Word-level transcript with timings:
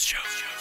show. 0.00 0.59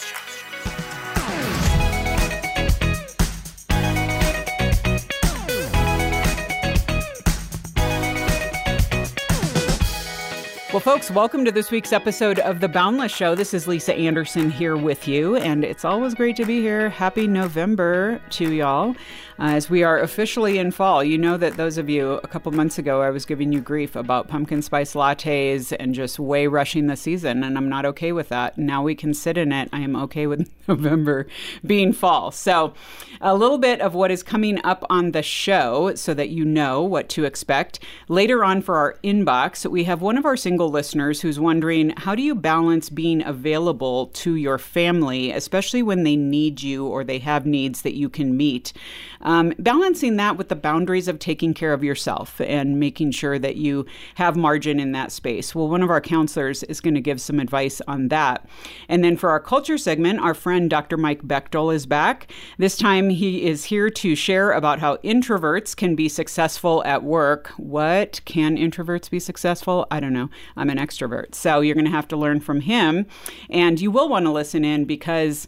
Well, 10.71 10.79
folks, 10.79 11.09
welcome 11.09 11.45
to 11.45 11.51
this 11.51 11.71
week's 11.71 11.91
episode 11.91 12.37
of 12.37 12.59
The 12.59 12.67
Boundless 12.67 13.11
Show. 13.11 13.33
This 13.33 13.55
is 13.55 13.67
Lisa 13.67 13.95
Anderson 13.95 14.51
here 14.51 14.77
with 14.77 15.07
you, 15.07 15.35
and 15.35 15.63
it's 15.63 15.84
always 15.84 16.13
great 16.13 16.35
to 16.35 16.45
be 16.45 16.61
here. 16.61 16.89
Happy 16.89 17.25
November 17.25 18.21
to 18.29 18.53
y'all 18.53 18.95
uh, 19.39 19.53
as 19.53 19.70
we 19.70 19.84
are 19.84 19.99
officially 19.99 20.59
in 20.59 20.70
fall. 20.70 21.03
You 21.03 21.17
know 21.17 21.38
that 21.38 21.57
those 21.57 21.77
of 21.77 21.89
you 21.89 22.20
a 22.23 22.27
couple 22.27 22.52
months 22.52 22.77
ago, 22.77 23.02
I 23.02 23.09
was 23.09 23.25
giving 23.25 23.52
you 23.52 23.61
grief 23.61 23.95
about 23.95 24.27
pumpkin 24.27 24.61
spice 24.61 24.93
lattes 24.93 25.75
and 25.79 25.95
just 25.95 26.20
way 26.20 26.45
rushing 26.45 26.88
the 26.88 26.95
season, 26.95 27.43
and 27.43 27.57
I'm 27.57 27.70
not 27.70 27.86
okay 27.86 28.11
with 28.11 28.29
that. 28.29 28.57
Now 28.57 28.83
we 28.83 28.93
can 28.93 29.13
sit 29.13 29.38
in 29.38 29.51
it. 29.51 29.70
I 29.71 29.79
am 29.79 29.95
okay 29.95 30.27
with 30.27 30.51
November 30.67 31.25
being 31.66 31.94
fall. 31.94 32.31
So, 32.31 32.73
a 33.22 33.36
little 33.36 33.58
bit 33.58 33.81
of 33.81 33.95
what 33.95 34.11
is 34.11 34.23
coming 34.23 34.63
up 34.63 34.86
on 34.89 35.11
the 35.11 35.23
show 35.23 35.95
so 35.95 36.13
that 36.13 36.30
you 36.30 36.45
know 36.45 36.83
what 36.83 37.09
to 37.09 37.23
expect. 37.23 37.80
Later 38.08 38.44
on 38.44 38.61
for 38.61 38.77
our 38.77 38.97
inbox, 39.03 39.66
we 39.70 39.86
have 39.86 40.02
one 40.02 40.17
of 40.17 40.25
our 40.25 40.38
single 40.38 40.59
listeners 40.68 41.22
who's 41.22 41.40
wondering 41.40 41.94
how 41.98 42.16
do 42.16 42.22
you 42.22 42.34
balance 42.34 42.90
being 42.90 43.23
available 43.26 44.08
to 44.08 44.36
your 44.36 44.58
family, 44.58 45.31
especially 45.31 45.84
when 45.84 46.04
they 46.04 46.16
need 46.16 46.62
you 46.62 46.88
or 46.88 47.04
they 47.04 47.20
have 47.20 47.45
needs 47.45 47.84
that 47.84 47.95
you 47.95 48.09
can 48.09 48.36
meet. 48.36 48.73
Um, 49.22 49.53
balancing 49.59 50.16
that 50.16 50.38
with 50.38 50.50
the 50.50 50.55
boundaries 50.55 51.08
of 51.08 51.20
taking 51.20 51.53
care 51.53 51.73
of 51.73 51.84
yourself 51.84 52.40
and 52.41 52.80
making 52.80 53.12
sure 53.12 53.38
that 53.38 53.58
you 53.58 53.86
have 54.16 54.38
margin 54.38 54.80
in 54.80 54.94
that 54.94 55.12
space. 55.12 55.53
Well, 55.53 55.67
one 55.67 55.84
of 55.84 55.90
our 55.90 56.02
counselors 56.02 56.64
is 56.64 56.81
going 56.81 56.95
to 56.95 57.02
give 57.02 57.20
some 57.20 57.39
advice 57.39 57.81
on 57.88 58.08
that. 58.08 58.48
And 58.88 59.03
then 59.03 59.17
for 59.17 59.30
our 59.30 59.39
culture 59.39 59.78
segment, 59.78 60.20
our 60.20 60.34
friend 60.34 60.70
Dr. 60.70 60.98
Mike 60.98 61.23
Bechtle 61.23 61.73
is 61.73 61.86
back. 61.86 62.31
This 62.58 62.78
time 62.78 63.09
he 63.09 63.45
is 63.45 63.66
here 63.66 63.89
to 63.89 64.16
share 64.16 64.52
about 64.52 64.80
how 64.80 64.98
introverts 64.98 65.76
can 65.76 65.95
be 65.95 66.08
successful 66.08 66.83
at 66.86 67.03
work. 67.03 67.50
What 67.58 68.22
can 68.26 68.58
introverts 68.58 69.09
be 69.09 69.20
successful? 69.20 69.86
I 69.92 70.00
don't 70.00 70.14
know. 70.14 70.30
I'm 70.59 70.69
an 70.69 70.77
extrovert. 70.77 71.33
So 71.33 71.61
you're 71.61 71.75
going 71.75 71.85
to 71.85 71.91
have 71.91 72.07
to 72.09 72.17
learn 72.17 72.39
from 72.39 72.61
him. 72.61 73.07
And 73.49 73.79
you 73.79 73.91
will 73.91 74.09
want 74.09 74.25
to 74.25 74.31
listen 74.31 74.65
in 74.65 74.85
because 74.85 75.47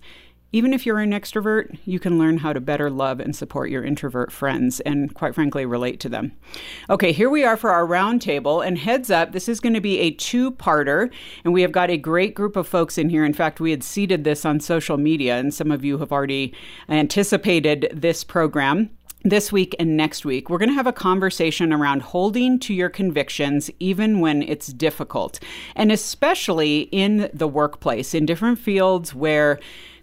even 0.53 0.73
if 0.73 0.85
you're 0.85 0.99
an 0.99 1.11
extrovert, 1.11 1.77
you 1.85 1.97
can 1.97 2.19
learn 2.19 2.39
how 2.39 2.51
to 2.51 2.59
better 2.59 2.89
love 2.89 3.21
and 3.21 3.33
support 3.33 3.69
your 3.69 3.85
introvert 3.85 4.33
friends 4.33 4.81
and, 4.81 5.13
quite 5.13 5.33
frankly, 5.33 5.65
relate 5.65 5.99
to 6.01 6.09
them. 6.09 6.33
Okay, 6.89 7.13
here 7.13 7.29
we 7.29 7.45
are 7.45 7.55
for 7.55 7.71
our 7.71 7.87
roundtable. 7.87 8.65
And 8.65 8.77
heads 8.77 9.09
up, 9.09 9.31
this 9.31 9.47
is 9.47 9.61
going 9.61 9.75
to 9.75 9.81
be 9.81 9.99
a 9.99 10.11
two 10.11 10.51
parter. 10.51 11.09
And 11.45 11.53
we 11.53 11.61
have 11.61 11.71
got 11.71 11.89
a 11.89 11.97
great 11.97 12.35
group 12.35 12.57
of 12.57 12.67
folks 12.67 12.97
in 12.97 13.09
here. 13.09 13.23
In 13.23 13.33
fact, 13.33 13.61
we 13.61 13.71
had 13.71 13.83
seeded 13.83 14.25
this 14.25 14.43
on 14.43 14.59
social 14.59 14.97
media, 14.97 15.37
and 15.37 15.53
some 15.53 15.71
of 15.71 15.85
you 15.85 15.99
have 15.99 16.11
already 16.11 16.53
anticipated 16.89 17.89
this 17.93 18.25
program 18.25 18.89
this 19.23 19.51
week 19.51 19.75
and 19.79 19.95
next 19.95 20.25
week, 20.25 20.49
we're 20.49 20.57
going 20.57 20.69
to 20.69 20.75
have 20.75 20.87
a 20.87 20.93
conversation 20.93 21.71
around 21.71 22.01
holding 22.01 22.59
to 22.59 22.73
your 22.73 22.89
convictions 22.89 23.69
even 23.79 24.19
when 24.19 24.41
it's 24.41 24.67
difficult, 24.67 25.39
and 25.75 25.91
especially 25.91 26.81
in 26.91 27.29
the 27.33 27.47
workplace, 27.47 28.13
in 28.13 28.25
different 28.25 28.59
fields 28.59 29.13
where 29.13 29.59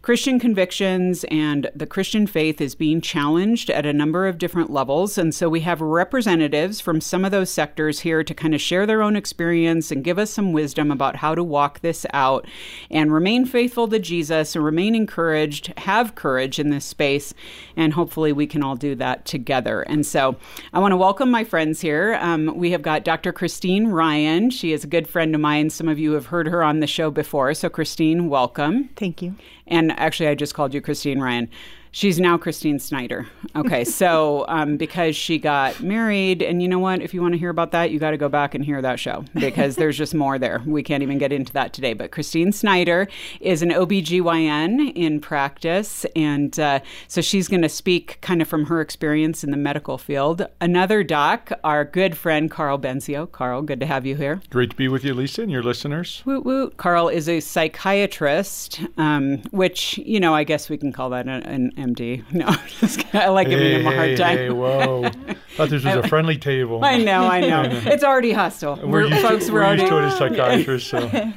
Christian 0.09 0.41
convictions 0.41 1.25
and 1.25 1.71
the 1.75 1.85
Christian 1.87 2.27
faith 2.27 2.63
is 2.63 2.75
being 2.75 3.03
challenged 3.03 3.69
at 3.69 3.85
a 3.85 3.93
number 3.93 4.27
of 4.27 4.39
different 4.39 4.71
levels. 4.71 5.19
And 5.19 5.35
so 5.35 5.51
we 5.51 5.61
have 5.61 5.83
representatives 5.83 6.81
from 6.81 7.03
some 7.03 7.27
of 7.27 7.31
those 7.31 7.51
sectors 7.51 8.01
here 8.01 8.25
to 8.25 8.33
kind 8.33 8.55
of 8.55 8.61
share 8.63 8.87
their 8.87 9.03
own 9.03 9.17
experience 9.17 9.91
and 9.91 10.03
give 10.03 10.19
us 10.19 10.31
some 10.31 10.55
wisdom 10.55 10.91
about 10.91 11.17
how 11.17 11.35
to 11.35 11.45
walk 11.45 11.81
this 11.81 12.07
out 12.15 12.47
and 12.91 13.13
remain 13.13 13.45
faithful 13.45 13.87
to 13.87 13.99
Jesus 13.99 14.57
and 14.57 14.65
remain 14.65 14.95
encouraged, 14.95 15.75
have 15.77 16.15
courage 16.15 16.59
in 16.59 16.71
this 16.71 16.87
space. 16.87 17.35
And 17.77 17.93
hopefully 17.93 18.33
we 18.33 18.47
can 18.47 18.63
all 18.63 18.77
do 18.77 18.95
that 18.95 19.27
together. 19.27 19.83
And 19.83 20.07
so 20.07 20.37
I 20.73 20.79
want 20.79 20.93
to 20.93 20.97
welcome 20.97 21.31
my 21.31 21.45
friends 21.45 21.83
here. 21.83 22.15
Um, 22.23 22.57
we 22.57 22.71
have 22.71 22.81
got 22.81 23.05
Dr. 23.05 23.31
Christine 23.31 23.89
Ryan. 23.89 24.49
She 24.49 24.73
is 24.73 24.85
a 24.85 24.89
good 24.89 25.07
friend 25.07 25.35
of 25.35 25.43
mine. 25.43 25.69
Some 25.69 25.87
of 25.87 25.99
you 25.99 26.13
have 26.13 26.29
heard 26.29 26.49
her 26.49 26.65
on 26.65 26.81
the 26.81 26.87
show 26.87 27.11
before. 27.11 27.53
So, 27.53 27.69
Christine, 27.69 28.31
welcome. 28.31 28.89
Thank 28.97 29.21
you. 29.21 29.35
And 29.69 29.93
actually, 29.99 30.29
I 30.29 30.35
just 30.35 30.55
called 30.55 30.75
you 30.75 30.81
Christine 30.81 31.21
Ryan. 31.21 31.49
She's 31.91 32.21
now 32.21 32.39
Christine 32.39 32.79
Snyder. 32.79 33.27
Okay, 33.57 33.85
so 33.99 34.45
um, 34.49 34.77
because 34.77 35.17
she 35.17 35.39
got 35.39 35.81
married, 35.81 36.43
and 36.43 36.63
you 36.63 36.69
know 36.69 36.79
what? 36.79 37.03
If 37.03 37.15
you 37.15 37.23
want 37.23 37.35
to 37.35 37.39
hear 37.39 37.51
about 37.51 37.73
that, 37.73 37.91
you 37.91 37.99
got 37.99 38.11
to 38.11 38.17
go 38.17 38.29
back 38.29 38.55
and 38.55 38.65
hear 38.65 38.83
that 38.83 39.01
show 39.01 39.25
because 39.35 39.77
there's 39.77 39.97
just 39.97 40.15
more 40.15 40.39
there. 40.39 40.63
We 40.67 40.83
can't 40.83 41.03
even 41.03 41.19
get 41.19 41.33
into 41.33 41.53
that 41.55 41.73
today. 41.73 41.95
But 41.95 42.11
Christine 42.11 42.53
Snyder 42.53 43.09
is 43.41 43.63
an 43.63 43.71
OBGYN 43.71 44.93
in 44.95 45.21
practice. 45.21 46.05
And 46.17 46.59
uh, 46.59 46.81
so 47.07 47.21
she's 47.21 47.49
going 47.49 47.63
to 47.63 47.69
speak 47.69 48.19
kind 48.21 48.43
of 48.43 48.49
from 48.49 48.67
her 48.67 48.81
experience 48.81 49.45
in 49.45 49.51
the 49.51 49.57
medical 49.57 49.99
field. 49.99 50.47
Another 50.61 51.03
doc, 51.03 51.51
our 51.65 51.85
good 51.85 52.17
friend 52.17 52.51
Carl 52.51 52.79
Benzio. 52.79 53.31
Carl, 53.31 53.63
good 53.63 53.81
to 53.81 53.87
have 53.87 54.07
you 54.07 54.17
here. 54.17 54.41
Great 54.51 54.71
to 54.71 54.77
be 54.77 54.89
with 54.89 55.05
you, 55.05 55.15
Lisa, 55.15 55.43
and 55.43 55.51
your 55.51 55.63
listeners. 55.63 56.23
Woot 56.25 56.45
woot. 56.45 56.77
Carl 56.77 57.09
is 57.09 57.29
a 57.29 57.41
psychiatrist, 57.41 58.81
um, 58.97 59.39
which, 59.51 59.99
you 59.99 60.21
know, 60.21 60.35
I 60.35 60.45
guess 60.45 60.69
we 60.69 60.77
can 60.77 60.93
call 60.93 61.11
that 61.11 61.27
an, 61.27 61.43
an 61.43 61.73
MD. 61.79 62.25
No, 62.33 62.47
I 63.21 63.29
like 63.29 63.49
giving 63.49 63.65
hey, 63.65 63.81
him 63.81 63.87
a 63.87 63.95
hard 63.95 64.09
hey, 64.11 64.17
time. 64.17 64.37
Hey, 64.37 64.51
whoa. 64.51 65.09
Thought 65.57 65.71
this 65.71 65.85
was 65.85 65.97
a 65.97 66.09
friendly 66.09 66.39
table. 66.39 66.85
I 66.85 66.99
know, 66.99 67.27
I 67.27 67.41
know. 67.41 67.63
it's 67.87 68.05
already 68.05 68.33
hostile. 68.33 68.77
We're, 68.77 69.07
used, 69.07 69.23
folks, 69.23 69.47
to, 69.47 69.53
we're, 69.53 69.61
we're 69.61 69.67
already 69.67 69.83
used 69.83 69.93
to 69.93 69.99
it 69.99 70.05
as 70.05 70.17
psychiatrists. 70.17 70.91
So. 70.91 71.33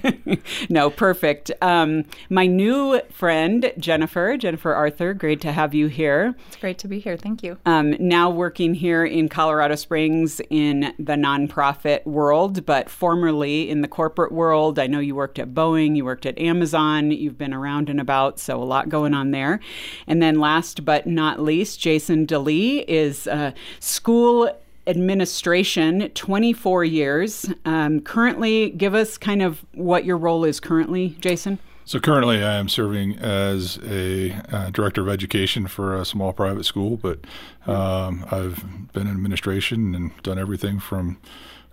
no, 0.69 0.89
perfect. 0.91 1.51
Um, 1.61 2.05
my 2.29 2.45
new 2.45 3.01
friend, 3.11 3.73
Jennifer, 3.79 4.37
Jennifer 4.37 4.73
Arthur, 4.73 5.13
great 5.15 5.41
to 5.41 5.51
have 5.51 5.73
you 5.73 5.87
here. 5.87 6.35
It's 6.47 6.57
great 6.57 6.77
to 6.79 6.87
be 6.87 6.99
here. 6.99 7.17
Thank 7.17 7.41
you. 7.41 7.57
Um, 7.65 7.95
now 7.99 8.29
working 8.29 8.75
here 8.75 9.05
in 9.05 9.27
Colorado 9.27 9.75
Springs 9.75 10.39
in 10.49 10.93
the 10.99 11.13
nonprofit 11.13 12.05
world, 12.05 12.65
but 12.65 12.89
formerly 12.89 13.69
in 13.69 13.81
the 13.81 13.87
corporate 13.87 14.31
world. 14.31 14.77
I 14.77 14.87
know 14.87 14.99
you 14.99 15.15
worked 15.15 15.39
at 15.39 15.53
Boeing, 15.53 15.95
you 15.95 16.05
worked 16.05 16.25
at 16.25 16.37
Amazon, 16.37 17.11
you've 17.11 17.37
been 17.37 17.53
around 17.53 17.89
and 17.89 17.99
about, 17.99 18.39
so 18.39 18.61
a 18.61 18.65
lot 18.65 18.89
going 18.89 19.13
on 19.13 19.31
there. 19.31 19.59
And 20.07 20.21
then 20.21 20.30
last 20.39 20.85
but 20.85 21.07
not 21.07 21.39
least, 21.39 21.79
Jason 21.79 22.25
DeLee 22.25 22.85
is 22.87 23.27
uh, 23.27 23.51
school 23.79 24.49
administration 24.87 26.09
24 26.09 26.83
years. 26.85 27.49
Um, 27.65 28.01
currently 28.01 28.71
give 28.71 28.95
us 28.95 29.17
kind 29.17 29.41
of 29.41 29.63
what 29.73 30.05
your 30.05 30.17
role 30.17 30.43
is 30.43 30.59
currently 30.59 31.15
jason. 31.19 31.59
So 31.85 31.99
currently 31.99 32.43
i 32.43 32.55
am 32.55 32.69
serving 32.69 33.17
as 33.17 33.77
a 33.85 34.31
uh, 34.51 34.69
director 34.69 35.01
of 35.01 35.09
education 35.09 35.67
for 35.67 35.95
a 35.95 36.05
small 36.05 36.31
private 36.31 36.63
school 36.63 36.95
but 36.95 37.19
um, 37.67 38.25
i've 38.31 38.63
been 38.93 39.07
in 39.07 39.13
administration 39.13 39.93
and 39.93 40.11
done 40.23 40.39
everything 40.39 40.79
from 40.79 41.17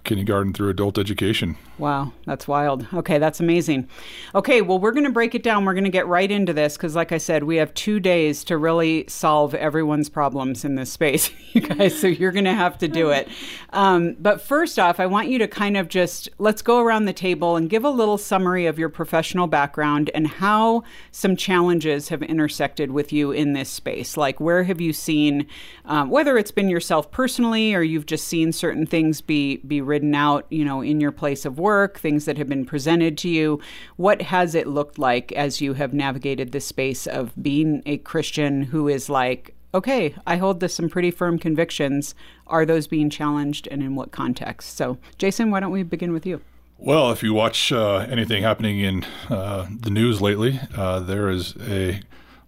kindergarten 0.09 0.55
through 0.55 0.71
adult 0.71 0.97
education. 0.97 1.57
Wow, 1.77 2.13
that's 2.25 2.49
wild. 2.49 2.87
Okay, 2.93 3.19
that's 3.19 3.41
amazing. 3.41 3.89
Okay, 4.35 4.63
well, 4.63 4.79
we're 4.79 4.93
going 4.93 5.05
to 5.05 5.13
break 5.13 5.35
it 5.35 5.43
down. 5.43 5.65
We're 5.65 5.75
going 5.75 5.85
to 5.85 5.91
get 5.91 6.09
right 6.09 6.29
into 6.29 6.53
this 6.53 6.77
because, 6.77 6.97
like 6.97 7.13
I 7.13 7.19
said, 7.19 7.45
we 7.45 7.57
have 7.57 7.73
two 7.75 8.01
days 8.01 8.43
to 8.45 8.57
really 8.57 9.05
solve 9.07 9.55
everyone's 9.55 10.09
problems 10.09 10.65
in 10.65 10.77
this 10.77 10.91
space, 10.91 11.31
you 11.53 11.61
guys. 11.61 11.99
So 12.01 12.09
you're 12.09 12.33
going 12.33 12.47
to 12.47 12.55
have 12.55 12.79
to 12.79 12.89
do 12.89 13.11
it. 13.11 13.29
Um, 13.75 14.17
but 14.19 14.41
first 14.41 14.79
off, 14.79 14.99
I 14.99 15.07
want 15.07 15.29
you 15.29 15.39
to 15.39 15.47
kind 15.47 15.77
of 15.77 15.89
just 15.89 16.29
let's 16.39 16.63
go 16.63 16.81
around 16.81 17.05
the 17.05 17.13
table 17.13 17.57
and 17.57 17.69
give 17.69 17.85
a 17.85 17.91
little 17.91 18.19
summary 18.19 18.65
of 18.65 18.79
your 18.79 18.89
professional 18.89 19.47
background 19.47 20.11
and 20.15 20.27
how 20.27 20.83
some 21.13 21.37
challenges 21.37 22.09
have 22.09 22.23
intersected 22.23 22.91
with 22.91 23.13
you 23.13 23.31
in 23.31 23.53
this 23.53 23.69
space. 23.69 24.17
Like, 24.17 24.41
where 24.41 24.65
have 24.65 24.81
you 24.81 24.95
seen, 24.95 25.47
um, 25.85 26.09
whether 26.09 26.39
it's 26.39 26.51
been 26.51 26.71
yourself 26.71 27.11
personally 27.11 27.75
or 27.75 27.83
you've 27.83 28.07
just 28.07 28.27
seen 28.27 28.53
certain 28.53 28.87
things 28.87 29.21
be 29.21 29.59
be 29.59 29.81
ridden 29.99 30.15
out, 30.15 30.47
you 30.49 30.65
know, 30.65 30.81
in 30.81 31.01
your 31.01 31.11
place 31.11 31.45
of 31.45 31.59
work, 31.59 31.99
things 31.99 32.25
that 32.25 32.39
have 32.39 32.49
been 32.49 32.65
presented 32.65 33.19
to 33.19 33.29
you. 33.29 33.61
What 33.97 34.23
has 34.23 34.55
it 34.55 34.69
looked 34.69 34.97
like 34.97 35.33
as 35.33 35.61
you 35.61 35.75
have 35.75 35.93
navigated 35.93 36.53
this 36.53 36.67
space 36.67 37.09
of 37.09 37.33
being 37.43 37.83
a 37.85 37.99
Christian 37.99 38.63
who 38.63 38.87
is 38.87 39.09
like, 39.09 39.57
okay, 39.75 40.15
I 40.25 40.37
hold 40.37 40.61
to 40.61 40.69
some 40.69 40.89
pretty 40.89 41.11
firm 41.11 41.37
convictions. 41.37 42.15
Are 42.47 42.65
those 42.65 42.87
being 42.87 43.11
challenged 43.11 43.67
and 43.73 43.83
in 43.83 43.97
what 43.97 44.13
context? 44.13 44.77
So, 44.77 44.99
Jason, 45.19 45.51
why 45.51 45.59
don't 45.59 45.73
we 45.73 45.83
begin 45.83 46.13
with 46.13 46.25
you? 46.25 46.41
Well, 46.79 47.11
if 47.11 47.25
you 47.25 47.35
watch 47.35 47.73
uh, 47.73 48.07
anything 48.09 48.45
happening 48.45 48.79
in 48.79 49.05
uh, 49.29 49.67
the 49.81 49.91
news 49.91 50.23
lately, 50.23 50.61
uh, 50.77 51.01
there 51.01 51.29
is 51.29 51.57
a, 51.57 52.03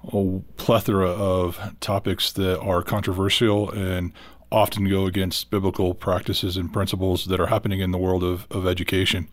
a 0.04 0.40
plethora 0.56 1.10
of 1.10 1.74
topics 1.80 2.30
that 2.34 2.60
are 2.60 2.82
controversial 2.84 3.72
and 3.72 4.12
often 4.50 4.88
go 4.88 5.06
against 5.06 5.50
biblical 5.50 5.94
practices 5.94 6.56
and 6.56 6.72
principles 6.72 7.26
that 7.26 7.40
are 7.40 7.46
happening 7.46 7.80
in 7.80 7.90
the 7.90 7.98
world 7.98 8.24
of, 8.24 8.46
of 8.50 8.66
education. 8.66 9.28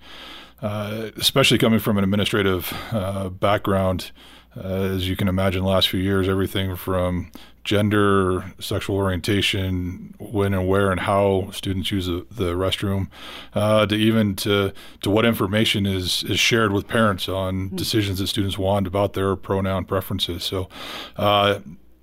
Uh, 0.61 1.11
especially 1.17 1.57
coming 1.57 1.79
from 1.79 1.97
an 1.99 2.03
administrative 2.03 2.73
uh, 2.91 3.29
background, 3.29 4.11
uh, 4.55 4.67
as 4.95 5.07
you 5.07 5.15
can 5.15 5.27
imagine, 5.27 5.63
last 5.63 5.87
few 5.87 5.99
years, 5.99 6.27
everything 6.27 6.75
from 6.75 7.31
gender, 7.63 8.53
sexual 8.59 8.95
orientation, 8.95 10.15
when 10.17 10.53
and 10.53 10.67
where 10.67 10.89
and 10.89 11.01
how 11.01 11.49
students 11.51 11.91
use 11.91 12.07
the, 12.07 12.25
the 12.31 12.53
restroom, 12.53 13.07
uh, 13.53 13.85
to 13.85 13.93
even 13.93 14.35
to 14.35 14.73
to 15.01 15.09
what 15.11 15.25
information 15.25 15.85
is 15.85 16.23
is 16.23 16.39
shared 16.39 16.71
with 16.71 16.87
parents 16.87 17.29
on 17.29 17.67
mm-hmm. 17.67 17.75
decisions 17.75 18.17
that 18.17 18.27
students 18.27 18.57
want 18.57 18.87
about 18.87 19.13
their 19.13 19.35
pronoun 19.35 19.85
preferences. 19.85 20.43
So. 20.43 20.69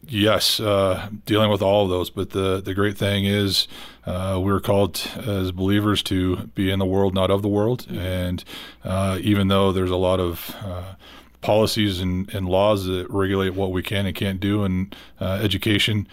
Yes, 0.07 0.61
uh, 0.61 1.09
dealing 1.25 1.51
with 1.51 1.63
all 1.63 1.85
of 1.85 1.91
those. 1.91 2.11
But 2.11 2.31
the 2.31 2.61
the 2.61 2.75
great 2.75 2.97
thing 2.97 3.25
is, 3.25 3.67
uh, 4.07 4.41
we're 4.43 4.61
called 4.61 5.01
as 5.17 5.51
believers 5.53 6.03
to 6.05 6.49
be 6.49 6.71
in 6.71 6.79
the 6.79 6.87
world, 6.87 7.15
not 7.15 7.31
of 7.31 7.43
the 7.43 7.49
world. 7.49 7.87
And 7.91 8.45
uh, 8.85 9.19
even 9.21 9.49
though 9.49 9.73
there's 9.73 9.91
a 9.91 9.97
lot 9.97 10.21
of 10.21 10.55
uh, 10.63 10.95
policies 11.41 12.01
and, 12.01 12.33
and 12.35 12.49
laws 12.49 12.87
that 12.87 13.07
regulate 13.11 13.51
what 13.55 13.71
we 13.73 13.83
can 13.83 14.07
and 14.07 14.15
can't 14.15 14.41
do 14.41 14.65
in 14.65 14.93
uh, 15.21 15.41
education 15.43 16.09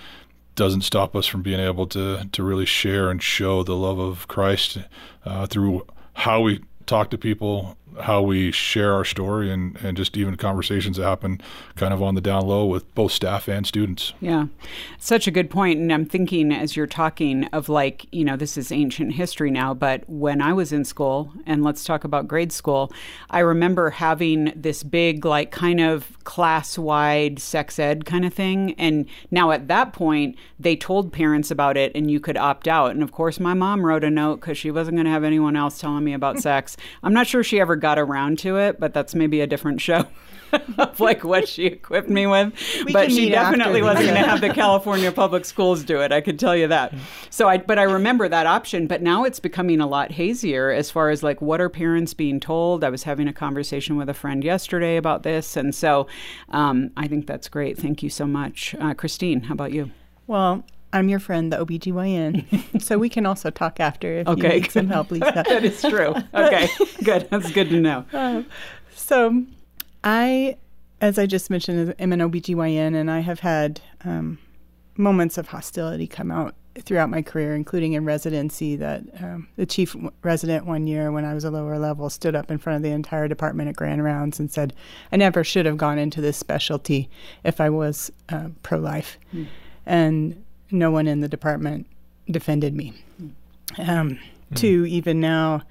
doesn't 0.55 0.81
stop 0.81 1.15
us 1.15 1.25
from 1.25 1.41
being 1.41 1.59
able 1.59 1.88
to 1.88 2.27
to 2.31 2.43
really 2.43 2.65
share 2.65 3.09
and 3.09 3.21
show 3.23 3.63
the 3.63 3.75
love 3.75 3.99
of 3.99 4.27
Christ 4.27 4.77
uh, 5.25 5.47
through 5.47 5.85
how 6.13 6.41
we 6.41 6.61
talk 6.91 7.09
to 7.09 7.17
people 7.17 7.77
how 7.99 8.21
we 8.21 8.51
share 8.51 8.93
our 8.93 9.03
story 9.03 9.51
and, 9.51 9.77
and 9.83 9.97
just 9.97 10.15
even 10.15 10.35
conversations 10.35 10.97
that 10.97 11.03
happen 11.03 11.41
kind 11.75 11.93
of 11.93 12.01
on 12.01 12.15
the 12.15 12.21
down 12.21 12.45
low 12.45 12.65
with 12.65 12.93
both 12.95 13.11
staff 13.11 13.47
and 13.47 13.67
students. 13.67 14.13
Yeah, 14.21 14.47
such 14.97 15.27
a 15.27 15.31
good 15.31 15.49
point. 15.49 15.79
And 15.79 15.91
I'm 15.91 16.05
thinking 16.05 16.51
as 16.51 16.75
you're 16.75 16.88
talking 16.88 17.45
of 17.45 17.69
like, 17.69 18.05
you 18.11 18.23
know, 18.23 18.38
this 18.38 18.57
is 18.57 18.71
ancient 18.71 19.13
history 19.13 19.51
now, 19.51 19.73
but 19.73 20.03
when 20.07 20.41
I 20.41 20.53
was 20.53 20.71
in 20.71 20.85
school, 20.85 21.33
and 21.45 21.63
let's 21.63 21.83
talk 21.83 22.03
about 22.03 22.27
grade 22.27 22.51
school, 22.51 22.91
I 23.29 23.39
remember 23.39 23.89
having 23.89 24.53
this 24.55 24.83
big, 24.83 25.25
like, 25.25 25.51
kind 25.51 25.79
of 25.79 26.17
class 26.23 26.77
wide 26.77 27.39
sex 27.39 27.79
ed 27.79 28.05
kind 28.05 28.25
of 28.25 28.33
thing. 28.33 28.73
And 28.77 29.07
now 29.31 29.51
at 29.51 29.67
that 29.67 29.93
point, 29.93 30.38
they 30.59 30.75
told 30.75 31.11
parents 31.11 31.51
about 31.51 31.77
it 31.77 31.91
and 31.95 32.09
you 32.09 32.19
could 32.19 32.38
opt 32.38 32.67
out. 32.67 32.91
And 32.91 33.03
of 33.03 33.11
course, 33.11 33.39
my 33.39 33.53
mom 33.53 33.85
wrote 33.85 34.03
a 34.03 34.09
note 34.09 34.39
because 34.39 34.57
she 34.57 34.71
wasn't 34.71 34.97
going 34.97 35.05
to 35.05 35.11
have 35.11 35.23
anyone 35.23 35.55
else 35.55 35.79
telling 35.79 36.03
me 36.03 36.13
about 36.13 36.39
sex. 36.49 36.77
I'm 37.03 37.13
not 37.13 37.27
sure 37.27 37.43
she 37.43 37.59
ever 37.59 37.75
got 37.75 37.99
around 37.99 38.39
to 38.39 38.57
it, 38.57 38.79
but 38.79 38.93
that's 38.93 39.15
maybe 39.15 39.41
a 39.41 39.47
different 39.47 39.81
show. 39.81 40.07
of 40.77 40.99
like 40.99 41.23
what 41.23 41.47
she 41.47 41.65
equipped 41.65 42.09
me 42.09 42.27
with. 42.27 42.53
We 42.85 42.93
but 42.93 43.11
she 43.11 43.29
definitely 43.29 43.81
wasn't 43.81 44.07
going 44.07 44.21
to 44.21 44.29
have 44.29 44.41
the 44.41 44.49
California 44.53 45.11
public 45.11 45.45
schools 45.45 45.83
do 45.83 46.01
it. 46.01 46.11
I 46.11 46.21
could 46.21 46.39
tell 46.39 46.55
you 46.55 46.67
that. 46.67 46.93
So 47.29 47.47
I, 47.47 47.57
but 47.57 47.79
I 47.79 47.83
remember 47.83 48.27
that 48.27 48.47
option. 48.47 48.87
But 48.87 49.01
now 49.01 49.23
it's 49.23 49.39
becoming 49.39 49.79
a 49.79 49.87
lot 49.87 50.11
hazier 50.11 50.71
as 50.71 50.91
far 50.91 51.09
as 51.09 51.23
like 51.23 51.41
what 51.41 51.61
are 51.61 51.69
parents 51.69 52.13
being 52.13 52.39
told. 52.39 52.83
I 52.83 52.89
was 52.89 53.03
having 53.03 53.27
a 53.27 53.33
conversation 53.33 53.95
with 53.95 54.09
a 54.09 54.13
friend 54.13 54.43
yesterday 54.43 54.97
about 54.97 55.23
this, 55.23 55.55
and 55.55 55.73
so 55.73 56.07
um, 56.49 56.91
I 56.97 57.07
think 57.07 57.27
that's 57.27 57.47
great. 57.47 57.77
Thank 57.77 58.03
you 58.03 58.09
so 58.09 58.25
much, 58.27 58.75
uh, 58.79 58.93
Christine. 58.93 59.41
How 59.41 59.53
about 59.53 59.71
you? 59.71 59.91
Well, 60.27 60.63
I'm 60.93 61.09
your 61.09 61.19
friend, 61.19 61.51
the 61.51 61.57
OBGYN. 61.57 62.81
so 62.81 62.97
we 62.97 63.09
can 63.09 63.25
also 63.25 63.49
talk 63.49 63.79
after 63.79 64.19
if 64.19 64.27
okay. 64.27 64.55
you 64.55 64.61
need 64.61 64.71
some 64.71 64.88
help, 64.88 65.11
Lisa. 65.11 65.31
that 65.47 65.63
is 65.63 65.81
true. 65.81 66.15
Okay, 66.33 66.67
good. 67.03 67.27
That's 67.29 67.51
good 67.51 67.69
to 67.69 67.79
know. 67.79 68.05
Uh, 68.11 68.43
so 68.93 69.43
I, 70.03 70.57
as 70.99 71.17
I 71.17 71.25
just 71.25 71.49
mentioned, 71.49 71.95
am 71.99 72.13
an 72.13 72.19
OBGYN, 72.19 72.95
and 72.95 73.09
I 73.09 73.19
have 73.19 73.39
had 73.39 73.81
um, 74.03 74.38
moments 74.97 75.38
of 75.38 75.47
hostility 75.47 76.07
come 76.07 76.31
out 76.31 76.55
throughout 76.79 77.09
my 77.09 77.21
career, 77.21 77.55
including 77.55 77.93
in 77.93 78.05
residency, 78.05 78.75
that 78.77 79.03
um, 79.21 79.47
the 79.57 79.65
chief 79.65 79.95
resident 80.23 80.65
one 80.65 80.88
year 80.88 81.11
when 81.11 81.25
I 81.25 81.33
was 81.33 81.43
a 81.43 81.51
lower 81.51 81.77
level 81.77 82.09
stood 82.09 82.35
up 82.35 82.49
in 82.49 82.57
front 82.57 82.77
of 82.77 82.83
the 82.83 82.89
entire 82.89 83.27
department 83.27 83.69
at 83.69 83.75
Grand 83.75 84.03
Rounds 84.03 84.39
and 84.39 84.51
said, 84.51 84.73
I 85.11 85.17
never 85.17 85.43
should 85.43 85.65
have 85.65 85.77
gone 85.77 85.99
into 85.99 86.21
this 86.21 86.38
specialty 86.38 87.09
if 87.43 87.59
I 87.59 87.69
was 87.69 88.11
uh, 88.29 88.49
pro 88.63 88.79
life. 88.79 89.17
Mm. 89.33 89.47
And 89.85 90.43
no 90.71 90.91
one 90.91 91.07
in 91.07 91.19
the 91.19 91.27
department 91.27 91.88
defended 92.29 92.75
me. 92.75 92.94
Um, 93.77 94.19
mm. 94.51 94.56
To 94.56 94.85
even 94.85 95.19
now, 95.19 95.62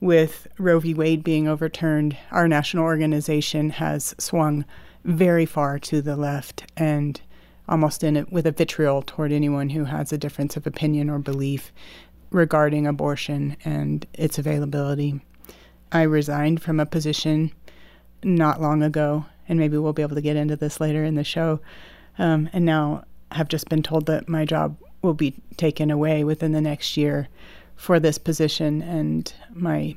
with 0.00 0.46
Roe 0.58 0.80
v. 0.80 0.94
Wade 0.94 1.24
being 1.24 1.48
overturned, 1.48 2.16
our 2.30 2.48
national 2.48 2.84
organization 2.84 3.70
has 3.70 4.14
swung 4.18 4.64
very 5.04 5.46
far 5.46 5.78
to 5.78 6.02
the 6.02 6.16
left 6.16 6.70
and 6.76 7.20
almost 7.68 8.04
in 8.04 8.16
it 8.16 8.32
with 8.32 8.46
a 8.46 8.52
vitriol 8.52 9.02
toward 9.02 9.32
anyone 9.32 9.70
who 9.70 9.84
has 9.84 10.12
a 10.12 10.18
difference 10.18 10.56
of 10.56 10.66
opinion 10.66 11.10
or 11.10 11.18
belief 11.18 11.72
regarding 12.30 12.86
abortion 12.86 13.56
and 13.64 14.06
its 14.14 14.38
availability. 14.38 15.20
I 15.92 16.02
resigned 16.02 16.62
from 16.62 16.80
a 16.80 16.86
position 16.86 17.52
not 18.22 18.60
long 18.60 18.82
ago, 18.82 19.26
and 19.48 19.58
maybe 19.58 19.78
we'll 19.78 19.92
be 19.92 20.02
able 20.02 20.16
to 20.16 20.20
get 20.20 20.36
into 20.36 20.56
this 20.56 20.80
later 20.80 21.04
in 21.04 21.14
the 21.14 21.24
show. 21.24 21.60
Um, 22.18 22.50
and 22.52 22.64
now 22.64 23.04
have 23.32 23.48
just 23.48 23.68
been 23.68 23.82
told 23.82 24.06
that 24.06 24.28
my 24.28 24.44
job 24.44 24.76
will 25.02 25.14
be 25.14 25.34
taken 25.56 25.90
away 25.90 26.24
within 26.24 26.52
the 26.52 26.60
next 26.60 26.96
year 26.96 27.28
for 27.76 28.00
this 28.00 28.18
position 28.18 28.82
and 28.82 29.32
my 29.52 29.96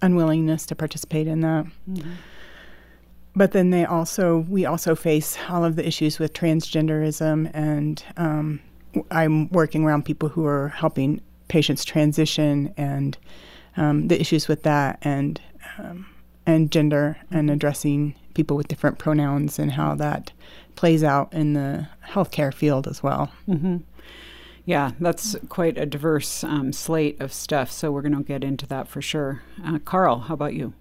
unwillingness 0.00 0.66
to 0.66 0.74
participate 0.74 1.26
in 1.26 1.40
that. 1.40 1.66
Mm-hmm. 1.88 2.12
But 3.34 3.52
then 3.52 3.70
they 3.70 3.84
also, 3.84 4.40
we 4.48 4.66
also 4.66 4.94
face 4.94 5.38
all 5.48 5.64
of 5.64 5.76
the 5.76 5.86
issues 5.86 6.18
with 6.18 6.34
transgenderism, 6.34 7.50
and 7.54 8.04
um, 8.18 8.60
I'm 9.10 9.48
working 9.48 9.84
around 9.84 10.04
people 10.04 10.28
who 10.28 10.44
are 10.44 10.68
helping 10.68 11.22
patients 11.48 11.84
transition 11.84 12.74
and 12.76 13.16
um, 13.76 14.08
the 14.08 14.20
issues 14.20 14.48
with 14.48 14.64
that, 14.64 14.98
and 15.00 15.40
um, 15.78 16.06
and 16.44 16.70
gender, 16.70 17.16
and 17.30 17.48
mm-hmm. 17.48 17.54
addressing 17.54 18.14
people 18.34 18.56
with 18.56 18.68
different 18.68 18.98
pronouns 18.98 19.58
and 19.58 19.72
how 19.72 19.94
that 19.94 20.32
plays 20.76 21.04
out 21.04 21.32
in 21.32 21.52
the 21.52 21.88
healthcare 22.06 22.52
field 22.52 22.86
as 22.86 23.02
well. 23.02 23.32
Mm-hmm. 23.48 23.78
Yeah, 24.64 24.92
that's 25.00 25.34
quite 25.48 25.76
a 25.76 25.86
diverse 25.86 26.44
um, 26.44 26.72
slate 26.72 27.20
of 27.20 27.32
stuff. 27.32 27.70
So 27.72 27.90
we're 27.90 28.02
going 28.02 28.16
to 28.16 28.22
get 28.22 28.44
into 28.44 28.66
that 28.66 28.86
for 28.88 29.02
sure. 29.02 29.42
Uh, 29.64 29.78
Carl, 29.80 30.20
how 30.20 30.34
about 30.34 30.54
you? 30.54 30.72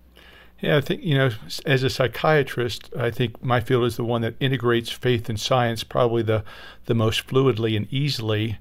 Yeah, 0.59 0.77
I 0.77 0.81
think, 0.81 1.03
you 1.03 1.15
know, 1.15 1.31
as 1.65 1.81
a 1.81 1.89
psychiatrist, 1.89 2.91
I 2.95 3.09
think 3.09 3.43
my 3.43 3.59
field 3.59 3.85
is 3.85 3.97
the 3.97 4.03
one 4.03 4.21
that 4.21 4.35
integrates 4.39 4.91
faith 4.91 5.27
and 5.27 5.39
science 5.39 5.83
probably 5.83 6.21
the, 6.21 6.43
the 6.85 6.93
most 6.93 7.25
fluidly 7.25 7.75
and 7.75 7.91
easily. 7.91 8.59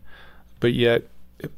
But 0.60 0.72
yet, 0.72 1.04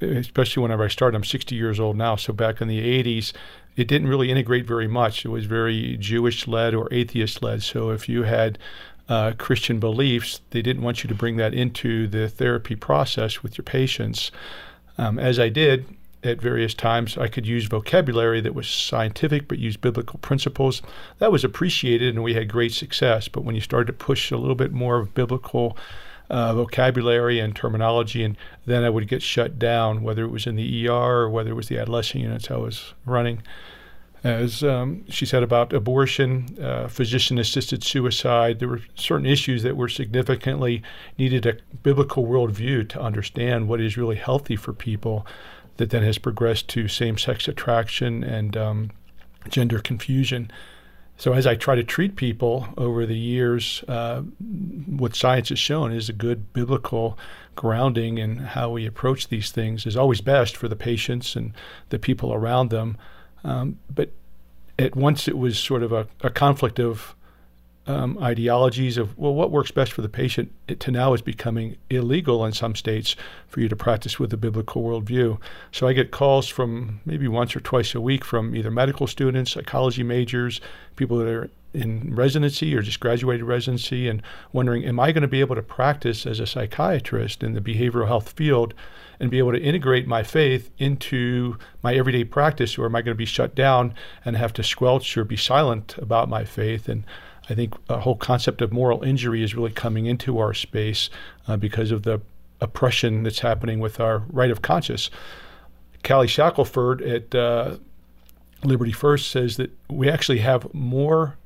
especially 0.01 0.63
whenever 0.63 0.85
I 0.85 0.89
started, 0.89 1.17
I'm 1.17 1.25
60 1.25 1.55
years 1.55 1.79
old 1.79 1.97
now. 1.97 2.17
So 2.17 2.33
back 2.33 2.61
in 2.61 2.67
the 2.67 2.81
80s, 2.81 3.33
it 3.77 3.87
didn't 3.87 4.09
really 4.09 4.31
integrate 4.31 4.67
very 4.67 4.89
much. 4.89 5.25
It 5.25 5.29
was 5.29 5.47
very 5.47 5.97
Jewish 5.99 6.49
led 6.49 6.75
or 6.75 6.93
atheist 6.93 7.41
led. 7.41 7.63
So 7.63 7.91
if 7.91 8.09
you 8.09 8.25
had 8.25 8.59
uh, 9.09 9.33
Christian 9.39 9.81
beliefs, 9.81 10.41
they 10.51 10.63
didn't 10.63 10.83
want 10.83 11.03
you 11.03 11.09
to 11.09 11.15
bring 11.15 11.37
that 11.37 11.55
into 11.55 12.07
the 12.07 12.29
therapy 12.29 12.77
process 12.77 13.43
with 13.43 13.59
your 13.59 13.65
patients. 13.65 14.31
Um, 14.99 15.19
as 15.19 15.39
I 15.39 15.49
did 15.49 15.87
at 16.23 16.41
various 16.41 16.73
times, 16.73 17.19
I 17.19 17.29
could 17.29 17.47
use 17.47 17.65
vocabulary 17.65 18.41
that 18.41 18.55
was 18.55 18.69
scientific 18.69 19.49
but 19.49 19.59
used 19.59 19.81
biblical 19.81 20.19
principles. 20.21 20.83
That 21.19 21.33
was 21.33 21.45
appreciated 21.45 22.15
and 22.15 22.23
we 22.23 22.35
had 22.35 22.49
great 22.49 22.73
success. 22.73 23.29
But 23.29 23.45
when 23.45 23.55
you 23.55 23.61
started 23.61 23.87
to 23.87 23.93
push 23.93 24.31
a 24.31 24.37
little 24.37 24.55
bit 24.55 24.73
more 24.73 24.99
of 24.99 25.15
biblical 25.15 25.77
uh, 26.31 26.55
vocabulary 26.55 27.41
and 27.41 27.55
terminology, 27.55 28.23
and 28.25 28.37
then 28.65 28.85
I 28.85 28.91
would 28.91 29.09
get 29.09 29.23
shut 29.23 29.59
down, 29.59 30.03
whether 30.03 30.23
it 30.25 30.31
was 30.31 30.47
in 30.47 30.57
the 30.57 30.89
ER 30.89 30.93
or 30.93 31.29
whether 31.29 31.51
it 31.51 31.55
was 31.55 31.69
the 31.69 31.79
adolescent 31.79 32.23
units 32.23 32.51
I 32.51 32.57
was 32.57 32.95
running 33.05 33.43
as 34.25 34.63
um, 34.63 35.05
she 35.09 35.27
said 35.27 35.43
about 35.43 35.73
abortion, 35.73 36.57
uh, 36.63 36.87
physician 36.87 37.39
assisted 37.39 37.83
suicide. 37.83 38.61
There 38.61 38.69
were 38.69 38.83
certain 38.95 39.27
issues 39.27 39.63
that 39.65 39.77
were 39.77 39.89
significantly 39.89 40.83
needed 41.19 41.45
a 41.45 41.57
biblical 41.83 42.25
worldview 42.25 42.89
to 42.91 43.01
understand 43.01 43.69
what 43.69 43.81
is 43.81 43.97
really 43.97 44.17
healthy 44.17 44.55
for 44.55 44.73
people 44.73 45.27
that 45.79 45.91
then 45.91 46.03
has 46.05 46.19
progressed 46.19 46.69
to 46.69 46.87
same 46.87 47.19
sex 47.19 47.49
attraction 47.49 48.23
and 48.23 48.57
um, 48.57 48.91
gender 49.49 49.81
confusion. 49.81 50.51
So, 51.17 51.33
as 51.33 51.47
I 51.47 51.57
try 51.57 51.75
to 51.75 51.85
treat 51.85 52.17
people 52.17 52.69
over 52.77 53.07
the 53.07 53.19
years, 53.19 53.85
uh, 53.87 54.23
what 54.87 55.15
science 55.15 55.51
has 55.51 55.59
shown 55.59 55.93
is 55.93 56.09
a 56.09 56.13
good 56.13 56.53
biblical 56.53 57.19
grounding 57.55 58.19
in 58.19 58.37
how 58.39 58.71
we 58.71 58.87
approach 58.87 59.29
these 59.29 59.51
things 59.51 59.85
is 59.85 59.97
always 59.97 60.21
best 60.21 60.57
for 60.57 60.69
the 60.69 60.77
patients 60.77 61.37
and 61.37 61.53
the 61.91 61.99
people 61.99 62.33
around 62.33 62.71
them. 62.71 62.97
Um, 63.45 63.79
but 63.93 64.11
at 64.79 64.97
once 64.97 65.29
it 65.29 65.37
was 65.37 65.59
sort 65.59 65.83
of 65.83 65.93
a, 65.93 66.07
a 66.23 66.31
conflict 66.31 66.79
of 66.79 67.15
um, 67.87 68.17
ideologies 68.23 68.97
of 68.97 69.19
well, 69.19 69.35
what 69.35 69.51
works 69.51 69.71
best 69.71 69.93
for 69.93 70.03
the 70.03 70.09
patient. 70.09 70.53
It 70.69 70.79
to 70.81 70.91
now 70.91 71.15
is 71.15 71.23
becoming 71.23 71.77
illegal 71.91 72.45
in 72.45 72.53
some 72.53 72.77
states 72.77 73.17
for 73.49 73.61
you 73.61 73.69
to 73.69 73.77
practice 73.77 74.21
with 74.21 74.33
a 74.33 74.37
biblical 74.37 74.83
worldview. 74.83 75.41
So 75.73 75.89
I 75.89 75.93
get 75.93 76.11
calls 76.11 76.49
from 76.49 77.01
maybe 77.05 77.27
once 77.27 77.57
or 77.57 77.61
twice 77.61 77.95
a 77.95 78.01
week 78.01 78.25
from 78.25 78.55
either 78.55 78.71
medical 78.71 79.07
students, 79.07 79.53
psychology 79.53 80.05
majors, 80.05 80.61
people 80.97 81.19
that 81.19 81.29
are 81.29 81.51
in 81.75 82.15
residency 82.15 82.75
or 82.75 82.83
just 82.83 83.01
graduated 83.01 83.47
residency, 83.47 84.09
and 84.09 84.23
wondering, 84.53 84.85
am 84.85 85.01
I 85.01 85.11
going 85.11 85.23
to 85.23 85.29
be 85.29 85.41
able 85.41 85.57
to 85.57 85.63
practice 85.63 86.27
as 86.27 86.39
a 86.39 86.47
psychiatrist 86.47 87.43
in 87.43 87.55
the 87.55 87.61
behavioral 87.61 88.07
health 88.07 88.33
field? 88.37 88.75
And 89.23 89.31
be 89.31 89.39
able 89.39 89.53
to 89.53 89.63
integrate 89.63 90.09
my 90.09 90.25
faith 90.25 90.69
into 90.79 91.57
my 91.81 91.95
everyday 91.95 92.25
practice, 92.25 92.77
or 92.77 92.87
am 92.87 92.97
I 92.97 93.03
going 93.03 93.15
to 93.15 93.19
be 93.19 93.25
shut 93.25 93.55
down 93.55 93.95
and 94.25 94.37
have 94.37 94.53
to 94.55 94.65
squelch 94.65 95.17
or 95.17 95.25
be 95.25 95.37
silent 95.37 95.97
about 95.99 96.29
my 96.29 96.45
faith? 96.45 96.89
And 96.89 97.05
I 97.49 97.55
think 97.55 97.75
a 97.89 98.01
whole 98.01 98.17
concept 98.17 98.61
of 98.63 98.73
moral 98.73 99.05
injury 99.05 99.45
is 99.45 99.55
really 99.55 99.71
coming 99.71 100.07
into 100.07 100.41
our 100.41 100.53
space 100.53 101.09
uh, 101.47 101.57
because 101.57 101.93
of 101.93 102.03
the 102.03 102.21
oppression 102.61 103.23
that's 103.23 103.39
happening 103.39 103.79
with 103.79 104.01
our 104.01 104.25
right 104.29 104.51
of 104.51 104.61
conscience. 104.61 105.09
Kelly 106.03 106.27
Shackelford 106.27 107.01
at 107.03 107.33
uh, 107.33 107.77
Liberty 108.65 108.93
First 108.93 109.31
says 109.31 109.57
that 109.57 109.71
we 109.89 110.11
actually 110.11 110.39
have 110.39 110.73
more 110.75 111.37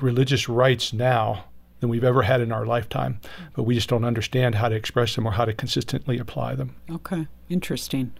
religious 0.00 0.48
rights 0.48 0.92
now 0.92 1.44
than 1.80 1.88
we've 1.88 2.04
ever 2.04 2.22
had 2.22 2.40
in 2.40 2.52
our 2.52 2.64
lifetime, 2.64 3.20
but 3.54 3.64
we 3.64 3.74
just 3.74 3.88
don't 3.88 4.04
understand 4.04 4.54
how 4.54 4.68
to 4.68 4.76
express 4.76 5.14
them 5.14 5.26
or 5.26 5.32
how 5.32 5.44
to 5.44 5.52
consistently 5.52 6.18
apply 6.18 6.54
them. 6.54 6.76
Okay, 6.90 7.26
interesting. 7.48 8.12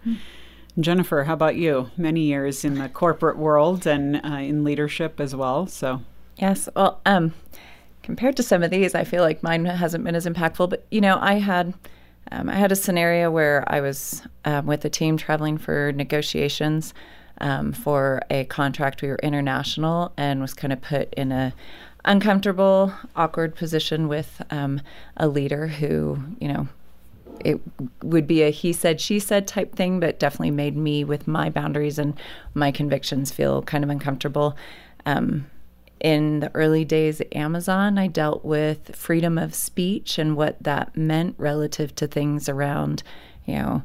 Jennifer, 0.79 1.25
how 1.25 1.35
about 1.35 1.57
you? 1.57 1.90
Many 1.97 2.23
years 2.23 2.64
in 2.64 2.75
the 2.75 2.88
corporate 2.88 3.37
world 3.37 3.87
and 3.87 4.17
uh, 4.25 4.37
in 4.37 4.64
leadership 4.64 5.21
as 5.21 5.35
well. 5.35 5.67
So, 5.67 6.02
yes. 6.37 6.69
Well, 6.75 7.00
um, 7.05 7.35
compared 8.02 8.37
to 8.37 8.43
some 8.43 8.62
of 8.62 8.71
these, 8.71 8.95
I 8.95 9.05
feel 9.05 9.23
like 9.23 9.43
mine 9.43 9.64
hasn't 9.64 10.05
been 10.05 10.14
as 10.14 10.26
impactful. 10.26 10.71
But 10.71 10.87
you 10.90 11.00
know, 11.00 11.19
I 11.21 11.35
had 11.35 11.75
um, 12.31 12.49
I 12.49 12.55
had 12.55 12.73
a 12.73 12.76
scenario 12.76 13.31
where 13.31 13.64
I 13.67 13.81
was 13.81 14.23
um, 14.45 14.67
with 14.67 14.85
a 14.85 14.90
team 14.90 15.17
traveling 15.17 15.59
for 15.59 15.93
negotiations 15.93 16.95
um, 17.40 17.73
for 17.73 18.23
a 18.31 18.45
contract. 18.45 19.02
We 19.02 19.09
were 19.09 19.19
international 19.23 20.12
and 20.17 20.40
was 20.40 20.55
kind 20.55 20.73
of 20.73 20.81
put 20.81 21.12
in 21.14 21.33
a 21.33 21.52
uncomfortable, 22.04 22.92
awkward 23.16 23.54
position 23.54 24.09
with 24.09 24.42
um, 24.50 24.80
a 25.16 25.28
leader 25.28 25.66
who, 25.66 26.19
you 26.40 26.49
know, 26.49 26.69
it 27.45 27.61
would 28.02 28.26
be 28.26 28.42
a 28.42 28.50
he 28.50 28.73
said, 28.73 29.00
she 29.00 29.19
said 29.19 29.47
type 29.47 29.75
thing, 29.75 30.00
but 30.00 30.19
definitely 30.19 30.50
made 30.50 30.76
me, 30.76 31.04
with 31.04 31.26
my 31.26 31.49
boundaries 31.49 31.99
and 31.99 32.14
my 32.54 32.71
convictions, 32.71 33.30
feel 33.30 33.62
kind 33.62 33.83
of 33.85 33.90
uncomfortable. 33.90 34.57
Um, 35.07 35.47
in 36.00 36.40
the 36.40 36.54
early 36.54 36.85
days 36.85 37.21
at 37.21 37.35
Amazon, 37.35 37.99
I 37.99 38.07
dealt 38.07 38.45
with 38.45 38.95
freedom 38.97 39.37
of 39.37 39.54
speech 39.54 40.19
and 40.19 40.37
what 40.37 40.62
that 40.62 40.97
meant 40.97 41.35
relative 41.38 41.95
to 41.97 42.07
things 42.07 42.49
around, 42.49 43.02
you 43.47 43.54
know, 43.54 43.83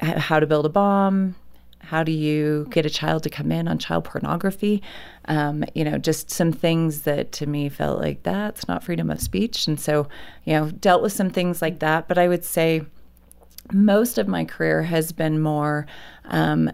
how 0.00 0.40
to 0.40 0.46
build 0.46 0.66
a 0.66 0.70
bomb, 0.70 1.36
how 1.84 2.02
do 2.02 2.12
you 2.12 2.66
get 2.70 2.86
a 2.86 2.90
child 2.90 3.22
to 3.24 3.30
come 3.30 3.52
in 3.52 3.68
on 3.68 3.78
child 3.78 4.04
pornography? 4.04 4.82
Um, 5.26 5.64
you 5.74 5.84
know, 5.84 5.98
just 5.98 6.30
some 6.30 6.52
things 6.52 7.02
that 7.02 7.32
to 7.32 7.46
me 7.46 7.68
felt 7.68 8.00
like 8.00 8.22
that's 8.22 8.66
not 8.66 8.82
freedom 8.82 9.10
of 9.10 9.20
speech. 9.20 9.66
And 9.66 9.78
so, 9.78 10.08
you 10.44 10.54
know, 10.54 10.70
dealt 10.70 11.02
with 11.02 11.12
some 11.12 11.30
things 11.30 11.62
like 11.62 11.80
that. 11.80 12.08
But 12.08 12.18
I 12.18 12.28
would 12.28 12.44
say 12.44 12.84
most 13.72 14.18
of 14.18 14.28
my 14.28 14.44
career 14.44 14.82
has 14.82 15.12
been 15.12 15.40
more 15.40 15.86
um, 16.24 16.70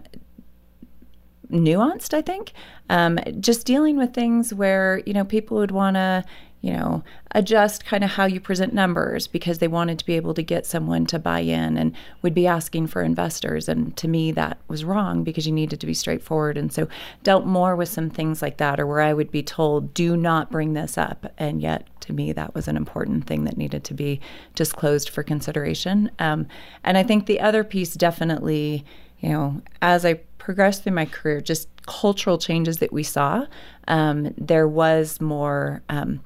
nuanced, 1.51 2.13
I 2.13 2.21
think. 2.21 2.53
Um, 2.89 3.19
just 3.39 3.65
dealing 3.65 3.97
with 3.97 4.13
things 4.13 4.53
where, 4.53 5.01
you 5.05 5.13
know, 5.13 5.23
people 5.23 5.57
would 5.57 5.71
want 5.71 5.95
to, 5.95 6.23
you 6.61 6.73
know, 6.73 7.03
adjust 7.31 7.85
kind 7.85 8.03
of 8.03 8.11
how 8.11 8.25
you 8.25 8.39
present 8.39 8.71
numbers 8.71 9.25
because 9.25 9.57
they 9.57 9.67
wanted 9.67 9.97
to 9.97 10.05
be 10.05 10.15
able 10.15 10.35
to 10.35 10.43
get 10.43 10.63
someone 10.65 11.07
to 11.07 11.17
buy 11.17 11.39
in 11.39 11.75
and 11.75 11.95
would 12.21 12.35
be 12.35 12.45
asking 12.45 12.85
for 12.85 13.01
investors. 13.01 13.67
And 13.67 13.97
to 13.97 14.07
me, 14.07 14.31
that 14.33 14.59
was 14.67 14.85
wrong 14.85 15.23
because 15.23 15.47
you 15.47 15.51
needed 15.51 15.79
to 15.79 15.87
be 15.87 15.95
straightforward. 15.95 16.57
And 16.57 16.71
so 16.71 16.87
dealt 17.23 17.47
more 17.47 17.75
with 17.75 17.89
some 17.89 18.11
things 18.11 18.43
like 18.43 18.57
that, 18.57 18.79
or 18.79 18.85
where 18.85 19.01
I 19.01 19.11
would 19.11 19.31
be 19.31 19.41
told, 19.41 19.95
do 19.95 20.15
not 20.15 20.51
bring 20.51 20.73
this 20.73 20.99
up. 20.99 21.33
And 21.39 21.61
yet, 21.61 21.87
to 22.01 22.13
me, 22.13 22.31
that 22.33 22.53
was 22.53 22.67
an 22.67 22.77
important 22.77 23.25
thing 23.25 23.43
that 23.45 23.57
needed 23.57 23.83
to 23.85 23.95
be 23.95 24.19
disclosed 24.53 25.09
for 25.09 25.23
consideration. 25.23 26.11
Um, 26.19 26.47
and 26.83 26.95
I 26.95 27.01
think 27.01 27.25
the 27.25 27.39
other 27.39 27.63
piece 27.63 27.95
definitely, 27.95 28.85
you 29.19 29.29
know, 29.29 29.61
as 29.81 30.05
I 30.05 30.15
progressed 30.37 30.83
through 30.83 30.93
my 30.93 31.05
career, 31.05 31.41
just 31.41 31.69
cultural 31.87 32.37
changes 32.37 32.77
that 32.77 32.93
we 32.93 33.01
saw, 33.01 33.47
um, 33.87 34.31
there 34.37 34.67
was 34.67 35.19
more. 35.19 35.81
Um, 35.89 36.21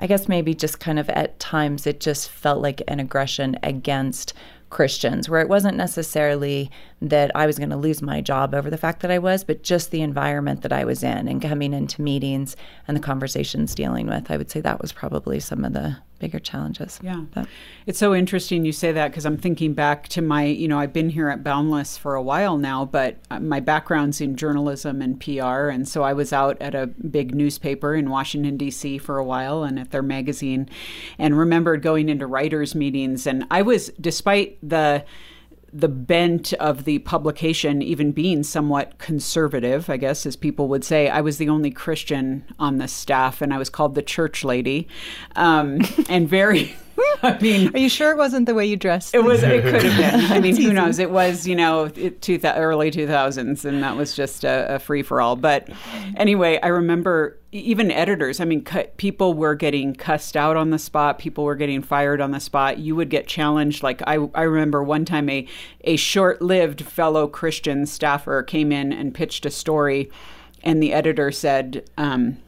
I 0.00 0.06
guess 0.06 0.28
maybe 0.28 0.54
just 0.54 0.80
kind 0.80 0.98
of 0.98 1.08
at 1.10 1.38
times 1.38 1.86
it 1.86 2.00
just 2.00 2.30
felt 2.30 2.62
like 2.62 2.82
an 2.86 3.00
aggression 3.00 3.56
against 3.62 4.32
Christians, 4.70 5.28
where 5.28 5.40
it 5.40 5.48
wasn't 5.48 5.76
necessarily 5.76 6.70
that 7.00 7.30
I 7.34 7.46
was 7.46 7.58
going 7.58 7.70
to 7.70 7.76
lose 7.76 8.02
my 8.02 8.20
job 8.20 8.54
over 8.54 8.70
the 8.70 8.76
fact 8.76 9.00
that 9.00 9.10
I 9.10 9.18
was, 9.18 9.44
but 9.44 9.62
just 9.62 9.90
the 9.90 10.02
environment 10.02 10.62
that 10.62 10.72
I 10.72 10.84
was 10.84 11.02
in 11.02 11.28
and 11.28 11.40
coming 11.40 11.72
into 11.72 12.02
meetings 12.02 12.56
and 12.88 12.96
the 12.96 13.00
conversations 13.00 13.74
dealing 13.74 14.08
with. 14.08 14.30
I 14.30 14.36
would 14.36 14.50
say 14.50 14.60
that 14.60 14.80
was 14.80 14.92
probably 14.92 15.38
some 15.38 15.64
of 15.64 15.72
the 15.72 15.96
bigger 16.18 16.40
challenges. 16.40 16.98
Yeah. 17.00 17.22
But. 17.32 17.46
It's 17.86 17.98
so 17.98 18.14
interesting 18.14 18.64
you 18.64 18.72
say 18.72 18.90
that 18.90 19.12
because 19.12 19.24
I'm 19.24 19.36
thinking 19.36 19.74
back 19.74 20.08
to 20.08 20.22
my, 20.22 20.44
you 20.44 20.66
know, 20.66 20.78
I've 20.78 20.92
been 20.92 21.10
here 21.10 21.28
at 21.28 21.44
Boundless 21.44 21.96
for 21.96 22.16
a 22.16 22.22
while 22.22 22.58
now, 22.58 22.84
but 22.84 23.18
uh, 23.30 23.38
my 23.38 23.60
background's 23.60 24.20
in 24.20 24.34
journalism 24.36 25.00
and 25.00 25.20
PR. 25.20 25.68
And 25.68 25.86
so 25.86 26.02
I 26.02 26.12
was 26.12 26.32
out 26.32 26.60
at 26.60 26.74
a 26.74 26.88
big 26.88 27.34
newspaper 27.34 27.94
in 27.94 28.10
Washington, 28.10 28.56
D.C. 28.56 28.98
for 28.98 29.18
a 29.18 29.24
while 29.24 29.62
and 29.62 29.78
at 29.78 29.92
their 29.92 30.02
magazine 30.02 30.68
and 31.18 31.38
remembered 31.38 31.82
going 31.82 32.08
into 32.08 32.26
writers' 32.26 32.74
meetings. 32.74 33.26
And 33.26 33.46
I 33.50 33.62
was, 33.62 33.90
despite 34.00 34.58
the, 34.68 35.04
the 35.72 35.88
bent 35.88 36.52
of 36.54 36.84
the 36.84 36.98
publication 37.00 37.82
even 37.82 38.12
being 38.12 38.42
somewhat 38.42 38.98
conservative, 38.98 39.90
I 39.90 39.96
guess, 39.96 40.24
as 40.26 40.36
people 40.36 40.68
would 40.68 40.84
say. 40.84 41.08
I 41.08 41.20
was 41.20 41.38
the 41.38 41.48
only 41.48 41.70
Christian 41.70 42.44
on 42.58 42.78
the 42.78 42.88
staff, 42.88 43.42
and 43.42 43.52
I 43.52 43.58
was 43.58 43.68
called 43.68 43.94
the 43.94 44.02
church 44.02 44.44
lady, 44.44 44.88
um, 45.36 45.80
and 46.08 46.28
very. 46.28 46.76
I 47.22 47.38
mean, 47.40 47.74
are 47.74 47.78
you 47.78 47.88
sure 47.88 48.10
it 48.10 48.16
wasn't 48.16 48.46
the 48.46 48.54
way 48.54 48.66
you 48.66 48.76
dressed? 48.76 49.14
It 49.14 49.24
was. 49.24 49.42
It 49.42 49.62
could 49.62 49.82
have 49.82 49.96
been. 49.96 50.32
I 50.32 50.40
mean, 50.40 50.56
who 50.56 50.72
knows? 50.72 50.98
It 50.98 51.10
was, 51.10 51.46
you 51.46 51.54
know, 51.54 51.88
two 51.88 52.38
th- 52.38 52.44
early 52.56 52.90
two 52.90 53.06
thousands, 53.06 53.64
and 53.64 53.82
that 53.82 53.96
was 53.96 54.14
just 54.14 54.44
a, 54.44 54.74
a 54.76 54.78
free 54.78 55.02
for 55.02 55.20
all. 55.20 55.36
But 55.36 55.68
anyway, 56.16 56.58
I 56.62 56.68
remember 56.68 57.38
even 57.52 57.90
editors. 57.90 58.40
I 58.40 58.44
mean, 58.44 58.64
cu- 58.64 58.84
people 58.96 59.34
were 59.34 59.54
getting 59.54 59.94
cussed 59.94 60.36
out 60.36 60.56
on 60.56 60.70
the 60.70 60.78
spot. 60.78 61.18
People 61.18 61.44
were 61.44 61.56
getting 61.56 61.82
fired 61.82 62.20
on 62.20 62.30
the 62.30 62.40
spot. 62.40 62.78
You 62.78 62.94
would 62.96 63.10
get 63.10 63.26
challenged. 63.26 63.82
Like 63.82 64.02
I, 64.06 64.18
I 64.34 64.42
remember 64.42 64.82
one 64.82 65.04
time 65.04 65.28
a 65.28 65.46
a 65.82 65.96
short 65.96 66.42
lived 66.42 66.82
fellow 66.82 67.26
Christian 67.28 67.86
staffer 67.86 68.42
came 68.42 68.72
in 68.72 68.92
and 68.92 69.14
pitched 69.14 69.46
a 69.46 69.50
story, 69.50 70.10
and 70.62 70.82
the 70.82 70.92
editor 70.92 71.30
said. 71.32 71.88
Um, 71.96 72.38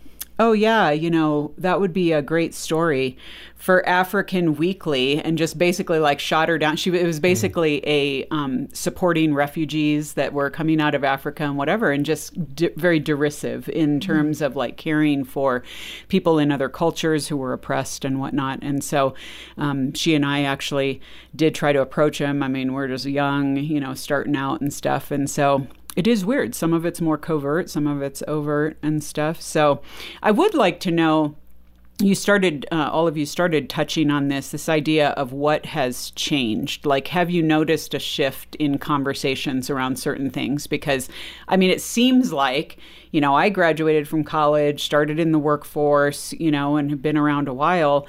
oh 0.41 0.53
yeah, 0.53 0.91
you 0.91 1.11
know, 1.11 1.53
that 1.59 1.81
would 1.81 1.93
be 1.93 2.13
a 2.13 2.23
great 2.23 2.55
story 2.55 3.17
for 3.57 3.87
African 3.87 4.57
Weekly, 4.57 5.21
and 5.21 5.37
just 5.37 5.59
basically 5.59 5.99
like 5.99 6.19
shot 6.19 6.49
her 6.49 6.57
down. 6.57 6.77
She 6.77 6.91
it 6.99 7.05
was 7.05 7.21
basically 7.21 7.87
a 7.87 8.27
um, 8.31 8.69
supporting 8.73 9.35
refugees 9.35 10.15
that 10.15 10.33
were 10.33 10.49
coming 10.49 10.81
out 10.81 10.95
of 10.95 11.05
Africa 11.05 11.45
and 11.45 11.59
whatever, 11.59 11.93
and 11.93 12.07
just 12.07 12.55
di- 12.55 12.71
very 12.77 12.99
derisive 12.99 13.69
in 13.69 14.01
terms 14.01 14.39
mm-hmm. 14.39 14.47
of 14.47 14.57
like 14.57 14.79
caring 14.79 15.25
for 15.25 15.63
people 16.09 16.39
in 16.39 16.51
other 16.51 16.71
cultures 16.71 17.29
who 17.29 17.37
were 17.37 17.53
oppressed 17.53 18.07
and 18.07 18.19
whatnot. 18.19 18.61
And 18.63 18.83
so 18.83 19.15
um, 19.59 19.93
she 19.93 20.15
and 20.15 20.25
I 20.25 20.45
actually 20.45 21.03
did 21.37 21.55
try 21.55 21.75
to 21.75 21.83
approach 21.83 22.19
him. 22.19 22.43
I 22.43 22.49
mean, 22.49 22.73
we're 22.73 22.89
just 22.89 23.05
young, 23.05 23.59
you 23.59 23.79
know, 23.79 23.93
starting 23.93 24.37
out 24.37 24.63
and 24.63 24.73
stuff, 24.73 25.11
and 25.11 25.29
so 25.29 25.67
it 25.97 26.07
is 26.07 26.25
weird. 26.25 26.55
Some 26.55 26.73
of 26.73 26.85
it's 26.85 27.01
more 27.01 27.19
covert, 27.19 27.69
some 27.69 27.87
of 27.87 28.01
it's 28.03 28.23
overt 28.29 28.79
and 28.83 29.03
stuff. 29.03 29.41
So 29.41 29.83
I 30.23 30.31
would 30.31 30.55
like 30.55 30.81
to 30.81 30.91
know 30.91 31.37
you 32.03 32.15
started 32.15 32.67
uh, 32.73 32.89
all 32.91 33.07
of 33.07 33.17
you 33.17 33.27
started 33.27 33.69
touching 33.69 34.11
on 34.11 34.29
this 34.29 34.51
this 34.51 34.69
idea 34.69 35.11
of 35.11 35.33
what 35.33 35.67
has 35.67 36.11
changed 36.13 36.87
like 36.87 37.09
have 37.09 37.31
you 37.31 37.43
noticed 37.43 37.95
a 37.95 37.99
shift 37.99 38.55
in 38.57 38.79
conversations 38.79 39.69
around 39.69 39.99
certain 39.99 40.31
things 40.31 40.67
because 40.67 41.09
i 41.49 41.57
mean 41.57 41.71
it 41.71 41.81
seems 41.81 42.33
like 42.33 42.79
you 43.11 43.21
know 43.21 43.35
i 43.35 43.49
graduated 43.49 44.09
from 44.09 44.25
college 44.25 44.83
started 44.83 45.19
in 45.19 45.33
the 45.33 45.39
workforce 45.39 46.33
you 46.35 46.51
know 46.51 46.77
and 46.77 46.91
have 46.91 47.03
been 47.03 47.19
around 47.19 47.49
a 47.49 47.55
while 47.55 48.07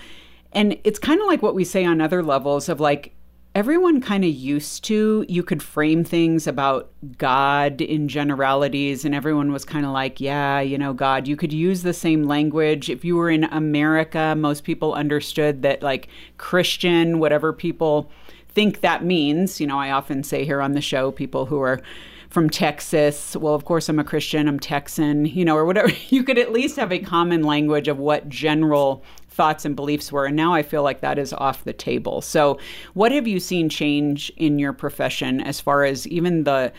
and 0.53 0.77
it's 0.83 0.99
kind 0.99 1.19
of 1.19 1.27
like 1.27 1.41
what 1.41 1.55
we 1.55 1.63
say 1.63 1.83
on 1.83 2.01
other 2.01 2.23
levels 2.23 2.69
of 2.69 2.79
like 2.79 3.13
everyone 3.53 3.99
kind 3.99 4.23
of 4.23 4.29
used 4.29 4.81
to 4.81 5.25
you 5.27 5.43
could 5.43 5.61
frame 5.61 6.05
things 6.05 6.47
about 6.47 6.89
god 7.17 7.81
in 7.81 8.07
generalities 8.07 9.03
and 9.03 9.13
everyone 9.13 9.51
was 9.51 9.65
kind 9.65 9.85
of 9.85 9.91
like 9.91 10.21
yeah 10.21 10.61
you 10.61 10.77
know 10.77 10.93
god 10.93 11.27
you 11.27 11.35
could 11.35 11.51
use 11.51 11.83
the 11.83 11.93
same 11.93 12.23
language 12.23 12.89
if 12.89 13.03
you 13.03 13.17
were 13.17 13.29
in 13.29 13.43
america 13.45 14.35
most 14.37 14.63
people 14.63 14.93
understood 14.93 15.63
that 15.63 15.83
like 15.83 16.07
christian 16.37 17.19
whatever 17.19 17.51
people 17.51 18.09
think 18.47 18.79
that 18.79 19.03
means 19.03 19.59
you 19.59 19.67
know 19.67 19.77
i 19.77 19.91
often 19.91 20.23
say 20.23 20.45
here 20.45 20.61
on 20.61 20.71
the 20.71 20.81
show 20.81 21.11
people 21.11 21.45
who 21.45 21.59
are 21.59 21.81
from 22.29 22.49
Texas. 22.49 23.35
Well, 23.35 23.53
of 23.53 23.65
course, 23.65 23.89
I'm 23.89 23.99
a 23.99 24.05
Christian, 24.05 24.47
I'm 24.47 24.57
Texan, 24.57 25.25
you 25.25 25.43
know, 25.43 25.57
or 25.57 25.65
whatever. 25.65 25.91
You 26.09 26.23
could 26.23 26.37
at 26.37 26.51
least 26.53 26.77
have 26.77 26.91
a 26.91 26.99
common 26.99 27.43
language 27.43 27.89
of 27.89 27.97
what 27.97 28.29
general 28.29 29.03
thoughts 29.31 29.65
and 29.65 29.75
beliefs 29.75 30.11
were. 30.11 30.25
And 30.25 30.35
now 30.35 30.53
I 30.53 30.61
feel 30.61 30.83
like 30.83 31.01
that 31.01 31.17
is 31.17 31.33
off 31.33 31.63
the 31.63 31.73
table. 31.73 32.21
So, 32.21 32.59
what 32.93 33.11
have 33.11 33.27
you 33.27 33.39
seen 33.39 33.69
change 33.69 34.31
in 34.37 34.59
your 34.59 34.73
profession 34.73 35.41
as 35.41 35.59
far 35.59 35.83
as 35.83 36.07
even 36.07 36.43
the 36.43 36.71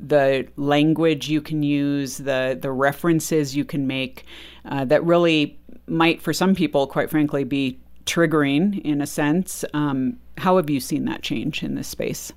the 0.00 0.46
language 0.56 1.28
you 1.28 1.40
can 1.40 1.62
use, 1.62 2.18
the 2.18 2.58
the 2.60 2.72
references 2.72 3.54
you 3.54 3.64
can 3.64 3.86
make, 3.86 4.24
uh, 4.64 4.84
that 4.86 5.04
really 5.04 5.58
might, 5.86 6.20
for 6.20 6.32
some 6.32 6.54
people, 6.54 6.86
quite 6.86 7.10
frankly, 7.10 7.44
be 7.44 7.78
triggering 8.04 8.80
in 8.82 9.00
a 9.00 9.06
sense. 9.06 9.64
Um, 9.74 10.18
how 10.38 10.56
have 10.56 10.70
you 10.70 10.80
seen 10.80 11.04
that 11.06 11.22
change 11.22 11.62
in 11.62 11.74
this 11.74 11.88
space? 11.88 12.32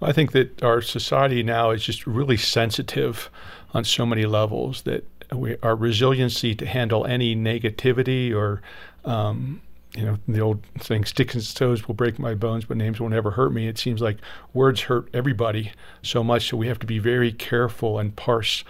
Well, 0.00 0.10
I 0.10 0.12
think 0.12 0.32
that 0.32 0.62
our 0.62 0.80
society 0.80 1.42
now 1.42 1.70
is 1.70 1.84
just 1.84 2.06
really 2.06 2.36
sensitive 2.36 3.30
on 3.74 3.84
so 3.84 4.06
many 4.06 4.24
levels 4.24 4.82
that 4.82 5.04
we, 5.32 5.56
our 5.62 5.74
resiliency 5.74 6.54
to 6.54 6.66
handle 6.66 7.04
any 7.04 7.34
negativity 7.34 8.34
or 8.34 8.62
um, 9.06 9.60
you 9.96 10.04
know 10.04 10.18
the 10.28 10.40
old 10.40 10.62
saying 10.80 11.06
sticks 11.06 11.34
and 11.34 11.42
stones 11.42 11.88
will 11.88 11.94
break 11.94 12.18
my 12.18 12.34
bones 12.34 12.66
but 12.66 12.76
names 12.76 13.00
will 13.00 13.08
never 13.08 13.30
hurt 13.30 13.52
me. 13.52 13.66
It 13.66 13.78
seems 13.78 14.02
like 14.02 14.18
words 14.52 14.82
hurt 14.82 15.08
everybody 15.14 15.72
so 16.02 16.22
much 16.22 16.48
so 16.48 16.56
we 16.56 16.68
have 16.68 16.78
to 16.80 16.86
be 16.86 16.98
very 16.98 17.32
careful 17.32 17.98
and 17.98 18.14
parse 18.14 18.62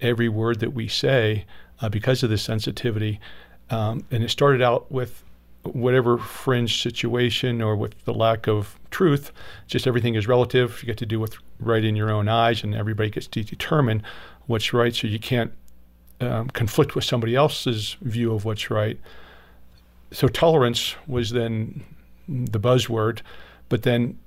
every 0.00 0.28
word 0.28 0.58
that 0.60 0.72
we 0.72 0.88
say 0.88 1.44
uh, 1.80 1.88
because 1.88 2.22
of 2.22 2.30
this 2.30 2.42
sensitivity. 2.42 3.20
Um, 3.70 4.04
and 4.10 4.24
it 4.24 4.30
started 4.30 4.60
out 4.60 4.90
with 4.90 5.22
whatever 5.62 6.18
fringe 6.18 6.82
situation 6.82 7.62
or 7.62 7.76
with 7.76 8.04
the 8.04 8.12
lack 8.12 8.48
of 8.48 8.76
truth 8.90 9.30
just 9.68 9.86
everything 9.86 10.16
is 10.16 10.26
relative. 10.26 10.82
You 10.82 10.86
get 10.86 10.98
to 10.98 11.06
do 11.06 11.20
what's 11.20 11.38
right 11.60 11.84
in 11.84 11.94
your 11.94 12.10
own 12.10 12.28
eyes 12.28 12.64
and 12.64 12.74
everybody 12.74 13.10
gets 13.10 13.28
to 13.28 13.44
determine 13.44 14.02
what's 14.46 14.72
right 14.72 14.92
so 14.92 15.06
you 15.06 15.20
can't 15.20 15.52
um, 16.20 16.48
conflict 16.48 16.96
with 16.96 17.04
somebody 17.04 17.36
else's 17.36 17.96
view 18.00 18.34
of 18.34 18.44
what's 18.44 18.70
right 18.70 18.98
so 20.12 20.28
tolerance 20.28 20.94
was 21.06 21.30
then 21.30 21.82
the 22.28 22.60
buzzword, 22.60 23.20
but 23.68 23.82
then 23.82 24.18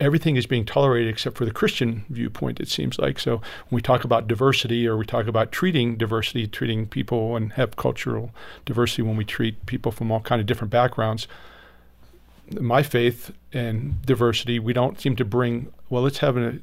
everything 0.00 0.36
is 0.36 0.46
being 0.46 0.64
tolerated 0.64 1.08
except 1.08 1.36
for 1.36 1.44
the 1.44 1.50
Christian 1.50 2.04
viewpoint, 2.08 2.58
it 2.58 2.68
seems 2.68 2.98
like. 2.98 3.18
So 3.18 3.36
when 3.36 3.76
we 3.76 3.82
talk 3.82 4.04
about 4.04 4.26
diversity 4.26 4.88
or 4.88 4.96
we 4.96 5.04
talk 5.04 5.26
about 5.26 5.52
treating 5.52 5.96
diversity, 5.96 6.46
treating 6.46 6.86
people 6.86 7.36
and 7.36 7.52
have 7.52 7.76
cultural 7.76 8.30
diversity 8.64 9.02
when 9.02 9.16
we 9.16 9.24
treat 9.24 9.66
people 9.66 9.92
from 9.92 10.10
all 10.10 10.20
kind 10.20 10.40
of 10.40 10.46
different 10.46 10.70
backgrounds, 10.70 11.28
my 12.58 12.82
faith 12.82 13.30
and 13.52 14.00
diversity, 14.02 14.58
we 14.58 14.72
don't 14.72 15.00
seem 15.00 15.16
to 15.16 15.24
bring, 15.24 15.72
well, 15.88 16.02
let's 16.02 16.18
have 16.18 16.36
a, 16.36 16.58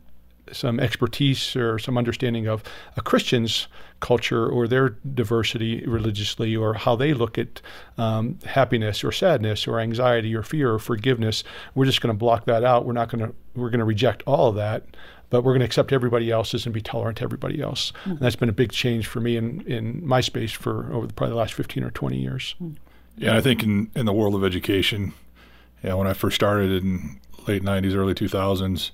some 0.51 0.79
expertise 0.79 1.55
or 1.55 1.79
some 1.79 1.97
understanding 1.97 2.47
of 2.47 2.63
a 2.95 3.01
Christian's 3.01 3.67
culture 3.99 4.47
or 4.47 4.67
their 4.67 4.89
diversity 4.89 5.83
religiously 5.85 6.55
or 6.55 6.75
how 6.75 6.95
they 6.95 7.13
look 7.13 7.37
at 7.37 7.61
um, 7.97 8.37
happiness 8.45 9.03
or 9.03 9.11
sadness 9.11 9.67
or 9.67 9.79
anxiety 9.79 10.35
or 10.35 10.43
fear 10.43 10.73
or 10.73 10.79
forgiveness. 10.79 11.43
We're 11.75 11.85
just 11.85 12.01
going 12.01 12.13
to 12.13 12.17
block 12.17 12.45
that 12.45 12.63
out. 12.63 12.85
We're 12.85 12.93
not 12.93 13.09
going 13.09 13.25
to. 13.25 13.33
We're 13.55 13.71
going 13.71 13.79
to 13.79 13.85
reject 13.85 14.21
all 14.27 14.49
of 14.49 14.55
that. 14.55 14.83
But 15.29 15.41
we're 15.41 15.51
going 15.51 15.59
to 15.59 15.65
accept 15.65 15.91
everybody 15.91 16.31
else's 16.31 16.65
and 16.65 16.73
be 16.73 16.79
tolerant 16.79 17.17
to 17.17 17.23
everybody 17.25 17.61
else. 17.61 17.91
Mm-hmm. 17.91 18.11
And 18.11 18.19
that's 18.19 18.37
been 18.37 18.47
a 18.47 18.53
big 18.53 18.71
change 18.71 19.07
for 19.07 19.19
me 19.19 19.35
in, 19.35 19.59
in 19.61 20.07
my 20.07 20.21
space 20.21 20.53
for 20.53 20.89
over 20.93 21.05
the, 21.05 21.13
probably 21.13 21.33
the 21.33 21.39
last 21.39 21.53
15 21.53 21.83
or 21.83 21.91
20 21.91 22.17
years. 22.17 22.55
Yeah, 23.17 23.35
I 23.35 23.41
think 23.41 23.61
in, 23.61 23.91
in 23.93 24.05
the 24.05 24.13
world 24.13 24.35
of 24.35 24.45
education, 24.45 25.13
yeah, 25.83 25.95
when 25.95 26.07
I 26.07 26.13
first 26.13 26.35
started 26.35 26.71
in 26.71 27.19
late 27.45 27.61
90s, 27.61 27.93
early 27.93 28.13
2000s, 28.13 28.91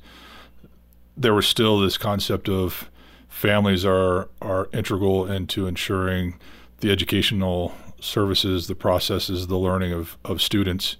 there 1.16 1.34
was 1.34 1.48
still 1.48 1.80
this 1.80 1.98
concept 1.98 2.50
of 2.50 2.90
families 3.28 3.86
are 3.86 4.30
are 4.42 4.70
integral 4.74 5.30
into 5.30 5.68
ensuring 5.68 6.40
the 6.80 6.92
educational 6.92 7.74
services, 8.00 8.68
the 8.68 8.76
processes, 8.76 9.48
the 9.48 9.58
learning 9.58 9.94
of, 9.94 10.18
of 10.26 10.42
students. 10.42 10.98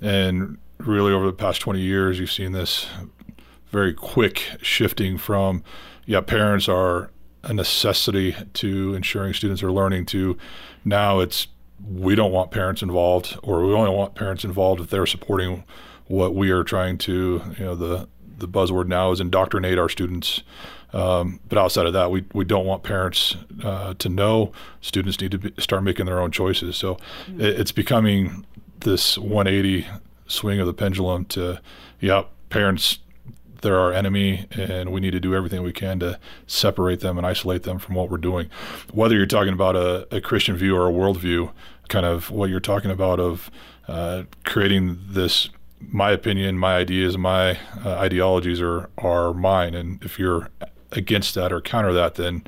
And 0.00 0.58
really 0.78 1.12
over 1.12 1.26
the 1.26 1.32
past 1.32 1.60
20 1.60 1.80
years, 1.80 2.18
you've 2.18 2.30
seen 2.30 2.52
this 2.52 2.86
very 3.70 3.92
quick 3.92 4.44
shifting 4.62 5.18
from, 5.18 5.64
yeah, 6.06 6.20
parents 6.20 6.68
are 6.68 7.10
a 7.42 7.52
necessity 7.52 8.34
to 8.54 8.94
ensuring 8.94 9.34
students 9.34 9.62
are 9.62 9.72
learning 9.72 10.04
to 10.04 10.36
now 10.84 11.20
it's 11.20 11.46
we 11.88 12.16
don't 12.16 12.32
want 12.32 12.50
parents 12.50 12.82
involved 12.82 13.38
or 13.42 13.64
we 13.64 13.72
only 13.72 13.90
want 13.90 14.16
parents 14.16 14.44
involved 14.44 14.80
if 14.80 14.90
they're 14.90 15.06
supporting 15.06 15.62
what 16.06 16.34
we 16.34 16.50
are 16.50 16.64
trying 16.64 16.98
to, 16.98 17.40
you 17.56 17.64
know, 17.64 17.74
the 17.76 18.08
the 18.38 18.48
buzzword 18.48 18.86
now 18.86 19.12
is 19.12 19.20
indoctrinate 19.20 19.78
our 19.78 19.88
students. 19.88 20.42
Um, 20.92 21.40
but 21.48 21.58
outside 21.58 21.86
of 21.86 21.92
that, 21.92 22.10
we, 22.10 22.24
we 22.32 22.44
don't 22.44 22.64
want 22.64 22.82
parents 22.82 23.36
uh, 23.62 23.94
to 23.94 24.08
know. 24.08 24.52
Students 24.80 25.20
need 25.20 25.32
to 25.32 25.38
be, 25.38 25.52
start 25.58 25.82
making 25.82 26.06
their 26.06 26.20
own 26.20 26.30
choices. 26.30 26.76
So 26.76 26.94
mm-hmm. 26.94 27.40
it, 27.40 27.60
it's 27.60 27.72
becoming 27.72 28.46
this 28.80 29.18
180 29.18 29.86
swing 30.26 30.60
of 30.60 30.66
the 30.66 30.72
pendulum 30.72 31.24
to, 31.26 31.60
yeah, 32.00 32.24
parents, 32.48 33.00
they're 33.60 33.78
our 33.78 33.92
enemy, 33.92 34.46
and 34.52 34.92
we 34.92 35.00
need 35.00 35.10
to 35.10 35.20
do 35.20 35.34
everything 35.34 35.62
we 35.62 35.72
can 35.72 35.98
to 35.98 36.18
separate 36.46 37.00
them 37.00 37.18
and 37.18 37.26
isolate 37.26 37.64
them 37.64 37.78
from 37.78 37.96
what 37.96 38.08
we're 38.08 38.16
doing. 38.16 38.48
Whether 38.92 39.16
you're 39.16 39.26
talking 39.26 39.52
about 39.52 39.76
a, 39.76 40.06
a 40.14 40.20
Christian 40.20 40.56
view 40.56 40.76
or 40.76 40.88
a 40.88 40.92
worldview, 40.92 41.50
kind 41.88 42.06
of 42.06 42.30
what 42.30 42.50
you're 42.50 42.60
talking 42.60 42.90
about 42.90 43.18
of 43.18 43.50
uh, 43.88 44.24
creating 44.44 44.98
this 45.08 45.48
my 45.80 46.10
opinion, 46.10 46.58
my 46.58 46.76
ideas, 46.76 47.16
my 47.16 47.58
uh, 47.84 47.94
ideologies 47.94 48.60
are 48.60 48.90
are 48.98 49.32
mine, 49.32 49.74
and 49.74 50.02
if 50.04 50.18
you're 50.18 50.50
against 50.92 51.34
that 51.34 51.52
or 51.52 51.60
counter 51.60 51.92
that, 51.92 52.14
then 52.14 52.44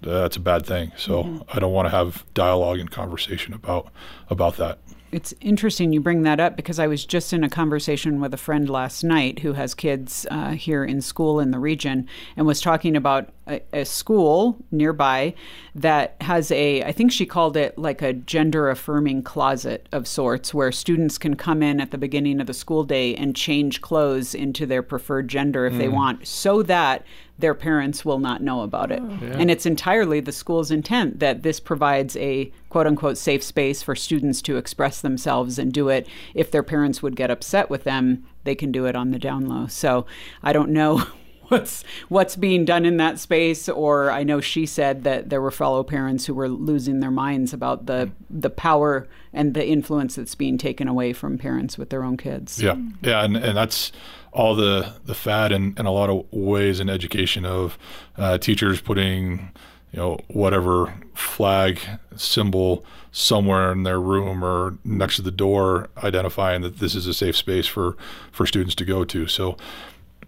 that's 0.00 0.36
a 0.36 0.40
bad 0.40 0.66
thing. 0.66 0.92
So 0.96 1.24
mm-hmm. 1.24 1.56
I 1.56 1.58
don't 1.58 1.72
want 1.72 1.86
to 1.86 1.90
have 1.90 2.24
dialogue 2.34 2.78
and 2.78 2.90
conversation 2.90 3.54
about 3.54 3.90
about 4.28 4.56
that. 4.56 4.78
It's 5.12 5.34
interesting 5.42 5.92
you 5.92 6.00
bring 6.00 6.22
that 6.22 6.40
up 6.40 6.56
because 6.56 6.78
I 6.78 6.86
was 6.86 7.04
just 7.04 7.34
in 7.34 7.44
a 7.44 7.50
conversation 7.50 8.18
with 8.18 8.32
a 8.32 8.38
friend 8.38 8.68
last 8.68 9.04
night 9.04 9.40
who 9.40 9.52
has 9.52 9.74
kids 9.74 10.26
uh, 10.30 10.52
here 10.52 10.84
in 10.84 11.02
school 11.02 11.38
in 11.38 11.50
the 11.50 11.58
region 11.58 12.08
and 12.34 12.46
was 12.46 12.62
talking 12.62 12.96
about 12.96 13.28
a, 13.46 13.60
a, 13.74 13.84
school 13.84 14.56
nearby 14.70 15.34
that 15.74 16.16
has 16.22 16.50
a, 16.50 16.82
I 16.82 16.92
think 16.92 17.12
she 17.12 17.26
called 17.26 17.56
it 17.58 17.76
like 17.76 18.00
a 18.00 18.14
gender 18.14 18.70
affirming 18.70 19.22
closet 19.22 19.86
of 19.92 20.08
sorts 20.08 20.54
where 20.54 20.72
students 20.72 21.18
can 21.18 21.36
come 21.36 21.62
in 21.62 21.80
at 21.80 21.90
the 21.90 21.98
beginning 21.98 22.40
of 22.40 22.46
the 22.46 22.54
school 22.54 22.84
day 22.84 23.14
and 23.14 23.36
change 23.36 23.82
clothes 23.82 24.34
into 24.34 24.64
their 24.64 24.82
preferred 24.82 25.28
gender 25.28 25.66
if 25.66 25.74
mm. 25.74 25.78
they 25.78 25.88
want 25.88 26.26
so 26.26 26.62
that 26.62 27.04
their 27.42 27.54
parents 27.54 28.04
will 28.04 28.20
not 28.20 28.40
know 28.40 28.62
about 28.62 28.90
it. 28.90 29.00
Oh. 29.02 29.18
Yeah. 29.20 29.36
And 29.36 29.50
it's 29.50 29.66
entirely 29.66 30.20
the 30.20 30.32
school's 30.32 30.70
intent 30.70 31.18
that 31.18 31.42
this 31.42 31.60
provides 31.60 32.16
a 32.16 32.50
quote 32.70 32.86
unquote 32.86 33.18
safe 33.18 33.42
space 33.42 33.82
for 33.82 33.94
students 33.94 34.40
to 34.42 34.56
express 34.56 35.02
themselves 35.02 35.58
and 35.58 35.72
do 35.72 35.88
it. 35.88 36.06
If 36.34 36.50
their 36.50 36.62
parents 36.62 37.02
would 37.02 37.16
get 37.16 37.30
upset 37.30 37.68
with 37.68 37.84
them, 37.84 38.24
they 38.44 38.54
can 38.54 38.72
do 38.72 38.86
it 38.86 38.96
on 38.96 39.10
the 39.10 39.18
down 39.18 39.46
low. 39.46 39.66
So 39.66 40.06
I 40.42 40.52
don't 40.52 40.70
know 40.70 41.04
what's 41.52 41.84
what's 42.08 42.34
being 42.34 42.64
done 42.64 42.84
in 42.84 42.96
that 42.96 43.18
space 43.18 43.68
or 43.68 44.10
I 44.10 44.24
know 44.24 44.40
she 44.40 44.66
said 44.66 45.04
that 45.04 45.30
there 45.30 45.40
were 45.40 45.50
fellow 45.50 45.84
parents 45.84 46.26
who 46.26 46.34
were 46.34 46.48
losing 46.48 47.00
their 47.00 47.10
minds 47.10 47.52
about 47.52 47.86
the 47.86 48.10
the 48.30 48.50
power 48.50 49.06
and 49.32 49.54
the 49.54 49.66
influence 49.66 50.16
that's 50.16 50.34
being 50.34 50.58
taken 50.58 50.88
away 50.88 51.12
from 51.12 51.38
parents 51.38 51.78
with 51.78 51.90
their 51.90 52.02
own 52.04 52.16
kids. 52.16 52.62
Yeah. 52.62 52.76
Yeah, 53.00 53.24
and, 53.24 53.36
and 53.36 53.56
that's 53.56 53.92
all 54.32 54.54
the 54.54 54.94
the 55.04 55.14
fad 55.14 55.52
in, 55.52 55.74
in 55.78 55.86
a 55.86 55.92
lot 55.92 56.10
of 56.10 56.24
ways 56.32 56.80
in 56.80 56.88
education 56.88 57.44
of 57.44 57.78
uh, 58.16 58.38
teachers 58.38 58.80
putting 58.80 59.50
you 59.92 59.98
know 59.98 60.18
whatever 60.28 60.94
flag 61.14 61.78
symbol 62.16 62.84
somewhere 63.10 63.72
in 63.72 63.82
their 63.82 64.00
room 64.00 64.42
or 64.42 64.78
next 64.84 65.16
to 65.16 65.22
the 65.22 65.30
door 65.30 65.90
identifying 66.02 66.62
that 66.62 66.78
this 66.78 66.94
is 66.94 67.06
a 67.06 67.12
safe 67.12 67.36
space 67.36 67.66
for 67.66 67.96
for 68.30 68.46
students 68.46 68.74
to 68.74 68.86
go 68.86 69.04
to 69.04 69.26
so 69.26 69.56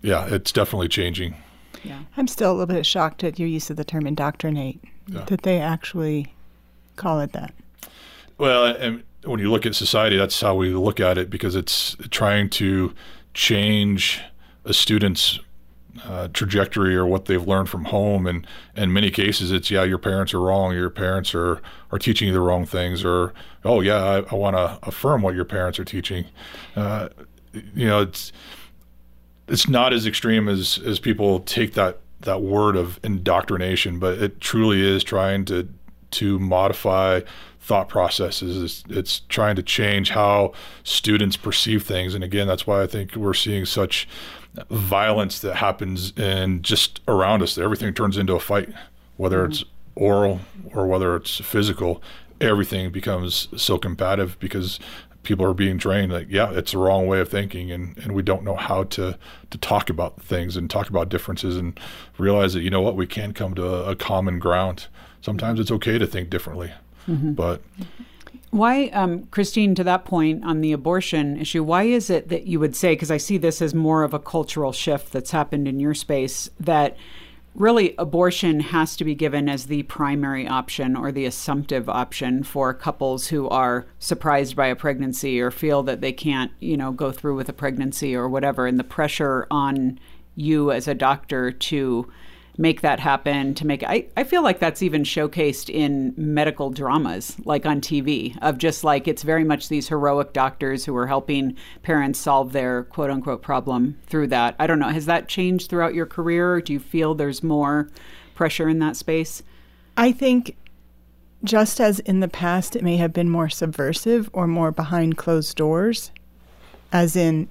yeah 0.05 0.27
it's 0.27 0.53
definitely 0.53 0.89
changing 0.89 1.35
yeah 1.83 2.01
i'm 2.17 2.29
still 2.29 2.51
a 2.51 2.55
little 2.55 2.67
bit 2.67 2.87
shocked 2.87 3.25
at 3.25 3.39
your 3.39 3.49
use 3.49 3.71
of 3.71 3.77
the 3.77 3.85
term 3.85 4.07
indoctrinate 4.07 4.83
yeah. 5.09 5.25
that 5.25 5.43
they 5.43 5.59
actually 5.59 6.33
call 6.97 7.21
it 7.21 7.33
that 7.33 7.53
well 8.39 8.67
and 8.67 9.03
when 9.25 9.41
you 9.41 9.51
look 9.51 9.65
at 9.65 9.75
society 9.75 10.17
that's 10.17 10.41
how 10.41 10.55
we 10.55 10.71
look 10.71 11.01
at 11.01 11.19
it 11.19 11.31
because 11.31 11.57
it's 11.57 11.97
trying 12.11 12.49
to 12.49 12.95
change 13.33 14.21
a 14.65 14.73
student's 14.73 15.41
uh, 16.03 16.29
trajectory 16.33 16.95
or 16.97 17.07
what 17.07 17.27
they've 17.27 17.47
learned 17.47 17.69
from 17.69 17.87
home. 17.87 18.27
And 18.27 18.47
in 18.75 18.93
many 18.93 19.11
cases, 19.11 19.53
it's 19.53 19.71
yeah, 19.71 19.85
your 19.85 19.99
parents 19.99 20.35
are 20.35 20.41
wrong. 20.41 20.75
Your 20.75 20.91
parents 20.91 21.35
are 21.35 21.61
are 21.93 21.99
teaching 21.99 22.29
you 22.29 22.35
the 22.35 22.41
wrong 22.41 22.67
things. 22.67 23.05
Or 23.05 23.33
oh 23.65 23.81
yeah, 23.81 24.03
I, 24.03 24.17
I 24.31 24.35
want 24.35 24.57
to 24.57 24.79
affirm 24.83 25.23
what 25.23 25.35
your 25.35 25.45
parents 25.45 25.79
are 25.79 25.85
teaching. 25.85 26.27
Uh, 26.75 27.09
you 27.53 27.87
know, 27.87 28.03
it's 28.03 28.33
it's 29.49 29.69
not 29.69 29.93
as 29.93 30.07
extreme 30.07 30.49
as 30.49 30.79
as 30.85 30.99
people 30.99 31.41
take 31.41 31.75
that 31.75 32.01
that 32.21 32.43
word 32.43 32.77
of 32.77 32.99
indoctrination, 33.03 33.99
but 33.99 34.19
it 34.19 34.41
truly 34.41 34.81
is 34.81 35.05
trying 35.05 35.45
to 35.47 35.69
to 36.13 36.39
modify 36.39 37.21
thought 37.61 37.89
processes. 37.89 38.63
It's, 38.63 38.85
it's, 38.91 39.21
trying 39.21 39.57
to 39.57 39.63
change 39.63 40.11
how 40.11 40.53
students 40.83 41.37
perceive 41.37 41.83
things. 41.83 42.15
And 42.15 42.23
again, 42.23 42.47
that's 42.47 42.67
why 42.67 42.83
I 42.83 42.87
think 42.87 43.17
we're 43.17 43.33
seeing 43.33 43.65
such 43.65 44.07
violence 44.71 45.41
that 45.41 45.57
happens 45.57 46.13
in 46.17 46.61
just 46.63 47.01
around 47.09 47.43
us. 47.43 47.57
Everything 47.57 47.93
turns 47.95 48.19
into 48.19 48.35
a 48.35 48.41
fight, 48.41 48.69
whether 49.17 49.43
mm-hmm. 49.43 49.53
it's 49.53 49.65
oral 49.95 50.41
or 50.75 50.87
whether 50.87 51.17
it's 51.17 51.39
physical. 51.41 52.03
Everything 52.41 52.91
becomes 52.91 53.49
so 53.57 53.79
combative 53.79 54.39
because 54.39 54.79
people 55.25 55.45
are 55.47 55.55
being 55.55 55.79
trained 55.79 56.13
like, 56.13 56.27
yeah, 56.31 56.53
it's 56.53 56.73
the 56.73 56.79
wrong 56.79 57.07
way 57.07 57.21
of 57.21 57.29
thinking, 57.29 57.71
and, 57.73 57.97
and 57.99 58.13
we 58.13 58.23
don't 58.23 58.45
know 58.45 58.57
how 58.57 58.85
to 58.85 59.19
to 59.51 59.59
talk 59.59 59.91
about 59.91 60.21
things 60.23 60.57
and 60.57 60.71
talk 60.71 60.89
about 60.89 61.09
differences 61.09 61.57
and 61.57 61.79
realize 62.19 62.55
that 62.55 62.61
you 62.61 62.71
know 62.71 62.81
what 62.81 62.97
we 62.97 63.07
can 63.07 63.33
come 63.33 63.55
to 63.55 63.67
a, 63.67 63.91
a 63.91 63.97
common 63.97 64.39
ground. 64.39 64.87
Sometimes 65.21 65.59
it's 65.59 65.71
okay 65.71 65.99
to 65.99 66.07
think 66.07 66.31
differently. 66.31 66.73
Mm-hmm. 67.09 67.33
But 67.33 67.63
why, 68.51 68.85
um, 68.89 69.25
Christine, 69.27 69.75
to 69.75 69.85
that 69.85 70.05
point 70.05 70.45
on 70.45 70.61
the 70.61 70.73
abortion 70.73 71.41
issue, 71.41 71.65
why 71.65 71.85
is 71.85 72.09
it 72.09 72.29
that 72.29 72.47
you 72.47 72.61
would 72.61 72.77
say, 72.77 72.93
because 72.93 73.11
I 73.11 73.17
see 73.17 73.37
this 73.37 73.61
as 73.61 73.75
more 73.75 74.05
of 74.05 74.15
a 74.15 74.21
cultural 74.21 74.71
shift 74.71 75.13
that's 75.13 75.33
happened 75.33 75.67
in 75.67 75.81
your 75.81 75.95
space, 75.95 76.49
that 76.61 76.97
really 77.55 77.95
abortion 77.99 78.61
has 78.61 78.97
to 78.97 79.05
be 79.05 79.15
given 79.15 79.49
as 79.49 79.67
the 79.67 79.85
primary 79.85 80.47
option 80.47 80.97
or 80.97 81.13
the 81.13 81.25
assumptive 81.25 81.89
option 81.89 82.43
for 82.43 82.75
couples 82.75 83.29
who 83.29 83.49
are 83.49 83.87
surprised 83.99 84.57
by 84.57 84.67
a 84.67 84.77
pregnancy 84.77 85.41
or 85.41 85.51
feel 85.51 85.83
that 85.85 86.01
they 86.01 86.13
can't, 86.13 86.51
you 86.59 86.77
know, 86.77 86.91
go 86.91 87.13
through 87.13 87.37
with 87.37 87.49
a 87.49 87.53
pregnancy 87.53 88.15
or 88.15 88.29
whatever 88.29 88.67
and 88.67 88.79
the 88.79 88.85
pressure 88.85 89.47
on 89.51 89.99
you 90.35 90.73
as 90.73 90.89
a 90.89 90.95
doctor 90.95 91.53
to 91.53 92.11
make 92.57 92.83
that 92.83 93.01
happen 93.01 93.55
to 93.55 93.67
make 93.67 93.83
I, 93.83 94.07
I 94.17 94.25
feel 94.25 94.43
like 94.43 94.61
that's 94.61 94.83
even 94.83 95.03
showcased 95.03 95.69
in 95.69 96.15
medical 96.17 96.71
dramas 96.71 97.37
like 97.45 97.67
on 97.67 97.81
tv 97.81 98.37
of 98.43 98.59
just 98.59 98.85
like 98.85 99.09
it's 99.09 99.23
very 99.23 99.45
much 99.45 99.69
these 99.69 99.89
heroic 99.89 100.33
doctors 100.33 100.85
who 100.85 100.97
are 100.97 101.07
helping 101.07 101.57
parents 101.83 102.19
solve 102.19 102.53
their 102.53 102.85
quote 102.85 103.11
unquote 103.11 103.43
problem 103.43 103.97
through 104.07 104.29
that. 104.29 104.55
I 104.59 104.67
don't 104.67 104.79
know 104.79 104.89
has 104.89 105.07
that 105.07 105.29
changed 105.29 105.69
throughout 105.69 105.95
your 105.95 106.07
career? 106.07 106.61
Do 106.61 106.73
you 106.73 106.81
feel 106.81 107.15
there's 107.15 107.43
more 107.43 107.89
pressure 108.35 108.69
in 108.69 108.79
that 108.81 108.97
space? 108.97 109.43
I 109.97 110.13
think 110.13 110.57
just 111.43 111.81
as 111.81 111.99
in 112.01 112.21
the 112.21 112.29
past 112.29 112.77
it 112.77 112.83
may 112.83 112.97
have 112.97 113.13
been 113.13 113.29
more 113.29 113.49
subversive 113.49 114.31
or 114.33 114.47
more 114.47 114.71
behind 114.71 115.17
closed 115.17 115.57
doors 115.57 116.11
as 116.93 117.17
in 117.17 117.49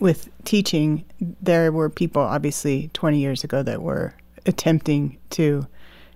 with 0.00 0.28
teaching, 0.44 1.04
there 1.40 1.72
were 1.72 1.88
people 1.88 2.22
obviously 2.22 2.90
20 2.94 3.18
years 3.18 3.44
ago 3.44 3.62
that 3.62 3.82
were 3.82 4.14
attempting 4.46 5.18
to 5.30 5.66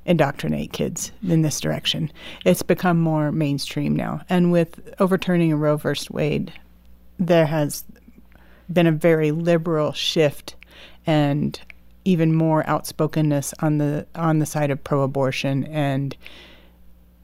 indoctrinate 0.05 0.73
kids 0.73 1.12
in 1.27 1.43
this 1.43 1.61
direction. 1.61 2.11
It's 2.45 2.62
become 2.62 2.99
more 2.99 3.31
mainstream 3.31 3.95
now. 3.95 4.23
And 4.29 4.51
with 4.51 4.95
overturning 4.99 5.55
Roe 5.55 5.77
versus 5.77 6.11
Wade, 6.11 6.53
there 7.19 7.47
has 7.47 7.85
been 8.73 8.87
a 8.87 8.93
very 8.93 9.31
liberal 9.31 9.93
shift 9.93 10.57
and 11.07 11.61
even 12.05 12.35
more 12.35 12.64
outspokenness 12.64 13.53
on 13.61 13.79
the 13.79 14.07
on 14.14 14.38
the 14.38 14.47
side 14.47 14.71
of 14.71 14.83
pro-abortion 14.83 15.64
and 15.64 16.17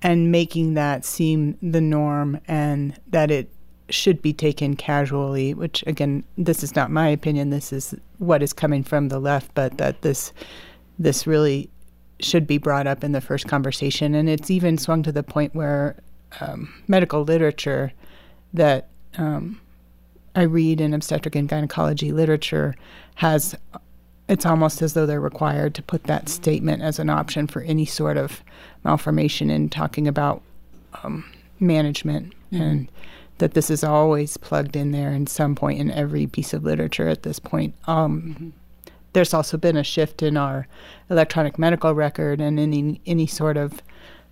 and 0.03 0.31
making 0.31 0.75
that 0.75 1.05
seem 1.05 1.57
the 1.63 1.81
norm 1.81 2.39
and 2.47 2.99
that 3.09 3.31
it 3.31 3.51
should 3.91 4.23
be 4.23 4.33
taken 4.33 4.77
casually, 4.77 5.55
which 5.55 5.85
again, 5.87 6.25
this 6.39 6.63
is 6.63 6.75
not 6.75 6.91
my 6.91 7.09
opinion. 7.09 7.51
This 7.51 7.73
is 7.73 7.95
what 8.19 8.43
is 8.43 8.53
coming 8.53 8.83
from 8.83 9.09
the 9.09 9.19
left, 9.19 9.53
but 9.55 9.79
that 9.79 10.03
this 10.03 10.33
this 10.99 11.27
really 11.27 11.71
should 12.21 12.47
be 12.47 12.59
brought 12.59 12.87
up 12.87 13.05
in 13.05 13.13
the 13.13 13.21
first 13.21 13.47
conversation, 13.47 14.15
and 14.15 14.29
it's 14.29 14.51
even 14.51 14.79
swung 14.79 15.03
to 15.03 15.13
the 15.13 15.23
point 15.23 15.55
where 15.55 15.97
um, 16.41 16.73
medical 16.89 17.23
literature 17.23 17.93
that 18.55 18.89
um, 19.19 19.61
I 20.35 20.43
read 20.43 20.81
in 20.81 20.95
obstetric 20.95 21.35
and 21.35 21.49
gynecology 21.49 22.13
literature 22.13 22.75
has 23.17 23.55
it's 24.29 24.47
almost 24.47 24.81
as 24.81 24.95
though 24.95 25.05
they're 25.05 25.21
required 25.21 25.75
to 25.75 25.83
put 25.83 26.05
that 26.05 26.29
statement 26.29 26.83
as 26.83 26.99
an 26.99 27.11
option 27.11 27.47
for 27.47 27.61
any 27.63 27.85
sort 27.85 28.17
of 28.17 28.43
malformation 28.83 29.51
in 29.51 29.69
talking 29.69 30.09
about 30.09 30.41
um, 31.03 31.31
management 31.61 32.33
mm-hmm. 32.51 32.63
and 32.63 32.89
that 33.39 33.55
this 33.55 33.71
is 33.71 33.83
always 33.83 34.37
plugged 34.37 34.77
in 34.77 34.93
there 34.93 35.13
in 35.13 35.27
some 35.27 35.55
point 35.55 35.81
in 35.81 35.91
every 35.91 36.27
piece 36.27 36.53
of 36.53 36.65
literature 36.65 37.09
at 37.09 37.23
this 37.23 37.39
point. 37.39 37.75
Um. 37.87 38.53
There's 39.13 39.33
also 39.33 39.57
been 39.57 39.77
a 39.77 39.85
shift 39.85 40.25
in 40.25 40.37
our 40.37 40.67
electronic 41.09 41.57
medical 41.57 41.95
record 41.95 42.41
and 42.41 42.59
any 42.59 43.01
any 43.07 43.29
sort 43.29 43.57
of 43.57 43.81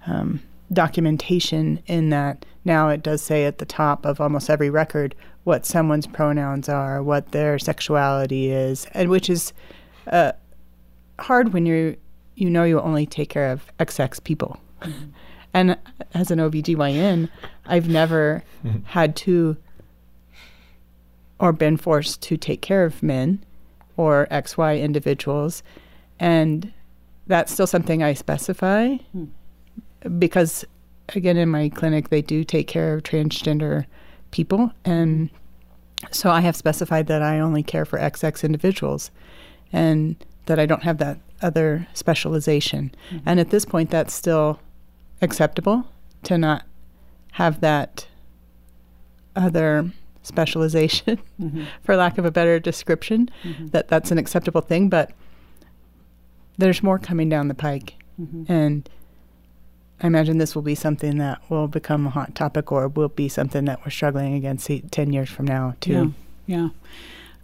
um, 0.08 0.42
documentation 0.72 1.80
in 1.86 2.10
that 2.10 2.44
now 2.64 2.88
it 2.88 3.02
does 3.02 3.22
say 3.22 3.44
at 3.44 3.58
the 3.58 3.64
top 3.64 4.04
of 4.04 4.20
almost 4.20 4.48
every 4.48 4.70
record 4.70 5.14
what 5.44 5.66
someone's 5.66 6.06
pronouns 6.06 6.68
are, 6.68 7.02
what 7.02 7.32
their 7.32 7.58
sexuality 7.58 8.50
is, 8.50 8.86
and 8.92 9.10
which 9.10 9.28
is 9.28 9.52
uh, 10.06 10.32
hard 11.18 11.52
when 11.52 11.66
you 11.66 11.96
you 12.36 12.48
know 12.48 12.64
you 12.64 12.80
only 12.80 13.06
take 13.06 13.28
care 13.28 13.50
of 13.50 13.64
XX 13.78 14.22
people. 14.24 14.58
Mm-hmm. 14.80 15.10
And 15.54 15.76
as 16.14 16.30
an 16.30 16.38
OBGYN, 16.38 17.28
I've 17.66 17.88
never 17.88 18.44
had 18.84 19.16
to 19.16 19.56
or 21.38 21.52
been 21.52 21.76
forced 21.76 22.22
to 22.22 22.36
take 22.36 22.62
care 22.62 22.84
of 22.84 23.02
men 23.02 23.44
or 23.96 24.28
XY 24.30 24.80
individuals. 24.80 25.62
And 26.20 26.72
that's 27.26 27.52
still 27.52 27.66
something 27.66 28.02
I 28.02 28.14
specify 28.14 28.96
mm. 29.14 29.28
because, 30.18 30.64
again, 31.10 31.36
in 31.36 31.48
my 31.48 31.68
clinic, 31.68 32.10
they 32.10 32.22
do 32.22 32.44
take 32.44 32.68
care 32.68 32.94
of 32.94 33.02
transgender 33.02 33.86
people. 34.30 34.70
And 34.84 35.30
so 36.12 36.30
I 36.30 36.40
have 36.42 36.54
specified 36.54 37.08
that 37.08 37.22
I 37.22 37.40
only 37.40 37.64
care 37.64 37.84
for 37.84 37.98
XX 37.98 38.44
individuals 38.44 39.10
and 39.72 40.14
that 40.46 40.60
I 40.60 40.66
don't 40.66 40.82
have 40.84 40.98
that 40.98 41.18
other 41.40 41.88
specialization. 41.92 42.94
Mm-hmm. 43.10 43.28
And 43.28 43.40
at 43.40 43.50
this 43.50 43.64
point, 43.64 43.90
that's 43.90 44.14
still 44.14 44.60
acceptable 45.22 45.86
to 46.24 46.36
not 46.36 46.64
have 47.32 47.60
that 47.60 48.06
other 49.34 49.90
specialization 50.22 51.18
mm-hmm. 51.40 51.64
for 51.82 51.96
lack 51.96 52.18
of 52.18 52.24
a 52.24 52.30
better 52.30 52.60
description 52.60 53.30
mm-hmm. 53.42 53.68
that 53.68 53.88
that's 53.88 54.10
an 54.10 54.18
acceptable 54.18 54.60
thing 54.60 54.88
but 54.88 55.10
there's 56.58 56.82
more 56.82 56.98
coming 56.98 57.28
down 57.28 57.48
the 57.48 57.54
pike 57.54 57.94
mm-hmm. 58.20 58.50
and 58.50 58.88
i 60.00 60.06
imagine 60.06 60.38
this 60.38 60.54
will 60.54 60.62
be 60.62 60.74
something 60.74 61.18
that 61.18 61.40
will 61.50 61.66
become 61.66 62.06
a 62.06 62.10
hot 62.10 62.34
topic 62.34 62.70
or 62.70 62.86
will 62.88 63.08
be 63.08 63.28
something 63.28 63.64
that 63.64 63.80
we're 63.84 63.90
struggling 63.90 64.34
against 64.34 64.70
10 64.90 65.12
years 65.12 65.30
from 65.30 65.46
now 65.46 65.74
too 65.80 66.14
yeah, 66.46 66.56
yeah. 66.56 66.68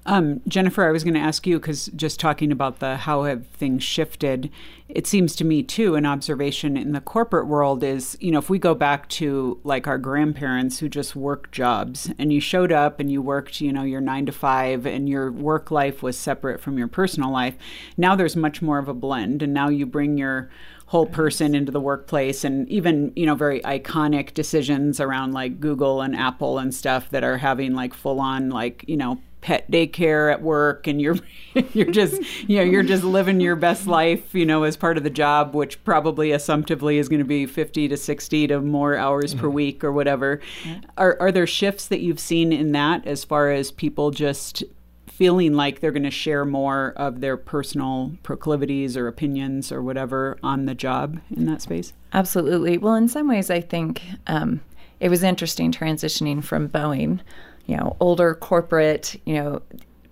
Um, 0.08 0.40
Jennifer, 0.48 0.88
I 0.88 0.90
was 0.90 1.04
going 1.04 1.12
to 1.12 1.20
ask 1.20 1.46
you 1.46 1.60
because 1.60 1.90
just 1.94 2.18
talking 2.18 2.50
about 2.50 2.78
the 2.78 2.96
how 2.96 3.24
have 3.24 3.46
things 3.48 3.82
shifted, 3.82 4.50
it 4.88 5.06
seems 5.06 5.36
to 5.36 5.44
me 5.44 5.62
too 5.62 5.96
an 5.96 6.06
observation 6.06 6.78
in 6.78 6.92
the 6.92 7.02
corporate 7.02 7.46
world 7.46 7.84
is 7.84 8.16
you 8.18 8.30
know 8.30 8.38
if 8.38 8.48
we 8.48 8.58
go 8.58 8.74
back 8.74 9.06
to 9.10 9.60
like 9.64 9.86
our 9.86 9.98
grandparents 9.98 10.78
who 10.78 10.88
just 10.88 11.14
worked 11.14 11.52
jobs 11.52 12.10
and 12.18 12.32
you 12.32 12.40
showed 12.40 12.72
up 12.72 13.00
and 13.00 13.12
you 13.12 13.20
worked 13.20 13.60
you 13.60 13.70
know 13.70 13.82
your 13.82 14.00
nine 14.00 14.24
to 14.24 14.32
five 14.32 14.86
and 14.86 15.10
your 15.10 15.30
work 15.30 15.70
life 15.70 16.02
was 16.02 16.16
separate 16.16 16.58
from 16.58 16.78
your 16.78 16.88
personal 16.88 17.30
life. 17.30 17.58
Now 17.98 18.16
there's 18.16 18.34
much 18.34 18.62
more 18.62 18.78
of 18.78 18.88
a 18.88 18.94
blend, 18.94 19.42
and 19.42 19.52
now 19.52 19.68
you 19.68 19.84
bring 19.84 20.16
your 20.16 20.48
whole 20.86 21.04
person 21.04 21.54
into 21.54 21.70
the 21.70 21.82
workplace 21.82 22.44
and 22.44 22.66
even 22.70 23.12
you 23.14 23.26
know 23.26 23.34
very 23.34 23.60
iconic 23.60 24.32
decisions 24.32 25.00
around 25.00 25.32
like 25.32 25.60
google 25.60 26.00
and 26.00 26.16
apple 26.16 26.58
and 26.58 26.74
stuff 26.74 27.10
that 27.10 27.22
are 27.22 27.36
having 27.36 27.74
like 27.74 27.92
full 27.92 28.20
on 28.20 28.48
like 28.48 28.86
you 28.88 28.96
know 28.96 29.20
pet 29.40 29.70
daycare 29.70 30.32
at 30.32 30.42
work 30.42 30.86
and 30.86 31.00
you're 31.00 31.16
you're 31.72 31.90
just 31.90 32.20
you 32.48 32.56
know 32.56 32.62
you're 32.62 32.82
just 32.82 33.04
living 33.04 33.40
your 33.40 33.56
best 33.56 33.86
life 33.86 34.34
you 34.34 34.44
know 34.44 34.64
as 34.64 34.76
part 34.76 34.96
of 34.96 35.04
the 35.04 35.10
job 35.10 35.54
which 35.54 35.82
probably 35.84 36.32
assumptively 36.32 36.98
is 36.98 37.08
going 37.08 37.20
to 37.20 37.24
be 37.24 37.46
50 37.46 37.88
to 37.88 37.96
60 37.96 38.46
to 38.48 38.60
more 38.60 38.96
hours 38.96 39.32
mm-hmm. 39.32 39.40
per 39.40 39.48
week 39.48 39.84
or 39.84 39.92
whatever 39.92 40.40
yeah. 40.64 40.80
are 40.96 41.16
are 41.20 41.32
there 41.32 41.46
shifts 41.46 41.86
that 41.86 42.00
you've 42.00 42.20
seen 42.20 42.52
in 42.52 42.72
that 42.72 43.06
as 43.06 43.24
far 43.24 43.50
as 43.50 43.70
people 43.70 44.10
just 44.10 44.64
feeling 45.06 45.54
like 45.54 45.80
they're 45.80 45.92
going 45.92 46.02
to 46.02 46.10
share 46.10 46.44
more 46.44 46.92
of 46.96 47.20
their 47.20 47.36
personal 47.36 48.12
proclivities 48.22 48.96
or 48.96 49.08
opinions 49.08 49.72
or 49.72 49.82
whatever 49.82 50.38
on 50.42 50.66
the 50.66 50.74
job 50.74 51.20
in 51.34 51.46
that 51.46 51.62
space 51.62 51.92
absolutely 52.12 52.76
well 52.76 52.94
in 52.94 53.08
some 53.08 53.28
ways 53.28 53.50
i 53.50 53.60
think 53.60 54.02
um, 54.26 54.60
it 54.98 55.08
was 55.08 55.22
interesting 55.22 55.70
transitioning 55.70 56.42
from 56.42 56.68
boeing 56.68 57.20
you 57.68 57.76
know, 57.76 57.96
older 58.00 58.34
corporate, 58.34 59.20
you 59.24 59.34
know, 59.34 59.62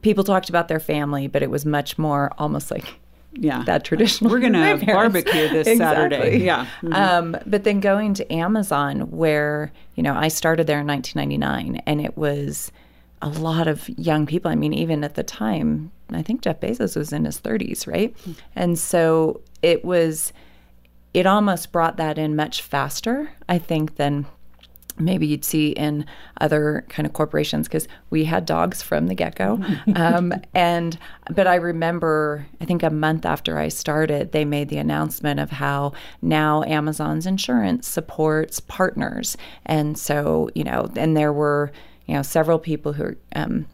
people 0.03 0.23
talked 0.23 0.49
about 0.49 0.69
their 0.69 0.79
family, 0.79 1.27
but 1.27 1.43
it 1.43 1.51
was 1.51 1.67
much 1.67 1.99
more 1.99 2.33
almost 2.39 2.71
like 2.71 3.01
yeah 3.39 3.65
that 3.65 3.85
traditional 3.85 4.31
we're 4.31 4.41
gonna 4.41 4.79
barbecue 4.87 5.49
this 5.51 5.67
exactly. 5.67 5.77
saturday 5.77 6.39
yeah 6.43 6.65
mm-hmm. 6.81 6.95
um, 6.95 7.37
but 7.45 7.65
then 7.65 7.81
going 7.81 8.15
to 8.15 8.33
amazon 8.33 9.01
where 9.11 9.71
you 9.95 10.03
know 10.03 10.15
i 10.15 10.27
started 10.27 10.67
there 10.67 10.81
in 10.81 10.87
1999 10.87 11.83
and 11.87 12.01
it 12.01 12.17
was 12.17 12.73
a 13.21 13.29
lot 13.29 13.69
of 13.69 13.91
young 13.99 14.25
people 14.25 14.51
i 14.51 14.55
mean 14.55 14.73
even 14.73 15.05
at 15.05 15.17
the 15.17 15.23
time 15.23 15.93
i 16.13 16.23
think 16.23 16.41
jeff 16.41 16.61
bezos 16.61 16.97
was 16.97 17.13
in 17.13 17.27
his 17.27 17.39
30s 17.39 17.87
right 17.87 18.17
mm-hmm. 18.21 18.33
and 18.55 18.79
so 18.79 19.43
it 19.61 19.85
was 19.85 20.33
it 21.13 21.27
almost 21.27 21.73
brought 21.73 21.99
that 21.99 22.17
in 22.17 22.35
much 22.35 22.63
faster 22.63 23.31
i 23.51 23.59
think 23.59 23.97
than 23.97 24.25
maybe 24.99 25.27
you'd 25.27 25.45
see 25.45 25.71
in 25.71 26.05
other 26.41 26.85
kind 26.89 27.07
of 27.07 27.13
corporations 27.13 27.69
because 27.69 27.89
we 28.11 28.25
had 28.25 28.47
dogs 28.47 28.83
from 28.83 29.07
the 29.07 29.15
get-go. 29.15 29.61
Um, 29.97 30.33
and 30.55 30.99
but 31.31 31.47
i 31.47 31.55
remember 31.55 32.47
i 32.61 32.65
think 32.65 32.83
a 32.83 32.91
month 32.91 33.25
after 33.25 33.59
i 33.59 33.69
started 33.69 34.33
they 34.33 34.45
made 34.45 34.69
the 34.69 34.77
announcement 34.79 35.41
of 35.41 35.51
how 35.51 35.93
now 36.23 36.63
amazon's 36.65 37.27
insurance 37.27 37.89
supports 37.89 38.61
partners. 38.61 39.37
And 39.65 39.99
so 39.99 40.51
you 40.55 40.65
know 40.65 40.91
and 40.97 41.17
there 41.17 41.33
were 41.33 41.73
you 42.07 42.15
know 42.15 42.23
several 42.23 42.59
people 42.59 42.93
who 42.93 43.17
um, 43.35 43.67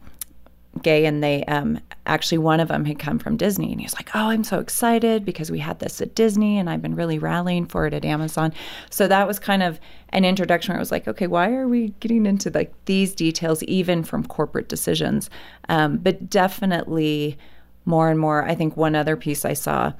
gay 0.81 1.05
and 1.05 1.23
they 1.23 1.43
um, 1.45 1.79
actually 2.07 2.37
one 2.37 2.59
of 2.59 2.67
them 2.67 2.83
had 2.85 2.97
come 2.97 3.19
from 3.19 3.37
disney 3.37 3.71
and 3.71 3.79
he 3.79 3.85
was 3.85 3.93
like 3.93 4.09
oh 4.15 4.29
i'm 4.29 4.43
so 4.43 4.59
excited 4.59 5.23
because 5.23 5.51
we 5.51 5.59
had 5.59 5.77
this 5.79 6.01
at 6.01 6.15
disney 6.15 6.57
and 6.57 6.69
i've 6.69 6.81
been 6.81 6.95
really 6.95 7.19
rallying 7.19 7.65
for 7.65 7.85
it 7.85 7.93
at 7.93 8.03
amazon 8.03 8.51
so 8.89 9.07
that 9.07 9.27
was 9.27 9.37
kind 9.37 9.61
of 9.61 9.79
an 10.09 10.25
introduction 10.25 10.71
where 10.71 10.77
it 10.77 10.81
was 10.81 10.91
like 10.91 11.07
okay 11.07 11.27
why 11.27 11.51
are 11.51 11.67
we 11.67 11.89
getting 11.99 12.25
into 12.25 12.49
like 12.49 12.73
these 12.85 13.13
details 13.13 13.61
even 13.63 14.03
from 14.03 14.25
corporate 14.25 14.67
decisions 14.67 15.29
um, 15.69 15.97
but 15.97 16.29
definitely 16.29 17.37
more 17.85 18.09
and 18.09 18.19
more 18.19 18.43
i 18.45 18.55
think 18.55 18.75
one 18.75 18.95
other 18.95 19.15
piece 19.15 19.45
i 19.45 19.53
saw 19.53 19.93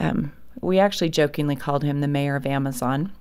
um, 0.00 0.32
we 0.60 0.78
actually 0.78 1.10
jokingly 1.10 1.56
called 1.56 1.82
him 1.82 2.00
the 2.00 2.08
mayor 2.08 2.36
of 2.36 2.46
Amazon. 2.46 3.12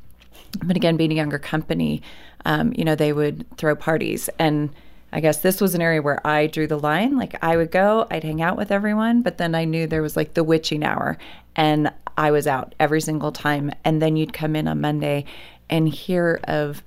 But 0.64 0.76
again, 0.76 0.98
being 0.98 1.12
a 1.12 1.16
younger 1.16 1.40
company, 1.40 2.02
um, 2.46 2.74
you 2.76 2.86
know, 2.86 2.96
they 2.96 3.14
would 3.14 3.46
throw 3.58 3.76
parties. 3.76 4.30
And 4.40 4.70
I 5.12 5.20
guess 5.20 5.38
this 5.38 5.62
was 5.62 5.74
an 5.74 5.82
area 5.82 6.02
where 6.02 6.26
I 6.28 6.48
drew 6.48 6.68
the 6.68 6.80
line. 6.80 7.18
Like 7.18 7.36
I 7.42 7.56
would 7.56 7.72
go, 7.72 8.08
I'd 8.12 8.24
hang 8.24 8.42
out 8.42 8.58
with 8.58 8.72
everyone, 8.72 9.22
but 9.22 9.38
then 9.38 9.56
I 9.56 9.64
knew 9.64 9.88
there 9.88 10.02
was 10.02 10.18
like 10.18 10.34
the 10.34 10.44
witching 10.44 10.84
hour 10.84 11.18
and 11.56 11.92
I 12.18 12.32
was 12.32 12.48
out 12.48 12.76
every 12.80 13.02
single 13.02 13.32
time. 13.32 13.72
And 13.86 14.02
then 14.02 14.18
you'd 14.18 14.34
come 14.34 14.56
in 14.56 14.68
on 14.68 14.82
Monday 14.82 15.26
and 15.70 15.88
hear 15.88 16.40
of 16.44 16.84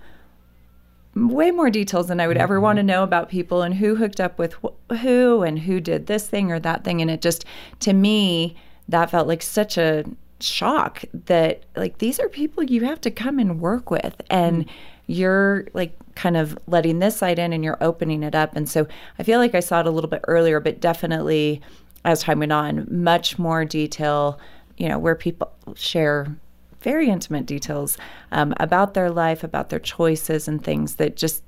way 1.15 1.51
more 1.51 1.71
details 1.71 2.09
than 2.09 2.21
I 2.21 2.29
would 2.29 2.37
ever 2.37 2.61
want 2.61 2.77
to 2.77 2.83
know 2.83 3.03
about 3.03 3.29
people 3.29 3.63
and 3.63 3.75
who 3.75 3.97
hooked 3.97 4.21
up 4.21 4.39
with 4.39 4.55
wh- 4.63 4.95
who 4.97 5.43
and 5.43 5.59
who 5.61 5.81
did 5.81 6.07
this 6.07 6.27
thing 6.27 6.53
or 6.53 6.61
that 6.61 6.85
thing. 6.85 7.01
And 7.01 7.11
it 7.11 7.21
just, 7.21 7.45
to 7.81 7.93
me, 7.93 8.57
that 8.89 9.11
felt 9.11 9.29
like 9.29 9.43
such 9.43 9.77
a 9.79 10.05
shock 10.41 11.05
that 11.13 11.63
like 11.77 11.99
these 11.99 12.19
are 12.19 12.29
people 12.29 12.63
you 12.63 12.85
have 12.85 13.01
to 13.01 13.11
come 13.11 13.39
and 13.39 13.61
work 13.61 13.91
with 13.91 14.21
and 14.31 14.65
you're 15.11 15.67
like 15.75 15.97
kind 16.15 16.37
of 16.37 16.57
letting 16.67 17.01
this 17.01 17.17
side 17.17 17.39
in 17.39 17.53
and 17.53 17.65
you're 17.65 17.79
opening 17.81 18.23
it 18.23 18.35
up. 18.35 18.55
And 18.55 18.69
so 18.69 18.87
i 19.19 19.23
feel 19.23 19.39
like 19.39 19.55
i 19.55 19.61
saw 19.61 19.81
it 19.81 19.87
a 19.87 19.91
little 19.91 20.11
bit 20.11 20.23
earlier 20.29 20.61
but 20.61 20.81
definitely 20.81 21.61
as 22.05 22.23
time 22.23 22.39
went 22.39 22.53
on 22.53 22.87
much 22.91 23.39
more 23.39 23.65
detail 23.65 24.39
you 24.77 24.89
know 24.89 24.99
where 24.99 25.15
people 25.15 25.53
share 25.75 26.35
very 26.81 27.11
intimate 27.11 27.45
details 27.45 27.99
um, 28.33 28.55
about 28.59 28.95
their 28.95 29.11
life 29.11 29.45
about 29.45 29.69
their 29.69 29.79
choices 29.79 30.49
and 30.49 30.63
things 30.65 30.97
that 30.97 31.17
just 31.17 31.43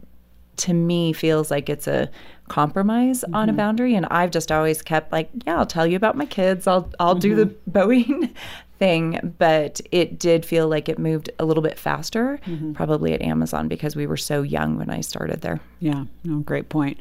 to 0.56 0.74
me 0.74 1.12
feels 1.12 1.50
like 1.50 1.68
it's 1.68 1.86
a 1.86 2.10
compromise 2.48 3.24
on 3.32 3.48
a 3.48 3.52
boundary. 3.52 3.94
And 3.94 4.06
I've 4.10 4.30
just 4.30 4.52
always 4.52 4.82
kept 4.82 5.10
like 5.10 5.30
yeah 5.46 5.58
I'll 5.58 5.66
tell 5.66 5.86
you 5.86 5.96
about 5.96 6.16
my 6.16 6.26
kids. 6.26 6.66
I'll 6.66 6.92
I'll 7.00 7.14
do 7.14 7.34
the 7.34 7.46
Boeing 7.70 8.34
thing 8.82 9.34
but 9.38 9.80
it 9.92 10.18
did 10.18 10.44
feel 10.44 10.66
like 10.66 10.88
it 10.88 10.98
moved 10.98 11.30
a 11.38 11.44
little 11.44 11.62
bit 11.62 11.78
faster 11.78 12.40
mm-hmm. 12.44 12.72
probably 12.72 13.12
at 13.12 13.22
Amazon 13.22 13.68
because 13.68 13.94
we 13.94 14.08
were 14.08 14.16
so 14.16 14.42
young 14.42 14.76
when 14.76 14.90
I 14.90 15.02
started 15.02 15.40
there. 15.40 15.60
Yeah, 15.78 16.06
no, 16.24 16.40
great 16.40 16.68
point. 16.68 16.98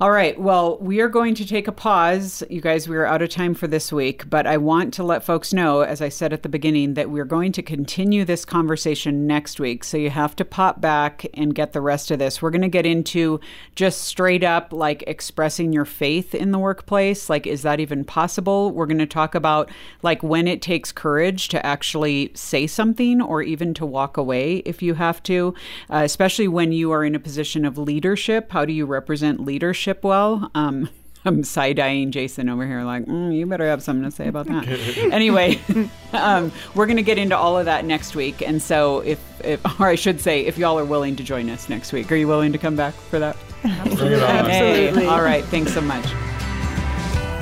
All 0.00 0.10
right. 0.10 0.40
Well, 0.40 0.78
we 0.78 1.02
are 1.02 1.10
going 1.10 1.34
to 1.34 1.46
take 1.46 1.68
a 1.68 1.72
pause. 1.72 2.42
You 2.48 2.62
guys, 2.62 2.88
we 2.88 2.96
are 2.96 3.04
out 3.04 3.20
of 3.20 3.28
time 3.28 3.52
for 3.52 3.66
this 3.66 3.92
week, 3.92 4.30
but 4.30 4.46
I 4.46 4.56
want 4.56 4.94
to 4.94 5.04
let 5.04 5.22
folks 5.22 5.52
know, 5.52 5.82
as 5.82 6.00
I 6.00 6.08
said 6.08 6.32
at 6.32 6.42
the 6.42 6.48
beginning, 6.48 6.94
that 6.94 7.10
we're 7.10 7.26
going 7.26 7.52
to 7.52 7.62
continue 7.62 8.24
this 8.24 8.46
conversation 8.46 9.26
next 9.26 9.60
week. 9.60 9.84
So 9.84 9.98
you 9.98 10.08
have 10.08 10.34
to 10.36 10.44
pop 10.46 10.80
back 10.80 11.26
and 11.34 11.54
get 11.54 11.74
the 11.74 11.82
rest 11.82 12.10
of 12.10 12.18
this. 12.18 12.40
We're 12.40 12.48
going 12.48 12.62
to 12.62 12.68
get 12.68 12.86
into 12.86 13.40
just 13.74 14.00
straight 14.00 14.42
up 14.42 14.72
like 14.72 15.04
expressing 15.06 15.70
your 15.70 15.84
faith 15.84 16.34
in 16.34 16.50
the 16.50 16.58
workplace. 16.58 17.28
Like, 17.28 17.46
is 17.46 17.60
that 17.60 17.78
even 17.78 18.02
possible? 18.02 18.70
We're 18.70 18.86
going 18.86 18.96
to 19.00 19.06
talk 19.06 19.34
about 19.34 19.70
like 20.02 20.22
when 20.22 20.48
it 20.48 20.62
takes 20.62 20.92
courage 20.92 21.48
to 21.48 21.66
actually 21.66 22.30
say 22.34 22.66
something 22.66 23.20
or 23.20 23.42
even 23.42 23.74
to 23.74 23.84
walk 23.84 24.16
away 24.16 24.62
if 24.64 24.80
you 24.80 24.94
have 24.94 25.22
to, 25.24 25.52
uh, 25.90 26.00
especially 26.04 26.48
when 26.48 26.72
you 26.72 26.90
are 26.90 27.04
in 27.04 27.14
a 27.14 27.20
position 27.20 27.66
of 27.66 27.76
leadership. 27.76 28.50
How 28.52 28.64
do 28.64 28.72
you 28.72 28.86
represent 28.86 29.44
leadership 29.44 29.89
well? 30.02 30.50
Um, 30.54 30.88
I'm 31.24 31.44
side 31.44 31.78
eyeing 31.78 32.12
Jason 32.12 32.48
over 32.48 32.66
here, 32.66 32.82
like, 32.82 33.04
mm, 33.04 33.36
you 33.36 33.44
better 33.44 33.66
have 33.66 33.82
something 33.82 34.04
to 34.04 34.10
say 34.10 34.28
about 34.28 34.46
that. 34.46 34.66
anyway, 35.12 35.60
um, 36.14 36.50
we're 36.74 36.86
going 36.86 36.96
to 36.96 37.02
get 37.02 37.18
into 37.18 37.36
all 37.36 37.58
of 37.58 37.66
that 37.66 37.84
next 37.84 38.14
week. 38.14 38.40
And 38.40 38.62
so, 38.62 39.00
if, 39.00 39.20
if, 39.44 39.80
or 39.80 39.88
I 39.88 39.96
should 39.96 40.20
say, 40.20 40.46
if 40.46 40.56
y'all 40.56 40.78
are 40.78 40.84
willing 40.84 41.16
to 41.16 41.22
join 41.22 41.50
us 41.50 41.68
next 41.68 41.92
week, 41.92 42.10
are 42.10 42.16
you 42.16 42.26
willing 42.26 42.52
to 42.52 42.58
come 42.58 42.74
back 42.74 42.94
for 42.94 43.18
that? 43.18 43.36
Bring 43.62 44.12
it 44.12 44.22
on. 44.22 44.46
Hey, 44.46 45.06
all 45.06 45.22
right. 45.22 45.44
Thanks 45.44 45.74
so 45.74 45.82
much. 45.82 46.06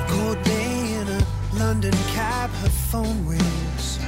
Cold 0.09 0.43
day 0.43 0.93
in 0.95 1.07
a 1.07 1.25
London 1.53 1.93
cab, 2.09 2.49
her 2.49 2.69
phone 2.69 3.25
rings. 3.25 3.99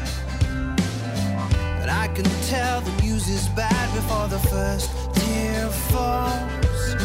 But 1.80 1.88
I 1.88 2.12
can 2.14 2.26
tell 2.48 2.82
the 2.82 3.02
news 3.02 3.30
is 3.30 3.48
bad 3.50 3.96
before 3.96 4.28
the 4.28 4.40
first 4.50 4.92
tear 5.16 5.68
falls. 5.70 6.96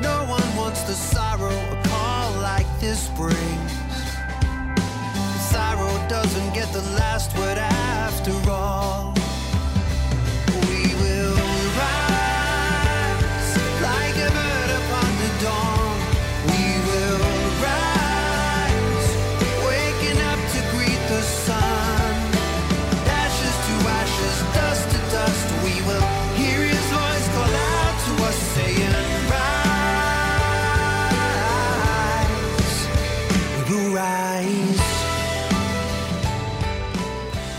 No 0.00 0.24
one 0.26 0.39
wants 0.80 1.00
the 1.00 1.14
sorrow 1.14 1.48
a 1.48 1.82
call 1.88 2.32
like 2.40 2.66
this 2.80 3.08
brings. 3.10 3.72
Sorrow 5.50 6.08
doesn't 6.08 6.54
get 6.54 6.72
the 6.72 6.82
last 6.96 7.36
word 7.36 7.58
after 7.58 8.50
all. 8.50 9.19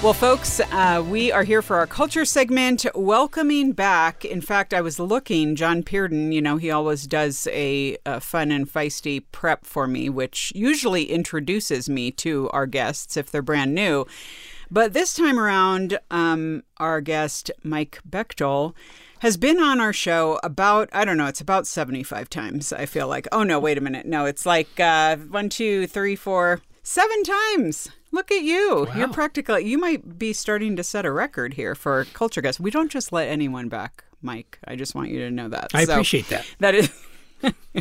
Well, 0.04 0.14
folks, 0.14 0.60
uh, 0.60 1.04
we 1.08 1.32
are 1.32 1.44
here 1.44 1.62
for 1.62 1.76
our 1.76 1.86
culture 1.86 2.26
segment, 2.26 2.88
welcoming 2.96 3.72
back. 3.72 4.26
In 4.26 4.42
fact, 4.42 4.74
I 4.74 4.82
was 4.82 5.00
looking, 5.00 5.56
John 5.56 5.84
Pearden, 5.84 6.34
you 6.34 6.42
know, 6.42 6.58
he 6.58 6.72
always 6.72 7.06
does 7.06 7.48
a, 7.52 7.98
a 8.04 8.20
fun 8.20 8.50
and 8.50 8.68
feisty 8.68 9.24
prep 9.32 9.64
for 9.64 9.86
me, 9.86 10.10
which 10.10 10.52
usually 10.56 11.04
introduces 11.12 11.88
me 11.88 12.10
to 12.14 12.50
our 12.50 12.66
guests 12.66 13.16
if 13.16 13.30
they're 13.30 13.44
brand 13.44 13.76
new. 13.76 14.08
But 14.72 14.94
this 14.94 15.14
time 15.14 15.40
around, 15.40 16.00
um, 16.10 16.64
our 16.78 17.00
guest, 17.00 17.52
Mike 17.62 18.00
Bechtle, 18.10 18.74
has 19.20 19.38
been 19.38 19.60
on 19.60 19.80
our 19.80 19.94
show 19.94 20.40
about, 20.42 20.90
I 20.92 21.06
don't 21.06 21.18
know, 21.18 21.28
it's 21.28 21.42
about 21.42 21.68
75 21.68 22.28
times, 22.28 22.74
I 22.74 22.88
feel 22.88 23.08
like. 23.08 23.28
Oh, 23.32 23.44
no, 23.44 23.60
wait 23.60 23.78
a 23.78 23.82
minute. 23.82 24.08
No, 24.08 24.26
it's 24.26 24.48
like 24.48 24.80
uh, 24.80 25.18
one, 25.18 25.50
two, 25.50 25.86
three, 25.86 26.16
four, 26.16 26.60
seven 26.82 27.22
times. 27.24 27.92
Look 28.12 28.32
at 28.32 28.43
you. 28.43 28.88
You're 28.95 29.08
practically, 29.08 29.65
you 29.65 29.78
might 29.78 30.19
be 30.19 30.34
starting 30.34 30.76
to 30.76 30.84
set 30.84 31.06
a 31.06 31.12
record 31.12 31.54
here 31.54 31.76
for 31.76 32.06
culture 32.13 32.41
guests. 32.41 32.60
We 32.60 32.69
don't 32.71 32.91
just 32.91 33.12
let 33.13 33.30
anyone 33.30 33.69
back, 33.69 34.04
Mike. 34.21 34.60
I 34.67 34.76
just 34.76 34.95
want 34.95 35.10
you 35.10 35.19
to 35.19 35.32
know 35.32 35.47
that. 35.47 35.71
I 35.74 35.86
So 35.86 35.93
appreciate 35.93 36.28
that. 36.28 36.45
That 36.60 36.76
is, 36.76 36.89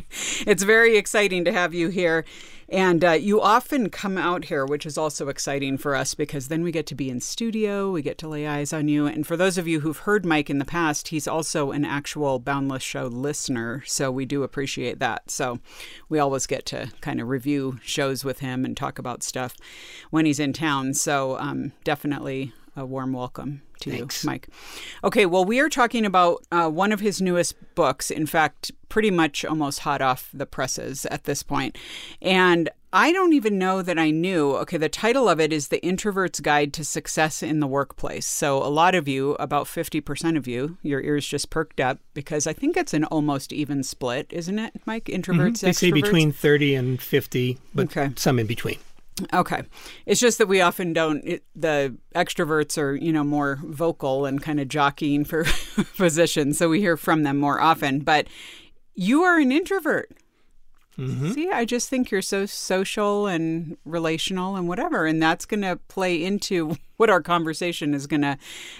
it's 0.46 0.62
very 0.62 0.96
exciting 0.96 1.44
to 1.46 1.52
have 1.52 1.74
you 1.74 1.88
here. 1.88 2.24
And 2.70 3.04
uh, 3.04 3.12
you 3.12 3.40
often 3.40 3.90
come 3.90 4.16
out 4.16 4.44
here, 4.44 4.64
which 4.64 4.86
is 4.86 4.96
also 4.96 5.28
exciting 5.28 5.76
for 5.76 5.96
us 5.96 6.14
because 6.14 6.46
then 6.46 6.62
we 6.62 6.70
get 6.70 6.86
to 6.86 6.94
be 6.94 7.10
in 7.10 7.20
studio, 7.20 7.90
we 7.90 8.00
get 8.00 8.16
to 8.18 8.28
lay 8.28 8.46
eyes 8.46 8.72
on 8.72 8.86
you. 8.86 9.06
And 9.06 9.26
for 9.26 9.36
those 9.36 9.58
of 9.58 9.66
you 9.66 9.80
who've 9.80 9.98
heard 9.98 10.24
Mike 10.24 10.48
in 10.48 10.58
the 10.58 10.64
past, 10.64 11.08
he's 11.08 11.26
also 11.26 11.72
an 11.72 11.84
actual 11.84 12.38
Boundless 12.38 12.84
Show 12.84 13.06
listener. 13.08 13.82
So 13.86 14.12
we 14.12 14.24
do 14.24 14.44
appreciate 14.44 15.00
that. 15.00 15.32
So 15.32 15.58
we 16.08 16.20
always 16.20 16.46
get 16.46 16.64
to 16.66 16.92
kind 17.00 17.20
of 17.20 17.28
review 17.28 17.80
shows 17.82 18.24
with 18.24 18.38
him 18.38 18.64
and 18.64 18.76
talk 18.76 19.00
about 19.00 19.24
stuff 19.24 19.56
when 20.10 20.24
he's 20.24 20.38
in 20.38 20.52
town. 20.52 20.94
So 20.94 21.38
um, 21.38 21.72
definitely 21.82 22.52
a 22.76 22.86
warm 22.86 23.12
welcome 23.12 23.62
to 23.80 23.90
Thanks. 23.90 24.24
you, 24.24 24.30
Mike. 24.30 24.48
Okay, 25.04 25.26
well, 25.26 25.44
we 25.44 25.60
are 25.60 25.68
talking 25.68 26.04
about 26.06 26.44
uh, 26.52 26.68
one 26.68 26.92
of 26.92 27.00
his 27.00 27.20
newest 27.20 27.54
books. 27.74 28.10
In 28.10 28.26
fact, 28.26 28.70
pretty 28.88 29.10
much 29.10 29.44
almost 29.44 29.80
hot 29.80 30.02
off 30.02 30.28
the 30.32 30.46
presses 30.46 31.06
at 31.06 31.24
this 31.24 31.42
point. 31.42 31.76
And 32.20 32.68
I 32.92 33.12
don't 33.12 33.32
even 33.32 33.56
know 33.56 33.82
that 33.82 33.98
I 34.00 34.10
knew. 34.10 34.56
Okay, 34.56 34.76
the 34.76 34.88
title 34.88 35.28
of 35.28 35.38
it 35.38 35.52
is 35.52 35.68
The 35.68 35.78
Introvert's 35.84 36.40
Guide 36.40 36.72
to 36.72 36.84
Success 36.84 37.40
in 37.40 37.60
the 37.60 37.68
Workplace. 37.68 38.26
So, 38.26 38.58
a 38.58 38.66
lot 38.66 38.96
of 38.96 39.06
you, 39.06 39.32
about 39.34 39.66
50% 39.66 40.36
of 40.36 40.48
you, 40.48 40.76
your 40.82 41.00
ears 41.00 41.24
just 41.24 41.50
perked 41.50 41.78
up 41.80 41.98
because 42.14 42.48
I 42.48 42.52
think 42.52 42.76
it's 42.76 42.92
an 42.92 43.04
almost 43.04 43.52
even 43.52 43.84
split, 43.84 44.26
isn't 44.30 44.58
it, 44.58 44.74
Mike? 44.86 45.04
Introverts, 45.04 45.60
They 45.60 45.72
say 45.72 45.92
between 45.92 46.32
30 46.32 46.74
and 46.74 47.00
50, 47.00 47.58
but 47.72 47.86
Okay. 47.96 48.10
some 48.16 48.40
in 48.40 48.46
between. 48.48 48.78
Okay. 49.32 49.62
It's 50.06 50.20
just 50.20 50.38
that 50.38 50.48
we 50.48 50.60
often 50.60 50.92
don't, 50.92 51.22
it, 51.24 51.44
the 51.54 51.96
extroverts 52.14 52.78
are, 52.78 52.94
you 52.94 53.12
know, 53.12 53.24
more 53.24 53.58
vocal 53.62 54.24
and 54.24 54.42
kind 54.42 54.60
of 54.60 54.68
jockeying 54.68 55.24
for 55.24 55.44
positions. 55.96 56.58
So 56.58 56.68
we 56.68 56.80
hear 56.80 56.96
from 56.96 57.22
them 57.22 57.38
more 57.38 57.60
often. 57.60 58.00
But 58.00 58.28
you 58.94 59.22
are 59.22 59.38
an 59.38 59.52
introvert. 59.52 60.10
See, 61.32 61.50
I 61.50 61.64
just 61.64 61.88
think 61.88 62.10
you're 62.10 62.22
so 62.22 62.46
social 62.46 63.26
and 63.26 63.76
relational 63.84 64.56
and 64.56 64.68
whatever. 64.68 65.06
And 65.06 65.22
that's 65.22 65.46
going 65.46 65.62
to 65.62 65.76
play 65.88 66.22
into 66.22 66.76
what 66.96 67.08
our 67.08 67.22
conversation 67.22 67.94
is 67.94 68.06
going 68.06 68.20
to 68.22 68.36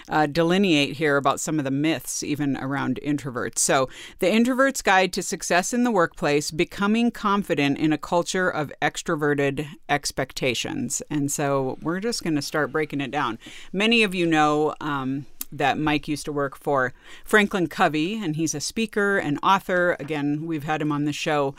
uh, 0.07 0.27
delineate 0.27 0.97
here 0.97 1.17
about 1.17 1.39
some 1.39 1.57
of 1.57 1.65
the 1.65 1.71
myths, 1.71 2.21
even 2.21 2.55
around 2.57 2.99
introverts. 3.03 3.57
So, 3.57 3.89
The 4.19 4.31
Introvert's 4.31 4.83
Guide 4.83 5.11
to 5.13 5.23
Success 5.23 5.73
in 5.73 5.83
the 5.83 5.91
Workplace 5.91 6.51
Becoming 6.51 7.09
Confident 7.09 7.79
in 7.79 7.91
a 7.91 7.97
Culture 7.97 8.49
of 8.49 8.71
Extroverted 8.81 9.67
Expectations. 9.89 11.01
And 11.09 11.31
so, 11.31 11.79
we're 11.81 11.99
just 11.99 12.23
going 12.23 12.35
to 12.35 12.43
start 12.43 12.71
breaking 12.71 13.01
it 13.01 13.09
down. 13.09 13.39
Many 13.73 14.03
of 14.03 14.13
you 14.13 14.27
know, 14.27 14.75
um, 14.79 15.25
that 15.51 15.77
Mike 15.77 16.07
used 16.07 16.25
to 16.25 16.31
work 16.31 16.55
for 16.55 16.93
Franklin 17.25 17.67
Covey, 17.67 18.15
and 18.23 18.35
he's 18.35 18.55
a 18.55 18.61
speaker 18.61 19.17
and 19.17 19.37
author. 19.43 19.97
Again, 19.99 20.45
we've 20.45 20.63
had 20.63 20.81
him 20.81 20.91
on 20.91 21.05
the 21.05 21.13
show 21.13 21.55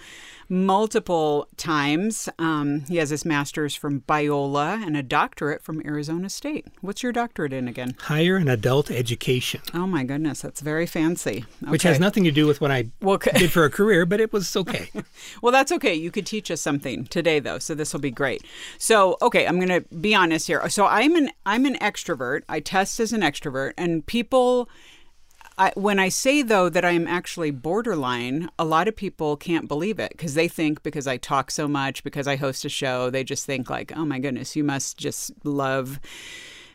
multiple 0.53 1.49
times. 1.57 2.29
Um, 2.39 2.81
he 2.83 2.97
has 2.99 3.09
his 3.09 3.25
master's 3.25 3.75
from 3.75 4.03
Biola 4.03 4.85
and 4.87 4.97
a 4.97 5.03
doctorate 5.03 5.63
from 5.63 5.81
Arizona 5.87 6.29
State. 6.29 6.67
What's 6.83 7.03
your 7.03 7.11
doctorate 7.11 7.55
in 7.55 7.69
again? 7.69 7.97
Higher 8.01 8.37
and 8.37 8.51
adult 8.51 8.91
education, 8.91 9.63
Oh 9.73 9.87
my 9.87 10.05
goodness, 10.05 10.43
that's 10.43 10.61
very 10.61 10.87
fancy. 10.87 11.47
which 11.67 11.83
has 11.85 11.99
nothing 11.99 12.25
to 12.25 12.31
do 12.31 12.47
with 12.47 12.61
what 12.61 12.71
I 12.71 12.89
Well, 13.01 13.19
c- 13.21 13.31
did 13.39 13.51
for 13.51 13.65
a 13.65 13.71
career, 13.71 14.05
but 14.05 14.21
it 14.21 14.33
was 14.33 14.55
okay. 14.63 14.91
Well, 15.41 15.53
that's 15.53 15.73
okay. 15.73 15.95
You 15.95 16.11
could 16.11 16.27
teach 16.27 16.51
us 16.51 16.61
something 16.61 17.07
today, 17.07 17.41
though, 17.41 17.59
so 17.59 17.75
this 17.75 17.93
will 17.95 18.01
be 18.01 18.11
great. 18.11 18.45
So, 18.79 19.17
okay, 19.23 19.47
I'm 19.47 19.59
going 19.59 19.83
to 19.83 19.89
be 19.97 20.15
honest 20.15 20.47
here. 20.47 20.69
So, 20.69 20.87
I'm 20.87 21.17
an 21.17 21.31
I'm 21.47 21.65
an 21.65 21.77
extrovert. 21.77 22.43
I 22.49 22.61
test 22.61 23.01
as 23.01 23.13
an 23.13 23.23
extrovert, 23.23 23.73
and 23.79 24.05
people. 24.07 24.69
I, 25.63 25.73
when 25.77 26.01
I 26.01 26.09
say 26.09 26.43
though 26.43 26.69
that 26.69 26.85
I 26.85 26.91
am 26.91 27.07
actually 27.07 27.53
borderline, 27.53 28.51
a 28.59 28.65
lot 28.65 28.89
of 28.89 28.97
people 28.97 29.37
can't 29.37 29.69
believe 29.69 30.01
it 30.01 30.11
because 30.11 30.35
they 30.35 30.49
think 30.49 30.83
because 30.83 31.07
I 31.07 31.19
talk 31.19 31.53
so 31.53 31.69
much, 31.69 32.03
because 32.03 32.27
I 32.27 32.35
host 32.35 32.65
a 32.65 32.69
show, 32.69 33.11
they 33.11 33.23
just 33.23 33.47
think 33.47 33.71
like, 33.71 33.93
oh 33.95 34.05
my 34.05 34.19
goodness, 34.19 34.57
you 34.57 34.65
must 34.65 34.99
just 34.99 35.31
love 35.45 36.01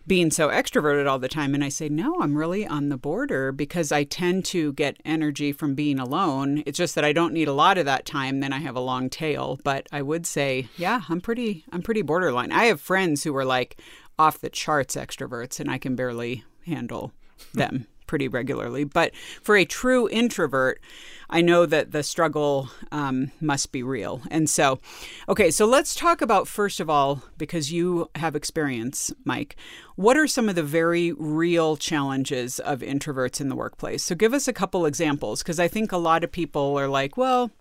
being 0.07 0.31
so 0.31 0.47
extroverted 0.47 1.05
all 1.05 1.19
the 1.19 1.27
time. 1.27 1.53
And 1.53 1.65
I 1.65 1.67
say, 1.67 1.89
no, 1.89 2.15
I'm 2.21 2.37
really 2.37 2.65
on 2.65 2.87
the 2.87 2.95
border 2.95 3.51
because 3.51 3.91
I 3.91 4.05
tend 4.05 4.45
to 4.45 4.71
get 4.71 5.01
energy 5.03 5.51
from 5.51 5.75
being 5.75 5.99
alone. 5.99 6.63
It's 6.65 6.77
just 6.77 6.95
that 6.95 7.03
I 7.03 7.11
don't 7.11 7.33
need 7.33 7.49
a 7.49 7.53
lot 7.53 7.77
of 7.77 7.83
that 7.83 8.05
time. 8.05 8.39
Then 8.39 8.53
I 8.53 8.59
have 8.59 8.77
a 8.77 8.79
long 8.79 9.09
tail. 9.09 9.59
But 9.65 9.87
I 9.91 10.01
would 10.01 10.25
say, 10.25 10.69
yeah, 10.77 11.01
I'm 11.09 11.19
pretty, 11.19 11.65
I'm 11.73 11.81
pretty 11.81 12.03
borderline. 12.03 12.53
I 12.53 12.67
have 12.67 12.79
friends 12.79 13.25
who 13.25 13.35
are 13.35 13.43
like 13.43 13.81
off 14.17 14.39
the 14.39 14.49
charts 14.49 14.95
extroverts, 14.95 15.59
and 15.59 15.69
I 15.69 15.77
can 15.77 15.97
barely 15.97 16.45
handle 16.65 17.11
them 17.53 17.85
pretty 18.07 18.27
regularly. 18.27 18.83
But 18.83 19.15
for 19.41 19.55
a 19.55 19.65
true 19.65 20.09
introvert, 20.09 20.81
I 21.29 21.41
know 21.41 21.65
that 21.65 21.91
the 21.91 22.03
struggle 22.03 22.69
um, 22.91 23.31
must 23.41 23.73
be 23.73 23.83
real. 23.83 24.21
And 24.31 24.49
so, 24.49 24.79
okay, 25.27 25.51
so 25.51 25.65
let's 25.65 25.93
talk 25.93 26.21
about 26.21 26.47
first 26.47 26.79
of 26.79 26.89
all, 26.89 27.21
because 27.37 27.71
you 27.71 28.09
have 28.15 28.35
experience, 28.35 29.13
Mike, 29.25 29.57
what 29.95 30.17
are 30.17 30.27
some 30.27 30.47
of 30.47 30.55
the 30.55 30.63
very 30.63 31.11
real 31.11 31.75
challenges 31.75 32.59
of 32.59 32.79
introverts 32.79 33.41
in 33.41 33.49
the 33.49 33.55
workplace? 33.55 34.03
So 34.03 34.15
give 34.15 34.33
us 34.33 34.47
a 34.47 34.53
couple 34.53 34.85
examples, 34.85 35.43
because 35.43 35.59
I 35.59 35.67
think 35.67 35.91
a 35.91 35.97
lot 35.97 36.23
of 36.23 36.31
people 36.31 36.79
are 36.79 36.87
like, 36.87 37.17
well, 37.17 37.51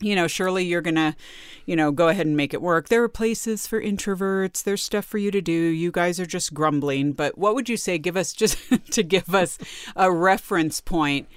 you 0.00 0.16
know, 0.16 0.26
surely 0.26 0.64
you're 0.64 0.80
going 0.80 0.96
to, 0.96 1.14
you 1.66 1.76
know, 1.76 1.92
go 1.92 2.08
ahead 2.08 2.26
and 2.26 2.36
make 2.36 2.52
it 2.52 2.62
work. 2.62 2.88
There 2.88 3.02
are 3.02 3.08
places 3.08 3.66
for 3.66 3.80
introverts. 3.80 4.62
There's 4.62 4.82
stuff 4.82 5.04
for 5.04 5.18
you 5.18 5.30
to 5.30 5.40
do. 5.40 5.52
You 5.52 5.92
guys 5.92 6.18
are 6.18 6.26
just 6.26 6.52
grumbling. 6.52 7.12
But 7.12 7.38
what 7.38 7.54
would 7.54 7.68
you 7.68 7.76
say? 7.76 7.98
Give 7.98 8.16
us 8.16 8.32
just 8.34 8.58
to 8.92 9.02
give 9.02 9.34
us 9.34 9.58
a 9.94 10.10
reference 10.10 10.80
point. 10.80 11.28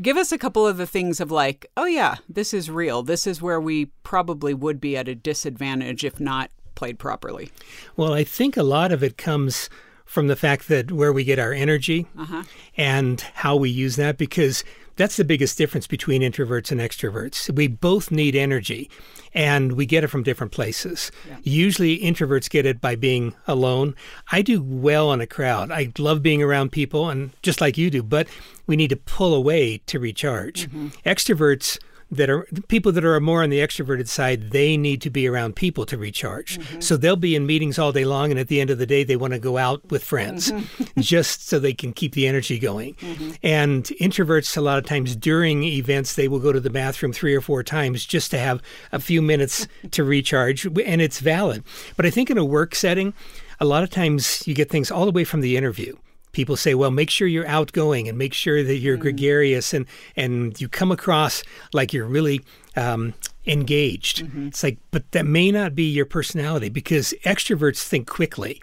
Give 0.00 0.18
us 0.18 0.30
a 0.30 0.36
couple 0.36 0.66
of 0.66 0.76
the 0.76 0.86
things 0.86 1.20
of 1.20 1.30
like, 1.30 1.66
oh, 1.76 1.86
yeah, 1.86 2.16
this 2.28 2.52
is 2.52 2.70
real. 2.70 3.02
This 3.02 3.26
is 3.26 3.40
where 3.40 3.60
we 3.60 3.86
probably 4.02 4.52
would 4.52 4.78
be 4.78 4.94
at 4.94 5.08
a 5.08 5.14
disadvantage 5.14 6.04
if 6.04 6.20
not 6.20 6.50
played 6.74 6.98
properly. 6.98 7.50
Well, 7.96 8.12
I 8.12 8.22
think 8.22 8.58
a 8.58 8.62
lot 8.62 8.92
of 8.92 9.02
it 9.02 9.16
comes 9.16 9.70
from 10.04 10.28
the 10.28 10.36
fact 10.36 10.68
that 10.68 10.92
where 10.92 11.12
we 11.12 11.24
get 11.24 11.38
our 11.38 11.52
energy 11.52 12.06
uh-huh. 12.16 12.44
and 12.76 13.20
how 13.34 13.56
we 13.56 13.70
use 13.70 13.96
that, 13.96 14.18
because 14.18 14.62
that's 14.96 15.16
the 15.16 15.24
biggest 15.24 15.56
difference 15.58 15.86
between 15.86 16.22
introverts 16.22 16.70
and 16.70 16.80
extroverts. 16.80 17.54
We 17.54 17.68
both 17.68 18.10
need 18.10 18.34
energy 18.34 18.90
and 19.34 19.72
we 19.72 19.84
get 19.86 20.02
it 20.02 20.08
from 20.08 20.22
different 20.22 20.52
places. 20.52 21.12
Usually, 21.42 21.98
introverts 21.98 22.48
get 22.48 22.64
it 22.64 22.80
by 22.80 22.96
being 22.96 23.34
alone. 23.46 23.94
I 24.32 24.42
do 24.42 24.62
well 24.62 25.12
in 25.12 25.20
a 25.20 25.26
crowd. 25.26 25.70
I 25.70 25.92
love 25.98 26.22
being 26.22 26.42
around 26.42 26.72
people, 26.72 27.10
and 27.10 27.30
just 27.42 27.60
like 27.60 27.76
you 27.76 27.90
do, 27.90 28.02
but 28.02 28.28
we 28.66 28.76
need 28.76 28.90
to 28.90 28.96
pull 28.96 29.34
away 29.34 29.78
to 29.86 29.98
recharge. 29.98 30.66
Mm-hmm. 30.66 30.88
Extroverts 31.04 31.78
that 32.10 32.30
are 32.30 32.46
people 32.68 32.92
that 32.92 33.04
are 33.04 33.18
more 33.20 33.42
on 33.42 33.50
the 33.50 33.58
extroverted 33.58 34.06
side, 34.08 34.50
they 34.50 34.76
need 34.76 35.00
to 35.02 35.10
be 35.10 35.26
around 35.26 35.56
people 35.56 35.84
to 35.86 35.98
recharge. 35.98 36.58
Mm-hmm. 36.58 36.80
So 36.80 36.96
they'll 36.96 37.16
be 37.16 37.34
in 37.34 37.46
meetings 37.46 37.78
all 37.78 37.92
day 37.92 38.04
long, 38.04 38.30
and 38.30 38.38
at 38.38 38.48
the 38.48 38.60
end 38.60 38.70
of 38.70 38.78
the 38.78 38.86
day, 38.86 39.02
they 39.02 39.16
want 39.16 39.32
to 39.32 39.38
go 39.38 39.58
out 39.58 39.90
with 39.90 40.04
friends 40.04 40.52
mm-hmm. 40.52 41.00
just 41.00 41.48
so 41.48 41.58
they 41.58 41.74
can 41.74 41.92
keep 41.92 42.12
the 42.12 42.26
energy 42.26 42.58
going. 42.58 42.94
Mm-hmm. 42.94 43.30
And 43.42 43.84
introverts, 44.00 44.56
a 44.56 44.60
lot 44.60 44.78
of 44.78 44.86
times 44.86 45.16
during 45.16 45.64
events, 45.64 46.14
they 46.14 46.28
will 46.28 46.38
go 46.38 46.52
to 46.52 46.60
the 46.60 46.70
bathroom 46.70 47.12
three 47.12 47.34
or 47.34 47.40
four 47.40 47.62
times 47.62 48.04
just 48.04 48.30
to 48.30 48.38
have 48.38 48.62
a 48.92 49.00
few 49.00 49.20
minutes 49.20 49.66
to 49.90 50.04
recharge, 50.04 50.64
and 50.64 51.00
it's 51.00 51.20
valid. 51.20 51.64
But 51.96 52.06
I 52.06 52.10
think 52.10 52.30
in 52.30 52.38
a 52.38 52.44
work 52.44 52.74
setting, 52.74 53.14
a 53.58 53.64
lot 53.64 53.82
of 53.82 53.90
times 53.90 54.46
you 54.46 54.54
get 54.54 54.70
things 54.70 54.90
all 54.90 55.06
the 55.06 55.12
way 55.12 55.24
from 55.24 55.40
the 55.40 55.56
interview 55.56 55.96
people 56.36 56.54
say, 56.54 56.74
well, 56.74 56.90
make 56.90 57.08
sure 57.08 57.26
you're 57.26 57.48
outgoing 57.48 58.08
and 58.08 58.18
make 58.18 58.34
sure 58.34 58.62
that 58.62 58.76
you're 58.76 58.98
mm. 58.98 59.00
gregarious 59.00 59.72
and, 59.72 59.86
and 60.16 60.60
you 60.60 60.68
come 60.68 60.92
across 60.92 61.42
like 61.72 61.94
you're 61.94 62.06
really 62.06 62.42
um, 62.76 63.14
engaged. 63.46 64.22
Mm-hmm. 64.22 64.48
It's 64.48 64.62
like, 64.62 64.76
but 64.90 65.10
that 65.12 65.24
may 65.24 65.50
not 65.50 65.74
be 65.74 65.84
your 65.84 66.04
personality 66.04 66.68
because 66.68 67.14
extroverts 67.24 67.82
think 67.82 68.06
quickly 68.06 68.62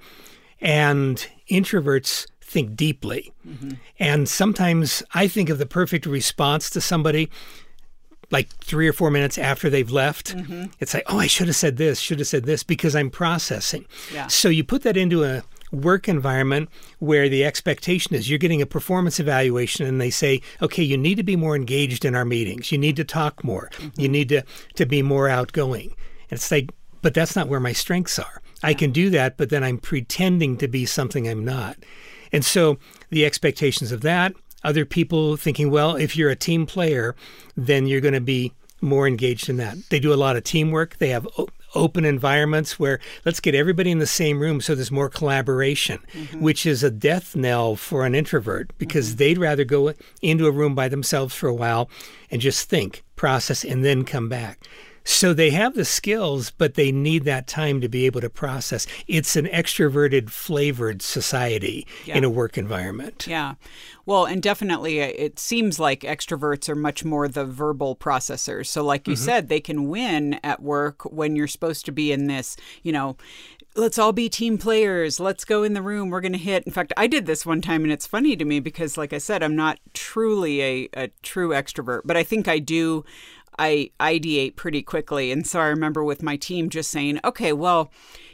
and 0.62 1.28
introverts 1.50 2.28
think 2.42 2.76
deeply. 2.76 3.34
Mm-hmm. 3.46 3.72
And 3.98 4.30
sometimes 4.30 5.02
I 5.16 5.28
think 5.28 5.50
of 5.50 5.58
the 5.58 5.66
perfect 5.66 6.06
response 6.06 6.70
to 6.70 6.80
somebody 6.80 7.32
like 8.30 8.50
three 8.58 8.88
or 8.88 8.94
four 8.94 9.10
minutes 9.10 9.40
after 9.40 9.68
they've 9.68 9.92
left. 9.92 10.36
Mm-hmm. 10.36 10.66
It's 10.80 10.94
like, 10.94 11.04
oh, 11.08 11.18
I 11.18 11.28
should 11.28 11.48
have 11.48 11.56
said 11.56 11.78
this, 11.78 12.00
should 12.00 12.20
have 12.20 12.28
said 12.28 12.46
this 12.46 12.62
because 12.62 12.96
I'm 12.96 13.10
processing. 13.10 13.86
Yeah. 14.14 14.28
So 14.28 14.50
you 14.50 14.64
put 14.64 14.84
that 14.84 14.96
into 14.96 15.24
a 15.24 15.44
work 15.74 16.08
environment 16.08 16.70
where 17.00 17.28
the 17.28 17.44
expectation 17.44 18.16
is 18.16 18.30
you're 18.30 18.40
getting 18.40 18.62
a 18.62 18.66
performance 18.66 19.20
evaluation 19.20 19.86
and 19.86 20.00
they 20.00 20.10
say, 20.10 20.42
okay, 20.62 20.84
you 20.84 20.98
need 20.98 21.16
to 21.16 21.24
be 21.24 21.36
more 21.36 21.56
engaged 21.56 22.06
in 22.06 22.16
our 22.16 22.26
meetings. 22.26 22.72
You 22.72 22.78
need 22.78 22.96
to 22.98 23.04
talk 23.04 23.44
more. 23.44 23.70
You 23.80 23.88
mm-hmm. 23.90 24.12
need 24.12 24.30
to, 24.30 24.44
to 24.76 24.86
be 24.86 25.02
more 25.02 25.28
outgoing. 25.28 25.96
And 26.30 26.38
it's 26.38 26.52
like, 26.52 26.72
but 27.02 27.14
that's 27.14 27.36
not 27.36 27.48
where 27.48 27.60
my 27.60 27.74
strengths 27.74 28.18
are. 28.20 28.42
I 28.62 28.74
can 28.74 28.92
do 28.92 29.10
that, 29.10 29.36
but 29.36 29.50
then 29.50 29.64
I'm 29.64 29.78
pretending 29.78 30.58
to 30.58 30.68
be 30.68 30.86
something 30.86 31.28
I'm 31.28 31.44
not. 31.44 31.76
And 32.32 32.46
so 32.46 32.78
the 33.10 33.26
expectations 33.26 33.92
of 33.92 34.02
that, 34.02 34.34
other 34.64 34.86
people 34.86 35.36
thinking, 35.36 35.70
well, 35.70 35.96
if 35.96 36.16
you're 36.16 36.30
a 36.30 36.36
team 36.36 36.66
player, 36.66 37.16
then 37.58 37.88
you're 37.88 38.00
going 38.00 38.14
to 38.14 38.22
be 38.22 38.54
more 38.80 39.08
engaged 39.08 39.50
in 39.50 39.58
that. 39.58 39.78
They 39.90 40.00
do 40.00 40.14
a 40.14 40.16
lot 40.16 40.38
of 40.38 40.44
teamwork. 40.44 40.98
They 40.98 41.10
have 41.10 41.28
open 41.76 42.06
environments 42.06 42.80
where 42.80 43.00
let's 43.26 43.40
get 43.40 43.56
everybody 43.56 43.92
in 43.92 44.00
the 44.00 44.08
same 44.08 44.40
room 44.40 44.62
so 44.62 44.76
there's 44.76 44.92
more 44.92 45.10
collaboration, 45.10 46.00
mm-hmm. 46.14 46.40
which 46.40 46.66
is 46.66 46.84
a 46.84 46.92
death 46.92 47.36
knell 47.36 47.76
for 47.76 48.06
an 48.06 48.16
introvert 48.16 48.72
because 48.78 49.10
mm-hmm. 49.10 49.18
they'd 49.18 49.38
rather 49.38 49.64
go 49.64 49.94
into 50.22 50.48
a 50.48 50.52
room 50.52 50.76
by 50.76 50.88
themselves 50.88 51.34
for 51.36 51.48
a 51.48 51.54
while 51.54 51.90
and 52.32 52.42
just 52.42 52.70
think, 52.70 53.04
process, 53.16 53.64
and 53.64 53.84
then 53.84 54.04
come 54.04 54.30
back. 54.30 54.68
So 55.04 55.34
they 55.34 55.50
have 55.50 55.76
the 55.76 55.86
skills, 55.86 56.52
but 56.52 56.76
they 56.76 56.92
need 56.92 57.26
that 57.26 57.48
time 57.48 57.82
to 57.82 57.90
be 57.90 58.06
able 58.06 58.22
to 58.22 58.30
process. 58.30 58.88
It's 59.08 59.36
an 59.36 59.46
extroverted, 59.48 60.30
flavored 60.30 61.02
society 61.02 61.86
in 62.06 62.24
a 62.24 62.30
work 62.30 62.58
environment. 62.58 63.28
Yeah. 63.28 63.56
Well, 64.06 64.26
and 64.26 64.42
definitely 64.42 65.02
uh, 65.02 65.12
it 65.16 65.40
seems 65.40 65.80
like 65.80 66.02
extroverts 66.02 66.70
are 66.70 66.76
much 66.76 67.06
more 67.06 67.28
the 67.28 67.46
verbal 67.46 67.96
processors. 67.96 68.68
So, 68.68 68.84
like 68.84 69.08
you 69.08 69.16
said, 69.16 69.48
they 69.48 69.62
can 69.62 69.88
win 69.88 70.40
at 70.44 70.62
work 70.62 71.04
when 71.12 71.36
you're 71.36 71.48
supposed 71.48 71.86
to 71.86 71.92
be 71.92 72.12
in 72.12 72.28
this, 72.28 72.58
you 72.82 72.92
know, 72.92 73.18
let's 73.76 73.98
all 73.98 74.12
be 74.12 74.30
team 74.30 74.58
players. 74.58 75.20
Let's 75.20 75.46
go 75.46 75.64
in 75.64 75.74
the 75.74 75.82
room. 75.82 76.10
We're 76.10 76.22
going 76.22 76.34
to 76.34 76.38
hit. 76.38 76.64
In 76.64 76.72
fact, 76.72 76.94
I 76.98 77.08
did 77.08 77.26
this 77.26 77.46
one 77.46 77.62
time 77.62 77.84
and 77.84 77.92
it's 77.92 78.08
funny 78.08 78.36
to 78.36 78.46
me 78.46 78.60
because, 78.60 78.98
like 78.98 79.14
I 79.14 79.18
said, 79.18 79.42
I'm 79.42 79.56
not 79.56 79.80
truly 79.94 80.62
a, 80.62 80.90
a 80.94 81.08
true 81.22 81.50
extrovert, 81.50 82.02
but 82.06 82.18
I 82.18 82.24
think 82.24 82.48
I 82.48 82.60
do. 82.60 83.06
I 83.58 83.92
ideate 84.00 84.56
pretty 84.56 84.82
quickly. 84.82 85.32
And 85.32 85.46
so 85.46 85.60
I 85.60 85.68
remember 85.68 86.04
with 86.04 86.24
my 86.24 86.36
team 86.36 86.70
just 86.70 86.92
saying, 86.92 87.20
okay, 87.24 87.54
well, 87.54 87.92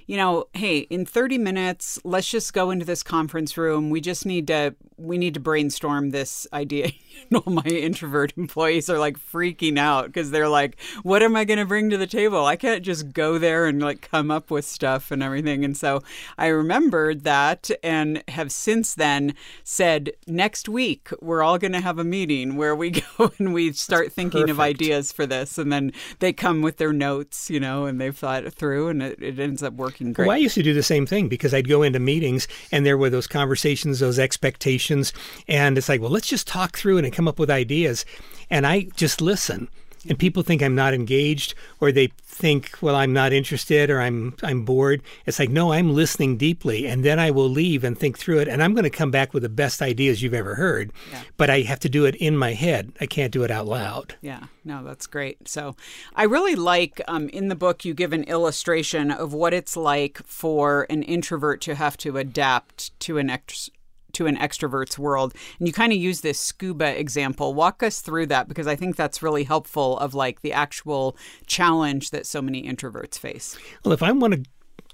you 0.10 0.18
know, 0.18 0.48
hey, 0.56 0.80
in 0.80 1.06
30 1.06 1.38
minutes, 1.38 2.00
let's 2.04 2.28
just 2.28 2.52
go 2.52 2.72
into 2.72 2.84
this 2.84 3.04
conference 3.04 3.56
room. 3.58 3.92
We 3.92 4.02
just 4.02 4.26
need 4.26 4.48
to 4.48 4.76
we 5.00 5.18
need 5.18 5.34
to 5.36 5.40
brainstorm 5.40 6.10
this 6.10 6.48
idea. 6.52 6.92
You 7.32 7.42
know, 7.46 7.52
my 7.52 7.64
introvert 7.64 8.32
employees 8.38 8.90
are 8.90 8.98
like 8.98 9.20
freaking 9.20 9.78
out 9.78 10.06
because 10.06 10.32
they're 10.32 10.48
like, 10.48 10.80
what 11.04 11.22
am 11.22 11.36
I 11.36 11.44
going 11.44 11.60
to 11.60 11.66
bring 11.66 11.90
to 11.90 11.98
the 11.98 12.08
table? 12.08 12.46
I 12.46 12.56
can't 12.56 12.82
just 12.82 13.12
go 13.12 13.38
there 13.38 13.66
and 13.66 13.82
like 13.82 14.10
come 14.10 14.32
up 14.32 14.50
with 14.50 14.64
stuff 14.64 15.12
and 15.12 15.22
everything. 15.22 15.66
And 15.66 15.76
so 15.76 16.02
I 16.38 16.48
remembered 16.48 17.26
that 17.26 17.72
and 17.84 18.24
have 18.30 18.54
since 18.54 18.96
then 18.96 19.34
said, 19.66 20.14
next 20.28 20.70
week, 20.70 21.10
we're 21.22 21.44
all 21.44 21.58
going 21.58 21.74
to 21.74 21.82
have 21.82 22.00
a 22.00 22.06
meeting 22.06 22.56
where 22.56 22.74
we 22.74 22.90
go 23.18 23.34
and 23.38 23.54
we 23.54 23.74
start 23.74 24.14
thinking 24.14 24.50
of 24.50 24.62
ideas 24.62 25.12
for 25.12 25.26
this. 25.26 25.58
And 25.58 25.74
then 25.74 25.92
they 26.20 26.32
come 26.32 26.62
with 26.62 26.78
their 26.78 26.94
notes, 26.94 27.50
you 27.50 27.60
know, 27.60 27.84
and 27.86 28.00
they've 28.00 28.16
thought 28.16 28.46
it 28.46 28.54
through 28.54 28.88
and 28.88 29.04
it, 29.04 29.22
it 29.22 29.40
ends 29.40 29.62
up 29.62 29.74
working 29.74 29.99
great. 30.00 30.28
Well, 30.28 30.36
I 30.36 30.38
used 30.38 30.56
to 30.56 30.64
do 30.64 30.74
the 30.74 30.84
same 30.84 31.06
thing 31.06 31.28
because 31.28 31.54
I'd 31.54 31.68
go 31.68 31.84
into 31.84 32.00
meetings 32.00 32.48
and 32.72 32.86
there 32.86 32.98
were 32.98 33.10
those 33.10 33.28
conversations, 33.28 34.00
those 34.00 34.20
expectations, 34.20 35.14
and 35.48 35.78
it's 35.78 35.90
like, 35.90 36.02
well, 36.02 36.12
let's 36.12 36.28
just 36.28 36.48
talk 36.48 36.78
through 36.78 36.98
it 36.98 37.06
and 37.06 37.14
come 37.14 37.28
up 37.28 37.40
with 37.40 37.50
ideas. 37.50 38.06
And 38.50 38.66
I 38.66 38.88
just 38.96 39.22
listen. 39.22 39.70
And 40.08 40.18
people 40.18 40.44
think 40.44 40.62
I'm 40.62 40.76
not 40.76 40.94
engaged 40.94 41.54
or 41.80 41.92
they 41.92 42.10
think, 42.22 42.78
well, 42.82 42.96
I'm 42.96 43.12
not 43.12 43.34
interested 43.34 43.90
or 43.90 44.00
I'm 44.00 44.36
I'm 44.44 44.64
bored. 44.64 45.02
It's 45.26 45.40
like, 45.40 45.50
no, 45.50 45.74
I'm 45.74 45.94
listening 45.94 46.38
deeply, 46.38 46.88
and 46.88 47.04
then 47.04 47.20
I 47.20 47.32
will 47.32 47.50
leave 47.50 47.84
and 47.84 47.98
think 47.98 48.18
through 48.18 48.40
it, 48.40 48.48
and 48.48 48.64
I'm 48.64 48.74
going 48.74 48.84
to 48.84 48.90
come 48.90 49.12
back 49.12 49.34
with 49.34 49.44
the 49.44 49.50
best 49.50 49.82
ideas 49.82 50.22
you've 50.22 50.34
ever 50.34 50.56
heard. 50.56 50.92
Yeah. 51.12 51.22
But 51.38 51.50
I 51.50 51.62
have 51.62 51.80
to 51.82 51.90
do 51.90 52.06
it 52.06 52.16
in 52.16 52.38
my 52.38 52.54
head. 52.54 52.94
I 53.02 53.06
can't 53.06 53.34
do 53.34 53.44
it 53.44 53.52
out 53.52 53.68
loud. 53.68 54.16
Yeah, 54.22 54.46
no, 54.64 54.84
that's 54.84 55.08
great. 55.08 55.48
So 55.48 55.76
I 56.16 56.24
really 56.24 56.56
like 56.56 57.02
um, 57.08 57.30
in 57.30 57.50
the 57.50 57.56
book, 57.56 57.84
you 57.84 57.94
give 57.94 58.14
an 58.14 58.24
illustration 58.24 59.12
of 59.12 59.34
what 59.34 59.54
it's 59.54 59.76
like 59.76 60.20
for 60.26 60.86
an 60.90 61.04
introvert 61.04 61.62
to 61.62 61.76
have 61.76 61.98
to 61.98 62.18
adapt 62.18 62.98
to 63.02 63.18
an 63.18 63.30
ex- 63.30 63.70
to 64.14 64.28
an 64.28 64.38
extrovert's 64.38 64.98
world. 64.98 65.34
And 65.60 65.68
you 65.68 65.74
kind 65.74 65.92
of 65.92 65.98
use 65.98 66.22
this 66.22 66.40
scuba 66.40 67.00
example. 67.00 67.54
Walk 67.54 67.84
us 67.84 68.02
through 68.02 68.28
that 68.28 68.48
because 68.48 68.68
I 68.68 68.76
think 68.76 68.96
that's 68.96 69.24
really 69.24 69.44
helpful 69.44 69.98
of 70.00 70.14
like 70.14 70.42
the 70.42 70.54
actual 70.54 71.18
challenge 71.48 72.12
that 72.12 72.26
so 72.26 72.42
many 72.42 72.64
introverts 72.64 73.18
face. 73.18 73.58
Well, 73.84 73.94
if 73.94 74.04
I 74.04 74.12
want 74.12 74.46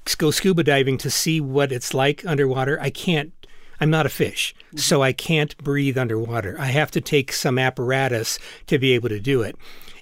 to 0.05 0.17
go 0.17 0.31
scuba 0.31 0.63
diving 0.63 0.97
to 0.99 1.09
see 1.09 1.41
what 1.41 1.71
it's 1.71 1.93
like 1.93 2.25
underwater, 2.25 2.79
I 2.79 2.89
can't. 2.89 3.31
I'm 3.81 3.89
not 3.89 4.05
a 4.05 4.09
fish, 4.09 4.55
mm-hmm. 4.67 4.77
so 4.77 5.03
I 5.03 5.11
can't 5.11 5.57
breathe 5.57 5.97
underwater. 5.97 6.55
I 6.57 6.67
have 6.67 6.91
to 6.91 7.01
take 7.01 7.33
some 7.33 7.59
apparatus 7.59 8.39
to 8.67 8.79
be 8.79 8.93
able 8.93 9.09
to 9.09 9.19
do 9.19 9.41
it. 9.41 9.57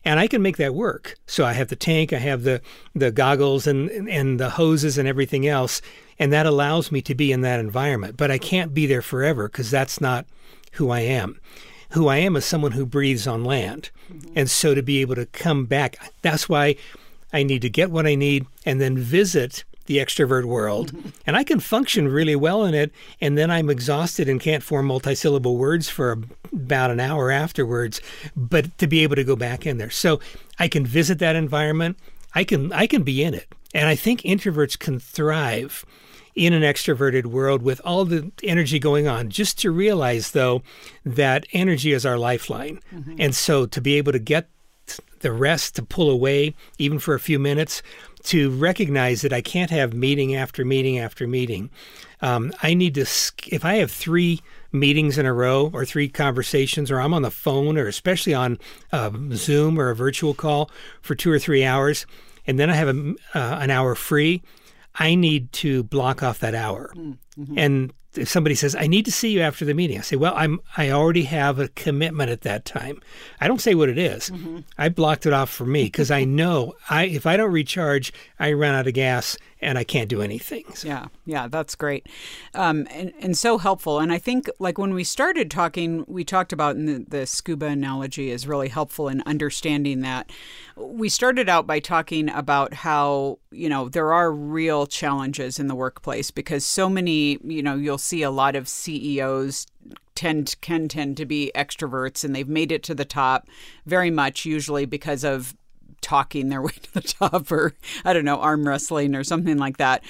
And 0.06 0.20
I 0.20 0.28
can 0.28 0.42
make 0.42 0.58
that 0.58 0.76
work. 0.76 1.16
So 1.28 1.46
I 1.46 1.54
have 1.54 1.70
the 1.70 1.76
tank, 1.76 2.12
I 2.12 2.18
have 2.18 2.44
the, 2.44 2.62
the 2.94 3.12
goggles 3.12 3.68
and, 3.68 3.90
and 4.10 4.40
the 4.40 4.52
hoses 4.52 4.98
and 4.98 5.08
everything 5.08 5.48
else. 5.48 5.82
And 6.20 6.32
that 6.34 6.46
allows 6.46 6.92
me 6.92 7.02
to 7.04 7.16
be 7.16 7.32
in 7.32 7.42
that 7.42 7.60
environment. 7.60 8.18
But 8.18 8.30
I 8.30 8.38
can't 8.38 8.74
be 8.74 8.86
there 8.86 9.02
forever 9.02 9.48
because 9.48 9.72
that's 9.72 10.02
not 10.02 10.26
who 10.74 10.90
I 10.90 11.02
am. 11.02 11.40
Who 11.92 12.08
I 12.08 12.18
am 12.18 12.36
is 12.36 12.46
someone 12.46 12.72
who 12.72 12.86
breathes 12.86 13.28
on 13.28 13.44
land. 13.44 13.92
Mm-hmm. 14.12 14.34
And 14.36 14.50
so 14.50 14.74
to 14.76 14.82
be 14.82 15.02
able 15.02 15.16
to 15.16 15.26
come 15.28 15.66
back, 15.66 15.98
that's 16.22 16.50
why 16.50 16.76
I 17.32 17.44
need 17.44 17.62
to 17.62 17.70
get 17.70 17.92
what 17.92 18.06
I 18.06 18.16
need 18.16 18.46
and 18.66 18.82
then 18.82 18.98
visit 18.98 19.64
the 19.86 19.98
extrovert 19.98 20.46
world. 20.46 20.92
And 21.26 21.38
I 21.38 21.46
can 21.46 21.62
function 21.62 22.10
really 22.10 22.36
well 22.36 22.66
in 22.66 22.74
it. 22.74 22.92
And 23.22 23.38
then 23.38 23.50
I'm 23.50 23.70
exhausted 23.70 24.28
and 24.28 24.42
can't 24.42 24.62
form 24.62 24.90
multisyllable 24.90 25.56
words 25.56 25.88
for 25.88 26.20
about 26.52 26.92
an 26.92 27.00
hour 27.00 27.32
afterwards. 27.32 28.02
But 28.36 28.78
to 28.80 28.88
be 28.88 29.04
able 29.04 29.16
to 29.16 29.24
go 29.24 29.38
back 29.38 29.66
in 29.66 29.78
there. 29.78 29.90
So 29.90 30.20
I 30.60 30.68
can 30.68 30.86
visit 30.86 31.20
that 31.20 31.38
environment. 31.38 31.98
I 32.36 32.44
can 32.44 32.74
I 32.74 32.88
can 32.88 33.04
be 33.04 33.24
in 33.24 33.34
it. 33.34 33.48
And 33.74 33.88
I 33.88 33.96
think 33.96 34.22
introverts 34.22 34.78
can 34.78 35.00
thrive 35.00 35.86
in 36.36 36.54
an 36.54 36.64
extroverted 36.64 37.26
world 37.26 37.62
with 37.62 37.80
all 37.86 38.06
the 38.06 38.32
energy 38.44 38.80
going 38.80 39.08
on. 39.08 39.30
Just 39.30 39.60
to 39.60 39.72
realize, 39.72 40.32
though, 40.32 40.64
that 41.06 41.46
energy 41.54 41.92
is 41.92 42.06
our 42.06 42.18
lifeline. 42.18 42.80
Mm-hmm. 42.94 43.16
And 43.20 43.36
so 43.36 43.66
to 43.66 43.82
be 43.82 43.96
able 43.96 44.12
to 44.12 44.20
get 44.20 44.50
the 45.20 45.32
rest 45.32 45.76
to 45.76 45.84
pull 45.84 46.10
away, 46.10 46.54
even 46.78 47.00
for 47.00 47.14
a 47.14 47.20
few 47.20 47.40
minutes, 47.40 47.82
to 48.24 48.50
recognize 48.52 49.22
that 49.22 49.34
I 49.34 49.42
can't 49.42 49.70
have 49.70 49.94
meeting 49.94 50.36
after 50.36 50.64
meeting 50.66 50.98
after 50.98 51.28
meeting. 51.28 51.70
Um, 52.22 52.54
I 52.64 52.74
need 52.74 52.96
to, 52.96 53.02
if 53.02 53.66
I 53.66 53.76
have 53.76 53.92
three 53.92 54.40
meetings 54.72 55.18
in 55.18 55.26
a 55.26 55.34
row 55.34 55.70
or 55.74 55.86
three 55.86 56.08
conversations, 56.08 56.90
or 56.90 57.00
I'm 57.00 57.14
on 57.14 57.22
the 57.22 57.32
phone, 57.32 57.78
or 57.78 57.88
especially 57.88 58.34
on 58.34 58.60
uh, 58.92 59.12
Zoom 59.34 59.78
or 59.80 59.90
a 59.90 59.96
virtual 59.96 60.34
call 60.34 60.72
for 61.02 61.16
two 61.16 61.32
or 61.32 61.40
three 61.40 61.66
hours, 61.66 62.06
and 62.48 62.58
then 62.58 62.70
I 62.70 62.76
have 62.76 62.88
a, 62.88 63.16
uh, 63.34 63.58
an 63.60 63.70
hour 63.70 63.94
free, 63.96 64.42
I 64.96 65.16
need 65.16 65.52
to 65.54 65.84
block 65.84 66.24
off 66.24 66.40
that 66.40 66.56
hour. 66.56 66.94
And 67.58 67.94
if 68.16 68.30
somebody 68.30 68.56
says, 68.56 68.76
"I 68.76 68.88
need 68.88 69.06
to 69.06 69.12
see 69.12 69.30
you 69.32 69.42
after 69.42 69.66
the 69.66 69.74
meeting," 69.74 69.98
I 69.98 70.02
say, 70.02 70.16
"Well, 70.16 70.34
I'm 70.36 70.60
I 70.78 70.92
already 70.92 71.24
have 71.24 71.60
a 71.60 71.68
commitment 71.70 72.30
at 72.30 72.42
that 72.42 72.66
time." 72.66 73.02
I 73.42 73.48
don't 73.48 73.62
say 73.62 73.76
what 73.76 73.90
it 73.90 73.98
is. 73.98 74.32
I 74.78 74.90
blocked 74.90 75.26
it 75.26 75.34
off 75.34 75.50
for 75.50 75.66
me 75.66 75.86
because 75.86 76.12
I 76.12 76.24
know 76.24 76.74
I 76.90 77.06
if 77.06 77.26
I 77.26 77.38
don't 77.38 77.52
recharge, 77.52 78.14
I 78.40 78.54
run 78.54 78.76
out 78.76 78.88
of 78.88 78.94
gas 78.94 79.38
and 79.62 79.78
I 79.78 79.86
can't 79.86 80.10
do 80.10 80.22
anything. 80.22 80.66
So- 80.76 80.88
Yeah, 80.90 81.06
yeah, 81.26 81.48
that's 81.48 81.74
great, 81.76 82.08
um, 82.54 82.86
and 82.92 83.14
and 83.20 83.38
so 83.38 83.58
helpful. 83.58 84.00
And 84.00 84.12
I 84.12 84.18
think 84.18 84.50
like 84.60 84.78
when 84.78 84.94
we 84.94 85.04
started 85.04 85.50
talking, 85.50 86.04
we 86.08 86.24
talked 86.26 86.52
about 86.54 86.76
the, 86.76 87.06
the 87.08 87.26
scuba 87.26 87.68
analogy 87.68 88.30
is 88.30 88.46
really 88.46 88.68
helpful 88.70 89.08
in 89.08 89.22
understanding 89.26 90.02
that. 90.02 90.30
We 90.76 91.08
started 91.08 91.48
out 91.50 91.66
by 91.68 91.80
talking 91.80 92.30
about 92.30 92.74
how 92.74 93.40
you 93.52 93.70
know 93.70 93.88
there 93.90 94.12
are 94.14 94.32
real 94.34 94.86
challenges 94.86 95.60
in 95.60 95.68
the 95.68 95.76
workplace 95.76 96.30
because 96.32 96.66
so 96.66 96.90
many 96.90 97.38
you 97.44 97.64
know 97.64 97.76
you'll 97.76 97.98
see 98.04 98.24
a 98.24 98.32
lot 98.32 98.56
of 98.56 98.68
CEOs 98.68 99.68
tend 100.16 100.56
can 100.62 100.88
tend 100.88 101.18
to 101.18 101.26
be 101.26 101.52
extroverts 101.56 102.24
and 102.24 102.36
they've 102.36 102.48
made 102.48 102.72
it 102.72 102.84
to 102.84 102.94
the 102.94 103.06
top 103.06 103.48
very 103.86 104.12
much 104.12 104.46
usually 104.46 104.86
because 104.86 105.24
of 105.24 105.56
talking 106.02 106.50
their 106.50 106.62
way 106.64 106.74
to 106.74 106.94
the 106.94 107.02
top 107.02 107.52
or 107.52 107.74
I 108.06 108.14
don't 108.14 108.26
know 108.26 108.40
arm 108.40 108.68
wrestling 108.68 109.16
or 109.16 109.24
something 109.24 109.58
like 109.58 109.78
that. 109.78 110.04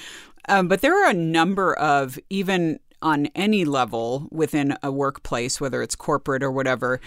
Um, 0.46 0.68
but 0.68 0.82
there 0.82 1.02
are 1.02 1.10
a 1.10 1.14
number 1.14 1.74
of 1.74 2.18
even 2.28 2.78
on 3.00 3.26
any 3.34 3.64
level 3.64 4.28
within 4.30 4.76
a 4.82 4.90
workplace, 4.90 5.60
whether 5.60 5.82
it's 5.82 5.94
corporate 5.94 6.42
or 6.42 6.50
whatever, 6.50 7.00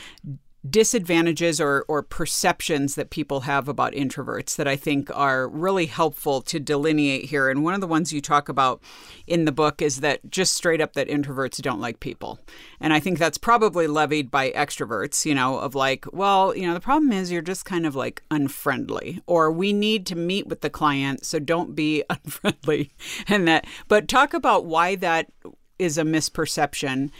disadvantages 0.68 1.62
or, 1.62 1.86
or 1.88 2.02
perceptions 2.02 2.96
that 2.96 3.10
people 3.10 3.42
have 3.42 3.68
about 3.68 3.94
introverts 3.94 4.56
that 4.56 4.68
I 4.68 4.76
think 4.76 5.10
are 5.16 5.48
really 5.48 5.86
helpful 5.86 6.42
to 6.42 6.60
delineate 6.60 7.26
here. 7.26 7.50
And 7.50 7.64
one 7.64 7.74
of 7.74 7.82
the 7.82 7.88
ones 7.88 8.12
you 8.12 8.22
talk 8.22 8.50
about 8.50 8.82
in 9.28 9.46
the 9.46 9.52
book 9.52 9.82
is 9.82 10.02
that 10.02 10.30
just 10.30 10.54
straight 10.54 10.82
up 10.82 10.94
that 10.94 11.08
introverts 11.08 11.62
don't 11.62 11.80
like 11.80 12.00
people. 12.00 12.40
And 12.80 12.92
I 12.92 13.00
think 13.00 13.20
that's 13.20 13.38
probably 13.38 13.88
levied 13.88 14.32
by 14.32 14.52
extroverts, 14.52 15.26
you 15.26 15.36
know, 15.36 15.60
of 15.60 15.76
like, 15.76 16.06
well, 16.12 16.56
you 16.56 16.68
know, 16.68 16.74
the 16.74 16.80
problem 16.80 17.12
is 17.12 17.32
you're 17.32 17.42
just 17.42 17.66
kind 17.66 17.86
of 17.86 17.96
like 17.96 18.24
unfriendly, 18.32 19.22
or 19.28 19.52
we 19.52 19.74
need 19.74 20.06
to 20.08 20.16
meet 20.16 20.48
with 20.48 20.62
the 20.62 20.70
client, 20.70 21.26
so 21.26 21.40
don't 21.40 21.76
be 21.76 22.04
unfriendly. 22.10 22.92
And 23.28 23.48
that, 23.48 23.66
but 23.88 24.08
talk 24.08 24.34
about 24.34 24.66
why 24.66 24.96
that 24.96 25.32
is 25.80 25.98
a 25.98 26.04
misperception 26.04 27.12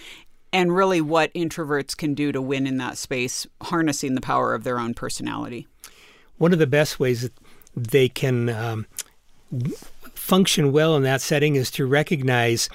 and 0.58 0.76
really 0.76 1.02
what 1.02 1.32
introverts 1.36 1.96
can 1.96 2.16
do 2.16 2.32
to 2.32 2.42
win 2.42 2.66
in 2.66 2.78
that 2.78 2.98
space, 2.98 3.46
harnessing 3.62 4.16
the 4.16 4.22
power 4.22 4.56
of 4.56 4.64
their 4.64 4.80
own 4.80 4.96
personality. 4.96 5.68
one 6.40 6.52
of 6.52 6.58
the 6.58 6.66
best 6.66 7.00
ways 7.00 7.22
that 7.22 7.34
they 7.76 8.10
can 8.10 8.50
um, 8.50 8.88
function 10.16 10.72
well 10.72 10.96
in 10.96 11.04
that 11.04 11.22
setting 11.22 11.56
is 11.56 11.70
to 11.70 11.86
recognize 11.86 12.70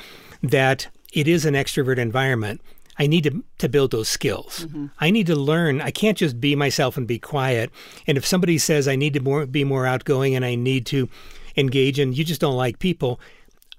that 0.44 0.86
it 1.12 1.26
is 1.26 1.44
an 1.44 1.54
extrovert 1.54 1.98
environment. 1.98 2.60
I 3.00 3.08
need 3.08 3.24
to, 3.24 3.42
to 3.58 3.68
build 3.68 3.90
those 3.90 4.08
skills. 4.08 4.66
I 5.00 5.10
need 5.10 5.26
to 5.26 5.34
learn. 5.34 5.80
I 5.80 5.90
can't 5.90 6.16
just 6.16 6.40
be 6.40 6.54
myself 6.54 6.96
and 6.96 7.06
be 7.06 7.18
quiet. 7.18 7.70
And 8.06 8.16
if 8.16 8.24
somebody 8.24 8.58
says 8.58 8.86
I 8.86 8.94
need 8.94 9.14
to 9.14 9.20
more, 9.20 9.44
be 9.46 9.64
more 9.64 9.86
outgoing 9.86 10.36
and 10.36 10.44
I 10.44 10.54
need 10.54 10.86
to 10.86 11.08
engage 11.56 11.98
and 11.98 12.16
you 12.16 12.22
just 12.22 12.40
don't 12.40 12.56
like 12.56 12.78
people, 12.78 13.18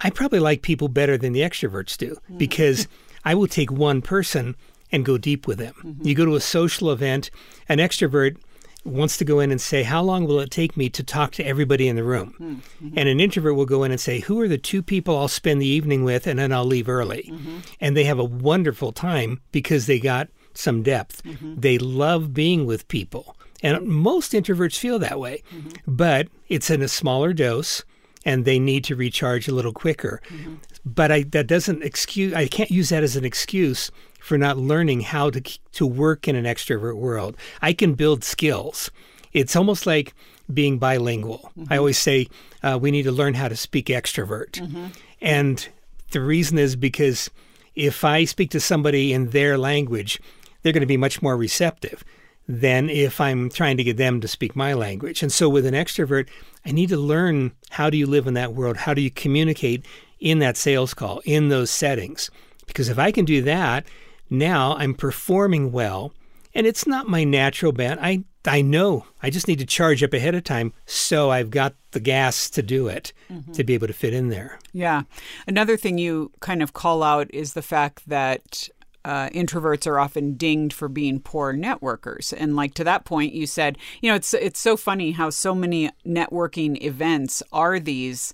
I 0.02 0.10
probably 0.10 0.40
like 0.40 0.62
people 0.62 0.90
better 0.90 1.18
than 1.18 1.32
the 1.32 1.42
extroverts 1.42 1.98
do 1.98 2.18
because 2.38 2.88
I 3.26 3.36
will 3.36 3.48
take 3.48 3.72
one 3.72 4.02
person 4.02 4.56
and 4.92 5.06
go 5.06 5.18
deep 5.18 5.48
with 5.48 5.58
them. 5.58 5.74
Mm-hmm. 5.84 6.08
You 6.08 6.16
go 6.16 6.26
to 6.26 6.36
a 6.36 6.42
social 6.42 6.92
event, 6.92 7.32
an 7.68 7.80
extrovert 7.80 8.38
wants 8.86 9.18
to 9.18 9.26
go 9.26 9.40
in 9.40 9.52
and 9.52 9.62
say, 9.62 9.84
How 9.84 10.02
long 10.02 10.26
will 10.26 10.40
it 10.40 10.52
take 10.52 10.76
me 10.76 10.90
to 10.90 11.04
talk 11.04 11.32
to 11.34 11.46
everybody 11.46 11.88
in 11.88 11.96
the 11.96 12.04
room? 12.04 12.34
Hmm. 12.38 12.54
Mm-hmm. 12.54 12.98
And 12.98 13.10
an 13.10 13.20
introvert 13.20 13.56
will 13.56 13.66
go 13.66 13.84
in 13.84 13.92
and 13.92 14.00
say, 14.00 14.20
Who 14.20 14.40
are 14.42 14.48
the 14.48 14.58
two 14.58 14.84
people 14.84 15.18
I'll 15.18 15.28
spend 15.28 15.62
the 15.62 15.68
evening 15.68 16.04
with 16.04 16.28
and 16.28 16.40
then 16.40 16.52
I'll 16.52 16.66
leave 16.66 16.90
early? 16.90 17.30
Mm-hmm. 17.32 17.58
And 17.80 17.98
they 17.98 18.04
have 18.04 18.20
a 18.20 18.24
wonderful 18.24 18.92
time 18.92 19.42
because 19.52 19.86
they 19.86 20.00
got 20.00 20.30
some 20.54 20.84
depth. 20.84 21.22
They 21.42 21.78
love 21.78 22.34
being 22.34 22.66
with 22.66 22.88
people. 22.88 23.36
And 23.64 23.88
most 23.88 24.34
introverts 24.34 24.78
feel 24.78 25.00
that 25.00 25.20
way, 25.20 25.42
but 25.88 26.28
it's 26.50 26.70
in 26.70 26.82
a 26.82 26.88
smaller 26.90 27.32
dose 27.32 27.84
and 28.26 28.46
they 28.46 28.60
need 28.60 28.84
to 28.86 28.96
recharge 28.96 29.48
a 29.48 29.54
little 29.54 29.74
quicker. 29.74 30.22
Mm-hmm. 30.30 30.56
But 30.86 31.12
I, 31.12 31.24
that 31.24 31.48
doesn't 31.48 31.84
excuse, 31.84 32.34
I 32.34 32.48
can't 32.48 32.72
use 32.72 32.90
that 32.90 33.04
as 33.04 33.16
an 33.16 33.26
excuse 33.26 33.92
for 34.20 34.38
not 34.38 34.58
learning 34.58 35.02
how 35.02 35.30
to, 35.30 35.42
to 35.42 35.86
work 35.86 36.28
in 36.28 36.36
an 36.36 36.46
extrovert 36.46 36.96
world. 36.96 37.36
I 37.62 37.74
can 37.74 37.94
build 37.94 38.24
skills. 38.24 38.90
It's 39.34 39.56
almost 39.56 39.86
like 39.86 40.14
being 40.54 40.78
bilingual. 40.78 41.42
I 41.44 41.60
mm-hmm. 41.60 41.74
always 41.74 41.98
say 41.98 42.28
uh, 42.62 42.78
we 42.82 42.92
need 42.92 43.04
to 43.04 43.12
learn 43.12 43.34
how 43.34 43.48
to 43.48 43.56
speak 43.56 43.88
extrovert. 43.88 44.52
Mm-hmm. 44.52 44.88
And 45.22 45.68
the 46.12 46.22
reason 46.22 46.58
is 46.58 46.76
because 46.76 47.30
if 47.76 48.04
I 48.04 48.26
speak 48.26 48.52
to 48.52 48.60
somebody 48.60 49.14
in 49.14 49.30
their 49.30 49.58
language, 49.58 50.22
they're 50.62 50.74
going 50.74 50.82
to 50.82 50.88
be 50.88 50.98
much 50.98 51.22
more 51.22 51.36
receptive 51.36 52.04
than 52.48 52.90
if 52.90 53.22
I'm 53.22 53.50
trying 53.50 53.78
to 53.78 53.84
get 53.84 53.98
them 53.98 54.22
to 54.22 54.28
speak 54.28 54.56
my 54.56 54.74
language. 54.74 55.24
And 55.24 55.32
so 55.32 55.50
with 55.50 55.66
an 55.66 55.74
extrovert, 55.74 56.28
I 56.66 56.72
need 56.72 56.90
to 56.90 56.98
learn 56.98 57.52
how 57.70 57.90
do 57.90 57.98
you 57.98 58.06
live 58.06 58.28
in 58.28 58.34
that 58.36 58.54
world? 58.54 58.78
How 58.78 58.94
do 58.94 59.02
you 59.02 59.12
communicate 59.12 59.86
in 60.20 60.40
that 60.40 60.58
sales 60.58 60.94
call, 60.94 61.22
in 61.26 61.50
those 61.50 61.70
settings? 61.70 62.30
Because 62.66 62.90
if 62.90 62.98
I 62.98 63.12
can 63.12 63.26
do 63.26 63.42
that, 63.42 63.86
now 64.30 64.76
I'm 64.78 64.94
performing 64.94 65.72
well. 65.72 66.14
And 66.56 66.68
it's 66.68 66.88
not 66.88 67.08
my 67.08 67.24
natural 67.24 67.72
bent. 67.72 68.00
I 68.02 68.24
I 68.46 68.62
know. 68.62 69.06
I 69.22 69.30
just 69.30 69.48
need 69.48 69.60
to 69.60 69.66
charge 69.66 70.04
up 70.04 70.14
ahead 70.14 70.36
of 70.36 70.44
time 70.44 70.74
so 70.86 71.32
I've 71.32 71.50
got 71.50 71.76
the 71.92 72.00
gas 72.00 72.50
to 72.52 72.62
do 72.62 72.88
it 72.88 73.14
mm-hmm. 73.32 73.54
to 73.54 73.64
be 73.64 73.74
able 73.74 73.88
to 73.88 73.94
fit 73.94 74.14
in 74.14 74.30
there. 74.30 74.60
Yeah. 74.74 75.04
Another 75.48 75.78
thing 75.78 75.98
you 75.98 76.32
kind 76.42 76.62
of 76.62 76.74
call 76.74 77.04
out 77.04 77.34
is 77.34 77.54
the 77.54 77.62
fact 77.62 78.08
that 78.10 78.68
uh, 79.06 79.30
introverts 79.30 79.88
are 79.88 80.00
often 80.00 80.36
dinged 80.36 80.74
for 80.74 80.88
being 80.88 81.20
poor 81.20 81.54
networkers. 81.54 82.34
And 82.36 82.56
like 82.56 82.74
to 82.76 82.84
that 82.84 83.06
point, 83.06 83.34
you 83.34 83.48
said, 83.48 83.78
you 84.02 84.10
know, 84.10 84.16
it's 84.16 84.34
it's 84.34 84.60
so 84.60 84.78
funny 84.78 85.12
how 85.12 85.30
so 85.30 85.54
many 85.54 85.92
networking 86.06 86.82
events 86.82 87.44
are 87.52 87.80
these 87.80 88.34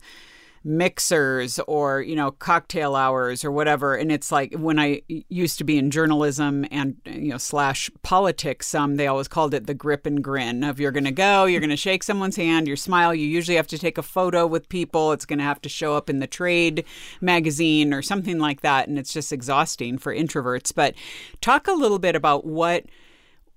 mixers 0.64 1.60
or 1.68 2.02
you 2.02 2.16
know 2.16 2.32
cocktail 2.32 2.96
hours 2.96 3.44
or 3.44 3.52
whatever. 3.52 3.96
And 3.96 4.12
it's 4.12 4.32
like 4.32 4.54
when 4.56 4.80
i 4.80 5.02
used 5.08 5.58
to 5.58 5.64
be 5.64 5.78
in 5.78 5.92
journalism 5.92 6.66
and 6.72 6.96
you 7.06 7.30
know 7.30 7.38
slash 7.38 7.90
politics 8.04 8.74
um 8.76 8.96
they 8.96 9.08
always 9.08 9.28
called 9.28 9.54
it 9.54 9.68
the 9.68 9.74
grip 9.74 10.06
and 10.06 10.24
grin 10.24 10.64
of 10.64 10.80
you're 10.80 10.92
going 10.92 11.04
to 11.04 11.12
go 11.12 11.46
you're 11.46 11.60
going 11.60 11.70
to 11.70 11.78
shake 11.78 12.04
someone's 12.04 12.36
hand 12.36 12.68
you 12.68 12.76
smile 12.76 13.14
you 13.14 13.26
usually 13.26 13.56
have 13.56 13.68
to 13.68 13.78
take 13.78 13.98
a 13.98 14.04
photo 14.04 14.46
with 14.46 14.70
people 14.70 15.12
it's 15.12 15.26
going 15.26 15.40
to 15.40 15.46
have 15.46 15.62
to 15.62 15.70
show 15.70 15.96
up 15.96 16.10
in 16.10 16.20
the 16.20 16.28
trade 16.28 16.86
magazine 17.22 17.94
or 17.94 18.02
something 18.02 18.40
like 18.40 18.62
that. 18.62 18.88
And 18.88 18.98
it's 18.98 19.14
just 19.14 19.32
exhausting 19.32 19.98
for 19.98 20.14
introverts. 20.14 20.74
But 20.74 20.96
talk 21.42 21.68
a 21.68 21.74
little 21.74 22.00
bit 22.00 22.16
about 22.16 22.46
what 22.46 22.86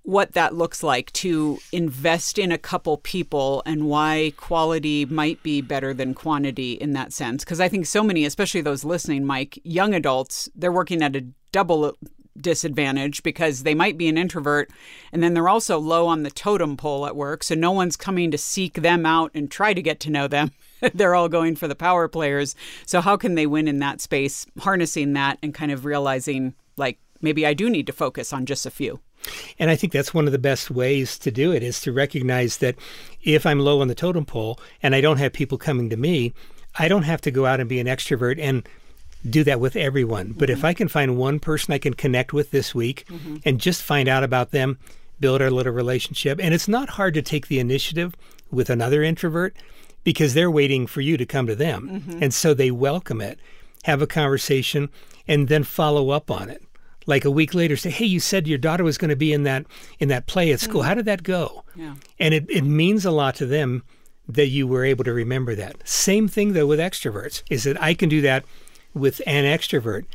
what 0.03 0.33
that 0.33 0.53
looks 0.53 0.83
like 0.83 1.11
to 1.13 1.57
invest 1.71 2.37
in 2.37 2.51
a 2.51 2.57
couple 2.57 2.97
people 2.97 3.63
and 3.65 3.87
why 3.87 4.33
quality 4.35 5.05
might 5.05 5.41
be 5.43 5.61
better 5.61 5.93
than 5.93 6.13
quantity 6.13 6.73
in 6.73 6.91
that 6.93 7.13
sense. 7.13 7.43
Because 7.43 7.61
I 7.61 7.69
think 7.69 7.85
so 7.85 8.03
many, 8.03 8.25
especially 8.25 8.61
those 8.61 8.83
listening, 8.83 9.25
Mike, 9.25 9.59
young 9.63 9.93
adults, 9.93 10.49
they're 10.55 10.73
working 10.73 11.01
at 11.01 11.15
a 11.15 11.25
double 11.53 11.95
disadvantage 12.39 13.23
because 13.23 13.63
they 13.63 13.75
might 13.75 13.97
be 13.97 14.07
an 14.07 14.17
introvert 14.17 14.69
and 15.11 15.21
then 15.21 15.33
they're 15.33 15.47
also 15.47 15.79
low 15.79 16.07
on 16.07 16.23
the 16.23 16.31
totem 16.31 16.75
pole 16.75 17.05
at 17.05 17.15
work. 17.15 17.43
So 17.43 17.55
no 17.55 17.71
one's 17.71 17.95
coming 17.95 18.31
to 18.31 18.37
seek 18.37 18.75
them 18.75 19.05
out 19.05 19.31
and 19.33 19.49
try 19.49 19.73
to 19.73 19.81
get 19.81 19.99
to 20.01 20.09
know 20.09 20.27
them. 20.27 20.51
they're 20.93 21.15
all 21.15 21.29
going 21.29 21.55
for 21.55 21.67
the 21.67 21.75
power 21.75 22.07
players. 22.07 22.55
So 22.85 22.99
how 23.01 23.15
can 23.17 23.35
they 23.35 23.45
win 23.45 23.67
in 23.67 23.79
that 23.79 24.01
space, 24.01 24.45
harnessing 24.59 25.13
that 25.13 25.37
and 25.41 25.53
kind 25.53 25.71
of 25.71 25.85
realizing 25.85 26.55
like 26.75 26.99
maybe 27.21 27.45
I 27.45 27.53
do 27.53 27.69
need 27.69 27.87
to 27.87 27.93
focus 27.93 28.33
on 28.33 28.45
just 28.45 28.65
a 28.65 28.71
few? 28.71 28.99
And 29.59 29.69
I 29.69 29.75
think 29.75 29.93
that's 29.93 30.13
one 30.13 30.25
of 30.25 30.31
the 30.31 30.39
best 30.39 30.69
ways 30.71 31.17
to 31.19 31.31
do 31.31 31.51
it 31.51 31.63
is 31.63 31.79
to 31.81 31.91
recognize 31.91 32.57
that 32.57 32.75
if 33.23 33.45
I'm 33.45 33.59
low 33.59 33.81
on 33.81 33.87
the 33.87 33.95
totem 33.95 34.25
pole 34.25 34.59
and 34.81 34.95
I 34.95 35.01
don't 35.01 35.17
have 35.17 35.33
people 35.33 35.57
coming 35.57 35.89
to 35.89 35.97
me, 35.97 36.33
I 36.77 36.87
don't 36.87 37.03
have 37.03 37.21
to 37.21 37.31
go 37.31 37.45
out 37.45 37.59
and 37.59 37.69
be 37.69 37.79
an 37.79 37.87
extrovert 37.87 38.39
and 38.39 38.67
do 39.29 39.43
that 39.43 39.59
with 39.59 39.75
everyone. 39.75 40.29
Mm-hmm. 40.29 40.39
But 40.39 40.49
if 40.49 40.59
mm-hmm. 40.59 40.67
I 40.67 40.73
can 40.73 40.87
find 40.87 41.17
one 41.17 41.39
person 41.39 41.73
I 41.73 41.77
can 41.77 41.93
connect 41.93 42.33
with 42.33 42.51
this 42.51 42.75
week 42.75 43.05
mm-hmm. 43.07 43.37
and 43.45 43.59
just 43.59 43.81
find 43.81 44.09
out 44.09 44.23
about 44.23 44.51
them, 44.51 44.79
build 45.19 45.41
our 45.41 45.51
little 45.51 45.73
relationship. 45.73 46.39
And 46.41 46.53
it's 46.53 46.67
not 46.67 46.89
hard 46.89 47.13
to 47.13 47.21
take 47.21 47.47
the 47.47 47.59
initiative 47.59 48.15
with 48.51 48.69
another 48.69 49.03
introvert 49.03 49.55
because 50.03 50.33
they're 50.33 50.51
waiting 50.51 50.85
for 50.87 51.01
you 51.01 51.15
to 51.17 51.25
come 51.25 51.47
to 51.47 51.55
them. 51.55 51.89
Mm-hmm. 51.89 52.23
And 52.23 52.33
so 52.33 52.53
they 52.53 52.71
welcome 52.71 53.21
it, 53.21 53.39
have 53.83 54.01
a 54.01 54.07
conversation, 54.07 54.89
and 55.27 55.47
then 55.47 55.63
follow 55.63 56.09
up 56.09 56.29
on 56.29 56.49
it 56.49 56.61
like 57.05 57.25
a 57.25 57.31
week 57.31 57.53
later 57.53 57.75
say, 57.75 57.89
"Hey, 57.89 58.05
you 58.05 58.19
said 58.19 58.47
your 58.47 58.57
daughter 58.57 58.83
was 58.83 58.97
going 58.97 59.09
to 59.09 59.15
be 59.15 59.33
in 59.33 59.43
that 59.43 59.65
in 59.99 60.09
that 60.09 60.27
play 60.27 60.51
at 60.51 60.59
school. 60.59 60.81
Mm. 60.81 60.85
How 60.85 60.93
did 60.93 61.05
that 61.05 61.23
go?" 61.23 61.63
Yeah. 61.75 61.95
And 62.19 62.33
it, 62.33 62.45
it 62.49 62.63
means 62.63 63.05
a 63.05 63.11
lot 63.11 63.35
to 63.35 63.45
them 63.45 63.83
that 64.27 64.47
you 64.47 64.67
were 64.67 64.85
able 64.85 65.03
to 65.03 65.13
remember 65.13 65.55
that. 65.55 65.87
Same 65.87 66.27
thing 66.27 66.53
though 66.53 66.67
with 66.67 66.79
extroverts 66.79 67.43
is 67.49 67.63
that 67.63 67.81
I 67.81 67.93
can 67.93 68.09
do 68.09 68.21
that 68.21 68.45
with 68.93 69.21
an 69.25 69.43
extrovert 69.43 70.05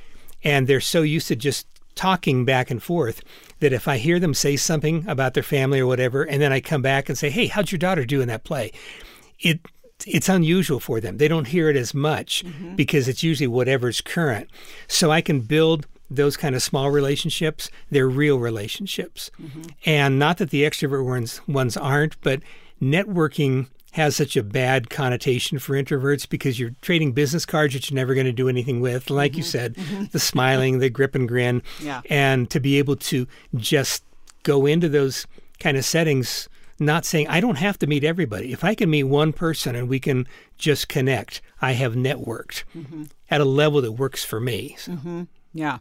and 0.43 0.66
they're 0.66 0.80
so 0.80 1.03
used 1.03 1.28
to 1.28 1.36
just 1.36 1.66
talking 1.95 2.45
back 2.45 2.70
and 2.70 2.82
forth 2.82 3.22
that 3.59 3.72
if 3.72 3.89
I 3.89 3.99
hear 3.99 4.20
them 4.20 4.32
say 4.32 4.57
something 4.57 5.05
about 5.09 5.34
their 5.34 5.43
family 5.43 5.80
or 5.80 5.86
whatever 5.86 6.22
and 6.22 6.41
then 6.41 6.53
I 6.53 6.61
come 6.61 6.80
back 6.80 7.09
and 7.09 7.18
say, 7.18 7.28
"Hey, 7.28 7.49
how'd 7.49 7.72
your 7.72 7.78
daughter 7.78 8.05
do 8.05 8.20
in 8.20 8.28
that 8.28 8.45
play?" 8.45 8.72
It 9.41 9.61
it's 10.07 10.28
unusual 10.28 10.78
for 10.78 11.01
them. 11.01 11.18
They 11.18 11.26
don't 11.26 11.49
hear 11.49 11.68
it 11.68 11.76
as 11.76 11.93
much 11.93 12.45
mm-hmm. 12.45 12.76
because 12.76 13.09
it's 13.09 13.24
usually 13.24 13.49
whatever's 13.49 14.01
current. 14.01 14.49
So 14.86 15.11
I 15.11 15.20
can 15.20 15.41
build 15.41 15.86
those 16.11 16.37
kind 16.37 16.55
of 16.55 16.63
small 16.63 16.91
relationships, 16.91 17.71
they're 17.91 18.09
real 18.09 18.39
relationships. 18.39 19.31
Mm-hmm. 19.41 19.63
And 19.85 20.19
not 20.19 20.39
that 20.39 20.51
the 20.51 20.63
extrovert 20.63 21.05
ones, 21.05 21.41
ones 21.47 21.77
aren't, 21.77 22.21
but 22.21 22.41
networking 22.81 23.69
has 23.93 24.17
such 24.17 24.37
a 24.37 24.43
bad 24.43 24.91
connotation 24.91 25.59
for 25.59 25.75
introverts 25.75 26.29
because 26.29 26.59
you're 26.59 26.75
trading 26.83 27.13
business 27.13 27.45
cards 27.47 27.75
that 27.75 27.91
you're 27.91 27.97
never 27.97 28.15
going 28.15 28.27
to 28.27 28.33
do 28.33 28.49
anything 28.49 28.81
with. 28.81 29.11
Like 29.11 29.33
mm-hmm. 29.33 29.39
you 29.39 29.45
said, 29.45 29.75
mm-hmm. 29.75 30.05
the 30.13 30.19
smiling, 30.19 30.79
the 30.79 30.91
grip 30.91 31.15
and 31.15 31.27
grin. 31.27 31.63
Yeah. 31.81 32.03
And 32.09 32.49
to 32.51 32.61
be 32.61 32.79
able 32.79 32.97
to 32.97 33.27
just 33.57 34.05
go 34.43 34.67
into 34.67 34.89
those 34.89 35.27
kind 35.59 35.77
of 35.77 35.85
settings, 35.85 36.49
not 36.79 37.05
saying, 37.05 37.29
I 37.29 37.41
don't 37.41 37.57
have 37.59 37.79
to 37.79 37.87
meet 37.87 38.05
everybody. 38.05 38.53
If 38.53 38.63
I 38.63 38.75
can 38.75 38.91
meet 38.91 39.05
one 39.05 39.33
person 39.33 39.75
and 39.75 39.89
we 39.89 39.99
can 39.99 40.29
just 40.59 40.89
connect, 40.89 41.41
I 41.61 41.73
have 41.73 41.95
networked 41.95 42.65
mm-hmm. 42.77 43.05
at 43.31 43.41
a 43.41 43.45
level 43.45 43.81
that 43.83 43.93
works 43.93 44.25
for 44.25 44.39
me. 44.39 44.77
So. 44.79 44.93
Mm-hmm. 44.93 45.23
Yeah. 45.53 45.78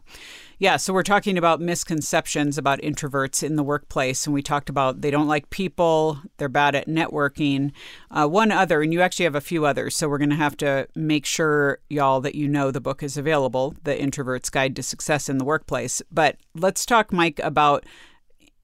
Yeah. 0.58 0.76
So 0.76 0.92
we're 0.92 1.02
talking 1.02 1.36
about 1.38 1.60
misconceptions 1.60 2.58
about 2.58 2.80
introverts 2.80 3.42
in 3.42 3.56
the 3.56 3.62
workplace. 3.62 4.26
And 4.26 4.34
we 4.34 4.42
talked 4.42 4.68
about 4.68 5.02
they 5.02 5.10
don't 5.10 5.28
like 5.28 5.50
people, 5.50 6.18
they're 6.38 6.48
bad 6.48 6.74
at 6.74 6.88
networking. 6.88 7.72
Uh, 8.10 8.26
one 8.26 8.50
other, 8.50 8.82
and 8.82 8.92
you 8.92 9.00
actually 9.00 9.24
have 9.24 9.34
a 9.34 9.40
few 9.40 9.66
others. 9.66 9.94
So 9.94 10.08
we're 10.08 10.18
going 10.18 10.30
to 10.30 10.36
have 10.36 10.56
to 10.58 10.88
make 10.94 11.26
sure, 11.26 11.78
y'all, 11.88 12.20
that 12.22 12.34
you 12.34 12.48
know 12.48 12.70
the 12.70 12.80
book 12.80 13.02
is 13.02 13.16
available 13.16 13.74
The 13.84 14.00
Introvert's 14.00 14.50
Guide 14.50 14.74
to 14.76 14.82
Success 14.82 15.28
in 15.28 15.38
the 15.38 15.44
Workplace. 15.44 16.02
But 16.10 16.36
let's 16.54 16.86
talk, 16.86 17.12
Mike, 17.12 17.40
about 17.44 17.84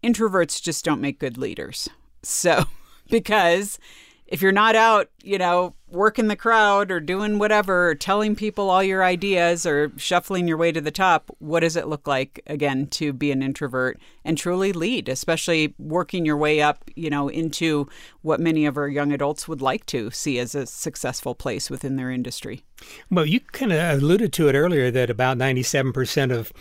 introverts 0.02 0.60
just 0.60 0.84
don't 0.84 1.00
make 1.00 1.18
good 1.18 1.38
leaders. 1.38 1.88
So, 2.22 2.64
because 3.10 3.78
if 4.26 4.40
you're 4.40 4.52
not 4.52 4.74
out, 4.74 5.10
you 5.22 5.38
know, 5.38 5.74
working 5.88 6.28
the 6.28 6.36
crowd 6.36 6.90
or 6.90 6.98
doing 6.98 7.38
whatever, 7.38 7.90
or 7.90 7.94
telling 7.94 8.34
people 8.34 8.70
all 8.70 8.82
your 8.82 9.04
ideas 9.04 9.64
or 9.66 9.92
shuffling 9.96 10.48
your 10.48 10.56
way 10.56 10.72
to 10.72 10.80
the 10.80 10.90
top, 10.90 11.30
what 11.38 11.60
does 11.60 11.76
it 11.76 11.86
look 11.86 12.08
like 12.08 12.40
again 12.46 12.86
to 12.86 13.12
be 13.12 13.30
an 13.30 13.42
introvert 13.42 14.00
and 14.24 14.36
truly 14.36 14.72
lead, 14.72 15.08
especially 15.08 15.74
working 15.78 16.24
your 16.24 16.36
way 16.36 16.60
up, 16.60 16.90
you 16.96 17.10
know, 17.10 17.28
into 17.28 17.88
what 18.22 18.40
many 18.40 18.66
of 18.66 18.76
our 18.76 18.88
young 18.88 19.12
adults 19.12 19.46
would 19.46 19.62
like 19.62 19.84
to 19.86 20.10
see 20.10 20.38
as 20.38 20.54
a 20.54 20.66
successful 20.66 21.34
place 21.34 21.70
within 21.70 21.96
their 21.96 22.10
industry? 22.10 22.64
Well, 23.10 23.26
you 23.26 23.40
kind 23.40 23.72
of 23.72 24.02
alluded 24.02 24.32
to 24.34 24.48
it 24.48 24.54
earlier 24.54 24.90
that 24.90 25.10
about 25.10 25.38
97% 25.38 26.32
of 26.32 26.52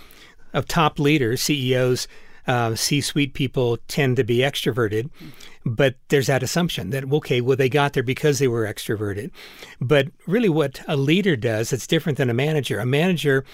of 0.54 0.68
top 0.68 1.00
leaders, 1.00 1.42
CEOs, 1.42 2.08
uh, 2.48 2.76
C-suite 2.76 3.34
people 3.34 3.78
tend 3.88 4.18
to 4.18 4.24
be 4.24 4.38
extroverted, 4.38 5.10
but 5.66 5.96
there's 6.10 6.28
that 6.28 6.44
assumption 6.44 6.90
that 6.90 7.12
okay, 7.12 7.42
well 7.42 7.58
they 7.58 7.70
got 7.70 7.94
there 7.94 8.04
because 8.04 8.40
they 8.40 8.48
were 8.48 8.66
extroverted. 8.66 9.32
But 9.80 10.08
really, 10.28 10.50
what 10.50 10.82
a 10.88 10.98
leader 10.98 11.36
does, 11.36 11.74
it's 11.74 11.88
different 11.88 12.18
than 12.18 12.30
a 12.30 12.34
manager. 12.34 12.80
A 12.80 12.86
manager 12.86 13.46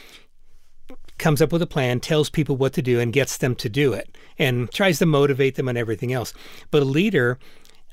comes 1.17 1.41
up 1.41 1.51
with 1.51 1.61
a 1.61 1.67
plan, 1.67 1.99
tells 1.99 2.29
people 2.29 2.55
what 2.55 2.73
to 2.73 2.81
do, 2.81 2.99
and 2.99 3.13
gets 3.13 3.37
them 3.37 3.55
to 3.55 3.69
do 3.69 3.93
it, 3.93 4.17
and 4.37 4.71
tries 4.71 4.99
to 4.99 5.05
motivate 5.05 5.55
them 5.55 5.67
and 5.67 5.77
everything 5.77 6.13
else. 6.13 6.33
But 6.71 6.81
a 6.81 6.85
leader 6.85 7.37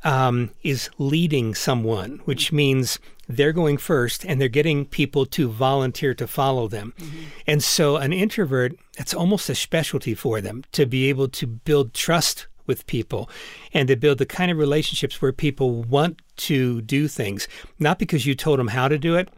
um, 0.05 0.51
is 0.63 0.89
leading 0.99 1.55
someone, 1.55 2.21
which 2.25 2.53
means 2.53 2.99
they're 3.29 3.53
going 3.53 3.77
first 3.77 4.25
and 4.25 4.41
they're 4.41 4.49
getting 4.49 4.85
people 4.87 5.27
to 5.27 5.49
volunteer 5.49 6.15
to 6.15 6.27
follow 6.27 6.69
them. 6.69 6.95
Mm-hmm. 6.99 7.25
And 7.47 7.63
so, 7.63 7.97
an 7.97 8.13
introvert, 8.13 8.75
it's 8.99 9.15
almost 9.15 9.49
a 9.51 9.55
specialty 9.55 10.15
for 10.15 10.41
them 10.41 10.65
to 10.73 10.87
be 10.87 11.09
able 11.09 11.29
to 11.29 11.47
build 11.47 11.95
trust 11.95 12.47
with 12.67 12.87
people 12.87 13.31
and 13.73 13.89
to 13.89 13.97
build 13.97 14.19
the 14.19 14.27
kind 14.27 14.51
of 14.51 14.59
relationships 14.59 15.21
where 15.23 15.33
people 15.33 15.83
want 15.85 16.21
to 16.37 16.83
do 16.83 17.09
things, 17.09 17.49
not 17.79 17.99
because 17.99 18.27
you 18.27 18.35
told 18.35 18.59
them 18.59 18.69
how 18.69 18.89
to 18.89 18.99
do 18.99 19.17
it, 19.17 19.29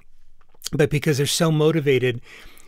but 0.72 0.90
because 0.90 1.18
they're 1.18 1.26
so 1.26 1.50
motivated 1.50 2.20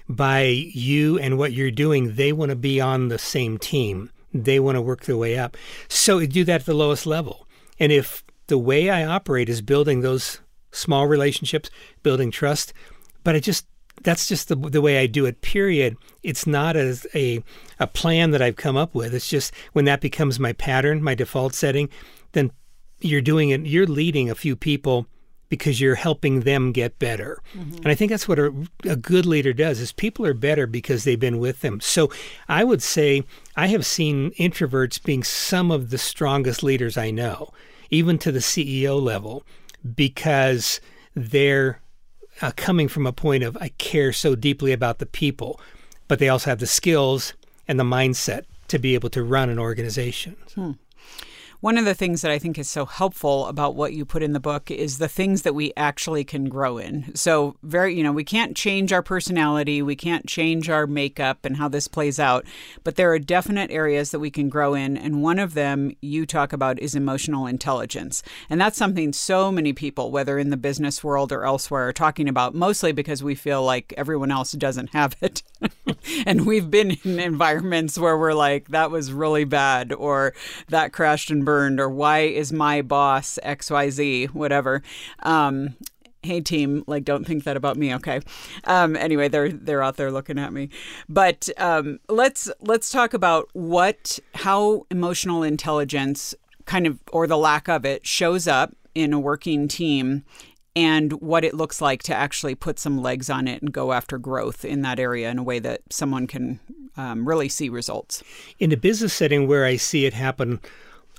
by 0.09 0.43
you 0.43 1.19
and 1.19 1.39
what 1.39 1.53
you're 1.53 1.71
doing, 1.71 2.17
they 2.17 2.33
want 2.33 2.51
to 2.51 2.57
be 2.57 2.81
on 2.81 3.09
the 3.09 3.19
same 3.19 3.59
team. 3.59 4.11
They 4.33 4.61
want 4.61 4.77
to 4.77 4.83
work 4.83 5.05
their 5.05 5.17
way 5.17 5.39
up. 5.39 5.57
So, 5.89 6.25
do 6.25 6.45
that 6.45 6.61
at 6.61 6.67
the 6.67 6.75
lowest 6.75 7.07
level. 7.07 7.47
And 7.79 7.91
if 7.93 8.23
the 8.47 8.59
way 8.59 8.91
I 8.91 9.05
operate 9.05 9.49
is 9.49 9.63
building 9.63 10.01
those 10.01 10.41
small 10.73 11.07
relationships, 11.07 11.71
building 12.03 12.31
trust, 12.31 12.73
but 13.25 13.35
I 13.35 13.41
just 13.41 13.67
that's 14.03 14.27
just 14.29 14.49
the, 14.49 14.57
the 14.57 14.81
way 14.81 14.99
I 14.99 15.07
do 15.07 15.27
it, 15.27 15.43
period. 15.43 15.97
It's 16.23 16.47
not 16.47 16.77
as 16.77 17.07
a, 17.15 17.43
a 17.79 17.87
plan 17.87 18.31
that 18.31 18.43
I've 18.43 18.57
come 18.57 18.77
up 18.77 18.95
with. 18.95 19.15
It's 19.15 19.29
just 19.29 19.53
when 19.73 19.85
that 19.85 20.01
becomes 20.01 20.41
my 20.41 20.53
pattern, 20.53 21.03
my 21.03 21.15
default 21.15 21.55
setting, 21.55 21.89
then 22.33 22.51
you're 23.01 23.21
doing 23.21 23.51
it, 23.51 23.67
you're 23.67 23.87
leading 23.87 24.31
a 24.31 24.35
few 24.35 24.57
people 24.57 25.07
because 25.49 25.81
you're 25.81 25.97
helping 25.97 26.41
them 26.41 26.71
get 26.71 26.99
better. 26.99 27.43
Mm-hmm. 27.55 27.77
And 27.77 27.89
I 27.89 27.95
think 27.95 28.11
that's 28.11 28.29
what 28.29 28.39
a, 28.39 28.55
a, 28.85 28.95
good 28.95 29.27
leader 29.27 29.53
does 29.53 29.81
is 29.81 29.91
people 29.91 30.25
are 30.25 30.35
better 30.35 30.67
because 30.67 31.03
they've 31.03 31.19
been 31.19 31.41
with 31.41 31.61
them. 31.61 31.81
So 31.81 32.11
I 32.49 32.63
would 32.63 32.83
say 32.83 33.25
I 33.57 33.67
have 33.67 33.85
seen 33.85 34.31
introverts 34.33 35.03
being 35.03 35.25
some 35.25 35.73
of 35.73 35.91
the 35.91 35.99
strongest 35.99 36.63
leaders 36.63 36.97
I 36.97 37.11
know 37.11 37.53
even 37.91 38.19
to 38.19 38.33
the 38.33 38.39
CEO 38.39 39.01
level, 39.01 39.45
because 39.95 40.81
they're 41.15 41.81
uh, 42.43 42.53
coming 42.57 42.89
from 42.89 43.07
a 43.07 43.13
point 43.13 43.43
of, 43.43 43.57
I 43.61 43.69
care 43.79 44.13
so 44.13 44.35
deeply 44.35 44.73
about 44.73 44.99
the 44.99 45.07
people, 45.07 45.61
but 46.09 46.19
they 46.19 46.29
also 46.29 46.51
have 46.51 46.61
the 46.61 46.67
skills 46.67 47.35
and 47.69 47.79
the 47.79 47.85
mindset 47.85 48.45
to 48.69 48.79
be 48.79 48.95
able 48.95 49.11
to 49.11 49.23
run 49.23 49.51
an 49.51 49.59
organization. 49.59 50.37
Hmm. 50.55 50.73
One 51.61 51.77
of 51.77 51.85
the 51.85 51.95
things 51.95 52.23
that 52.23 52.31
I 52.31 52.39
think 52.39 52.59
is 52.59 52.71
so 52.71 52.87
helpful 52.87 53.47
about 53.47 53.75
what 53.77 53.93
you 53.93 54.07
put 54.07 54.23
in 54.23 54.33
the 54.33 54.41
book 54.41 54.71
is 54.71 54.97
the 54.97 55.09
things 55.09 55.43
that 55.43 55.55
we 55.55 55.73
actually 55.77 56.25
can 56.25 56.49
grow 56.49 56.79
in. 56.79 57.15
So, 57.15 57.57
very, 57.63 57.95
you 57.95 58.03
know, 58.03 58.13
we 58.13 58.25
can't 58.25 58.57
change 58.57 58.93
our 58.93 59.03
personality, 59.03 59.83
we 59.83 59.95
can't 59.95 60.27
change 60.27 60.71
our 60.71 60.87
makeup 60.87 61.45
and 61.45 61.59
how 61.59 61.69
this 61.69 61.87
plays 61.87 62.19
out, 62.19 62.47
but 62.83 62.97
there 62.97 63.13
are 63.13 63.19
definite 63.19 63.71
areas 63.71 64.11
that 64.11 64.21
we 64.21 64.31
can 64.31 64.49
grow 64.49 64.73
in. 64.73 64.97
And 64.97 65.23
one 65.23 65.39
of 65.39 65.53
them 65.53 65.93
you 66.01 66.25
talk 66.25 66.55
about 66.55 66.79
is 66.79 66.95
emotional 66.95 67.47
intelligence. 67.47 68.23
And 68.49 68.59
that's 68.59 68.79
something 68.79 69.13
so 69.13 69.53
many 69.53 69.75
people, 69.75 70.11
whether 70.11 70.39
in 70.39 70.49
the 70.49 70.57
business 70.57 71.05
world 71.05 71.31
or 71.31 71.45
elsewhere, 71.45 71.89
are 71.89 71.93
talking 71.93 72.29
about, 72.29 72.55
mostly 72.55 72.93
because 72.93 73.23
we 73.23 73.35
feel 73.35 73.63
like 73.63 73.93
everyone 73.99 74.31
else 74.31 74.53
doesn't 74.53 74.91
have 74.95 75.15
it. 75.21 75.43
and 76.27 76.47
we've 76.47 76.71
been 76.71 76.93
in 77.05 77.21
environments 77.21 77.99
where 77.99 78.17
we're 78.17 78.33
like, 78.33 78.69
that 78.69 78.91
was 78.91 79.13
really 79.13 79.45
bad, 79.45 79.93
or 79.93 80.33
that 80.69 80.93
crashed 80.93 81.31
and 81.31 81.45
burned, 81.45 81.50
or 81.59 81.89
why 81.89 82.21
is 82.21 82.53
my 82.53 82.83
boss 82.83 83.39
XYZ, 83.45 84.29
whatever. 84.29 84.83
Um, 85.21 85.77
hey 86.23 86.41
team 86.41 86.85
like 86.87 87.05
don't 87.05 87.27
think 87.27 87.45
that 87.45 87.57
about 87.57 87.77
me 87.77 87.95
okay? 87.95 88.21
Um, 88.65 88.97
anyway 88.97 89.29
they're 89.29 89.51
they're 89.51 89.83
out 89.83 89.97
there 89.97 90.11
looking 90.11 90.39
at 90.39 90.53
me. 90.53 90.69
But 91.09 91.49
um, 91.57 91.99
let's 92.09 92.51
let's 92.61 92.91
talk 92.91 93.15
about 93.15 93.49
what 93.53 94.19
how 94.35 94.87
emotional 94.91 95.43
intelligence 95.43 96.35
kind 96.67 96.87
of 96.87 96.99
or 97.13 97.27
the 97.27 97.39
lack 97.39 97.69
of 97.69 97.85
it 97.85 98.07
shows 98.07 98.47
up 98.47 98.75
in 98.95 99.13
a 99.13 99.21
working 99.21 99.69
team 99.69 100.25
and 100.77 101.13
what 101.15 101.45
it 101.45 101.55
looks 101.55 101.81
like 101.81 102.03
to 102.05 102.15
actually 102.15 102.55
put 102.55 102.79
some 102.79 103.01
legs 103.03 103.29
on 103.29 103.49
it 103.49 103.61
and 103.61 103.73
go 103.73 103.93
after 103.93 104.19
growth 104.19 104.65
in 104.65 104.83
that 104.83 105.01
area 105.01 105.31
in 105.31 105.39
a 105.39 105.43
way 105.43 105.59
that 105.59 105.81
someone 105.91 106.27
can 106.27 106.61
um, 106.97 107.27
really 107.27 107.49
see 107.49 107.69
results. 107.69 108.23
In 108.59 108.73
a 108.73 108.77
business 108.77 109.13
setting 109.13 109.49
where 109.49 109.65
i 109.65 109.77
see 109.77 110.07
it 110.07 110.15
happen 110.15 110.61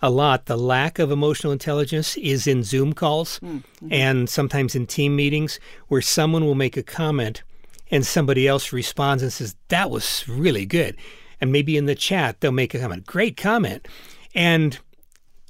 a 0.01 0.09
lot. 0.09 0.45
The 0.45 0.57
lack 0.57 0.99
of 0.99 1.11
emotional 1.11 1.53
intelligence 1.53 2.17
is 2.17 2.47
in 2.47 2.63
Zoom 2.63 2.93
calls 2.93 3.39
mm-hmm. 3.39 3.87
and 3.91 4.29
sometimes 4.29 4.75
in 4.75 4.87
team 4.87 5.15
meetings 5.15 5.59
where 5.87 6.01
someone 6.01 6.45
will 6.45 6.55
make 6.55 6.77
a 6.77 6.83
comment 6.83 7.43
and 7.91 8.05
somebody 8.05 8.47
else 8.47 8.73
responds 8.73 9.21
and 9.21 9.31
says, 9.31 9.55
That 9.67 9.91
was 9.91 10.27
really 10.27 10.65
good. 10.65 10.95
And 11.39 11.51
maybe 11.51 11.77
in 11.77 11.85
the 11.85 11.95
chat, 11.95 12.39
they'll 12.39 12.51
make 12.51 12.73
a 12.73 12.79
comment, 12.79 13.05
Great 13.05 13.37
comment. 13.37 13.87
And 14.33 14.79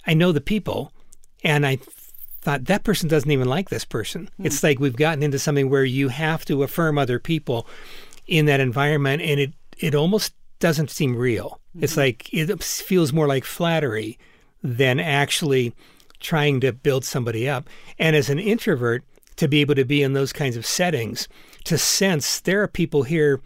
I 0.06 0.14
know 0.14 0.32
the 0.32 0.42
people, 0.42 0.92
and 1.44 1.66
I 1.66 1.78
thought 2.42 2.66
that 2.66 2.84
person 2.84 3.08
doesn't 3.08 3.30
even 3.30 3.48
like 3.48 3.70
this 3.70 3.86
person. 3.86 4.26
Mm-hmm. 4.26 4.48
It's 4.48 4.64
like 4.64 4.80
we've 4.80 4.96
gotten 4.96 5.24
into 5.24 5.40
something 5.40 5.70
where 5.70 5.86
you 5.86 6.10
have 6.10 6.44
to 6.46 6.64
affirm 6.64 6.98
other 6.98 7.20
people 7.20 7.68
in 8.26 8.46
that 8.46 8.60
environment, 8.60 9.22
and 9.22 9.40
it, 9.40 9.54
it 9.78 9.94
almost 9.94 10.34
doesn't 10.60 10.90
seem 10.90 11.16
real. 11.16 11.62
Mm-hmm. 11.76 11.84
It's 11.84 11.98
like 11.98 12.34
it 12.34 12.64
feels 12.64 13.14
more 13.14 13.28
like 13.28 13.46
flattery 13.46 14.18
than 14.64 15.00
actually 15.00 15.74
trying 16.20 16.60
to 16.62 16.72
build 16.72 17.04
somebody 17.04 17.50
up. 17.50 17.68
And 17.98 18.16
as 18.16 18.30
an 18.30 18.40
introvert, 18.40 19.04
to 19.38 19.48
be 19.48 19.62
able 19.62 19.76
to 19.76 19.86
be 19.86 20.04
in 20.04 20.14
those 20.14 20.34
kinds 20.34 20.56
of 20.56 20.66
settings, 20.66 21.28
to 21.64 21.78
sense 21.78 22.42
there 22.42 22.62
are 22.62 22.68
people 22.68 23.04
here 23.04 23.42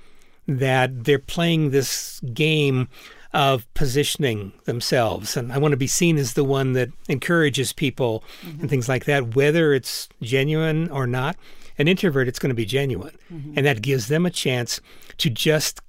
that 0.47 1.05
they're 1.05 1.19
playing 1.19 1.71
this 1.71 2.19
game 2.33 2.87
of 3.33 3.71
positioning 3.73 4.53
themselves. 4.65 5.35
And 5.35 5.51
I 5.51 5.57
want 5.57 5.71
to 5.73 5.77
be 5.77 5.87
seen 5.87 6.17
as 6.17 6.33
the 6.33 6.43
one 6.43 6.73
that 6.73 6.89
encourages 7.09 7.73
people 7.73 8.23
mm-hmm. 8.41 8.61
and 8.61 8.69
things 8.69 8.87
like 8.87 9.05
that, 9.05 9.35
whether 9.35 9.73
it's 9.73 10.07
genuine 10.21 10.89
or 10.89 11.05
not. 11.07 11.35
An 11.77 11.89
introvert, 11.89 12.29
it's 12.29 12.39
going 12.39 12.49
to 12.49 12.55
be 12.55 12.65
genuine. 12.65 13.17
Mm-hmm. 13.31 13.53
And 13.57 13.65
that 13.65 13.81
gives 13.81 14.07
them 14.07 14.25
a 14.25 14.29
chance 14.29 14.79
to 15.17 15.29
just 15.29 15.81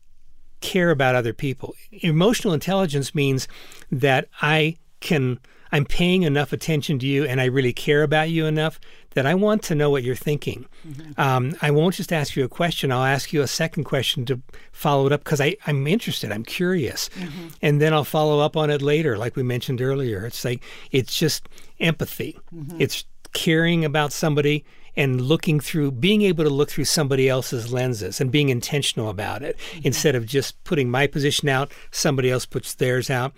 care 0.61 0.91
about 0.91 1.15
other 1.15 1.33
people. 1.33 1.75
Emotional 1.93 2.53
intelligence 2.53 3.15
means 3.15 3.47
that 3.93 4.29
I 4.43 4.77
can 5.01 5.39
I'm 5.73 5.85
paying 5.85 6.23
enough 6.23 6.53
attention 6.53 6.99
to 7.01 7.07
you 7.07 7.25
and 7.25 7.41
I 7.41 7.47
really 7.47 7.73
care 7.73 8.03
about 8.03 8.31
you 8.31 8.47
enough 8.47 8.81
that 9.15 9.27
I 9.27 9.35
want 9.35 9.63
to 9.65 9.75
know 9.75 9.91
what 9.91 10.03
you're 10.03 10.15
thinking. 10.15 10.67
Mm-hmm. 10.87 11.21
Um, 11.21 11.57
I 11.63 11.71
won't 11.71 11.95
just 11.95 12.13
ask 12.13 12.37
you 12.37 12.45
a 12.45 12.49
question. 12.49 12.93
I'll 12.93 13.05
ask 13.05 13.33
you 13.33 13.43
a 13.43 13.47
second 13.47 13.85
question 13.85 14.25
to 14.27 14.41
follow 14.73 15.07
it 15.07 15.13
up 15.13 15.25
because 15.25 15.41
I'm 15.41 15.87
interested. 15.87 16.33
I'm 16.33 16.45
curious. 16.45 17.09
Mm-hmm. 17.11 17.49
And 17.63 17.81
then 17.81 17.93
I'll 17.93 18.05
follow 18.05 18.41
up 18.41 18.57
on 18.57 18.71
it 18.71 18.83
later, 18.83 19.17
like 19.17 19.37
we 19.37 19.43
mentioned 19.43 19.81
earlier. 19.81 20.27
It's 20.27 20.45
like, 20.45 20.63
it's 20.93 21.17
just 21.17 21.49
empathy. 21.81 22.39
Mm-hmm. 22.55 22.81
It's 22.81 23.05
caring 23.33 23.85
about 23.85 24.13
somebody 24.13 24.65
and 24.99 25.21
looking 25.21 25.61
through, 25.61 25.93
being 25.93 26.23
able 26.23 26.45
to 26.45 26.51
look 26.51 26.71
through 26.71 26.85
somebody 26.85 27.29
else's 27.29 27.71
lenses 27.73 28.21
and 28.21 28.31
being 28.31 28.49
intentional 28.49 29.11
about 29.11 29.43
it 29.43 29.59
mm-hmm. 29.59 29.81
instead 29.85 30.15
of 30.15 30.27
just 30.27 30.63
putting 30.65 30.91
my 30.91 31.07
position 31.07 31.49
out, 31.49 31.71
somebody 31.91 32.31
else 32.31 32.47
puts 32.47 32.75
theirs 32.75 33.11
out 33.11 33.35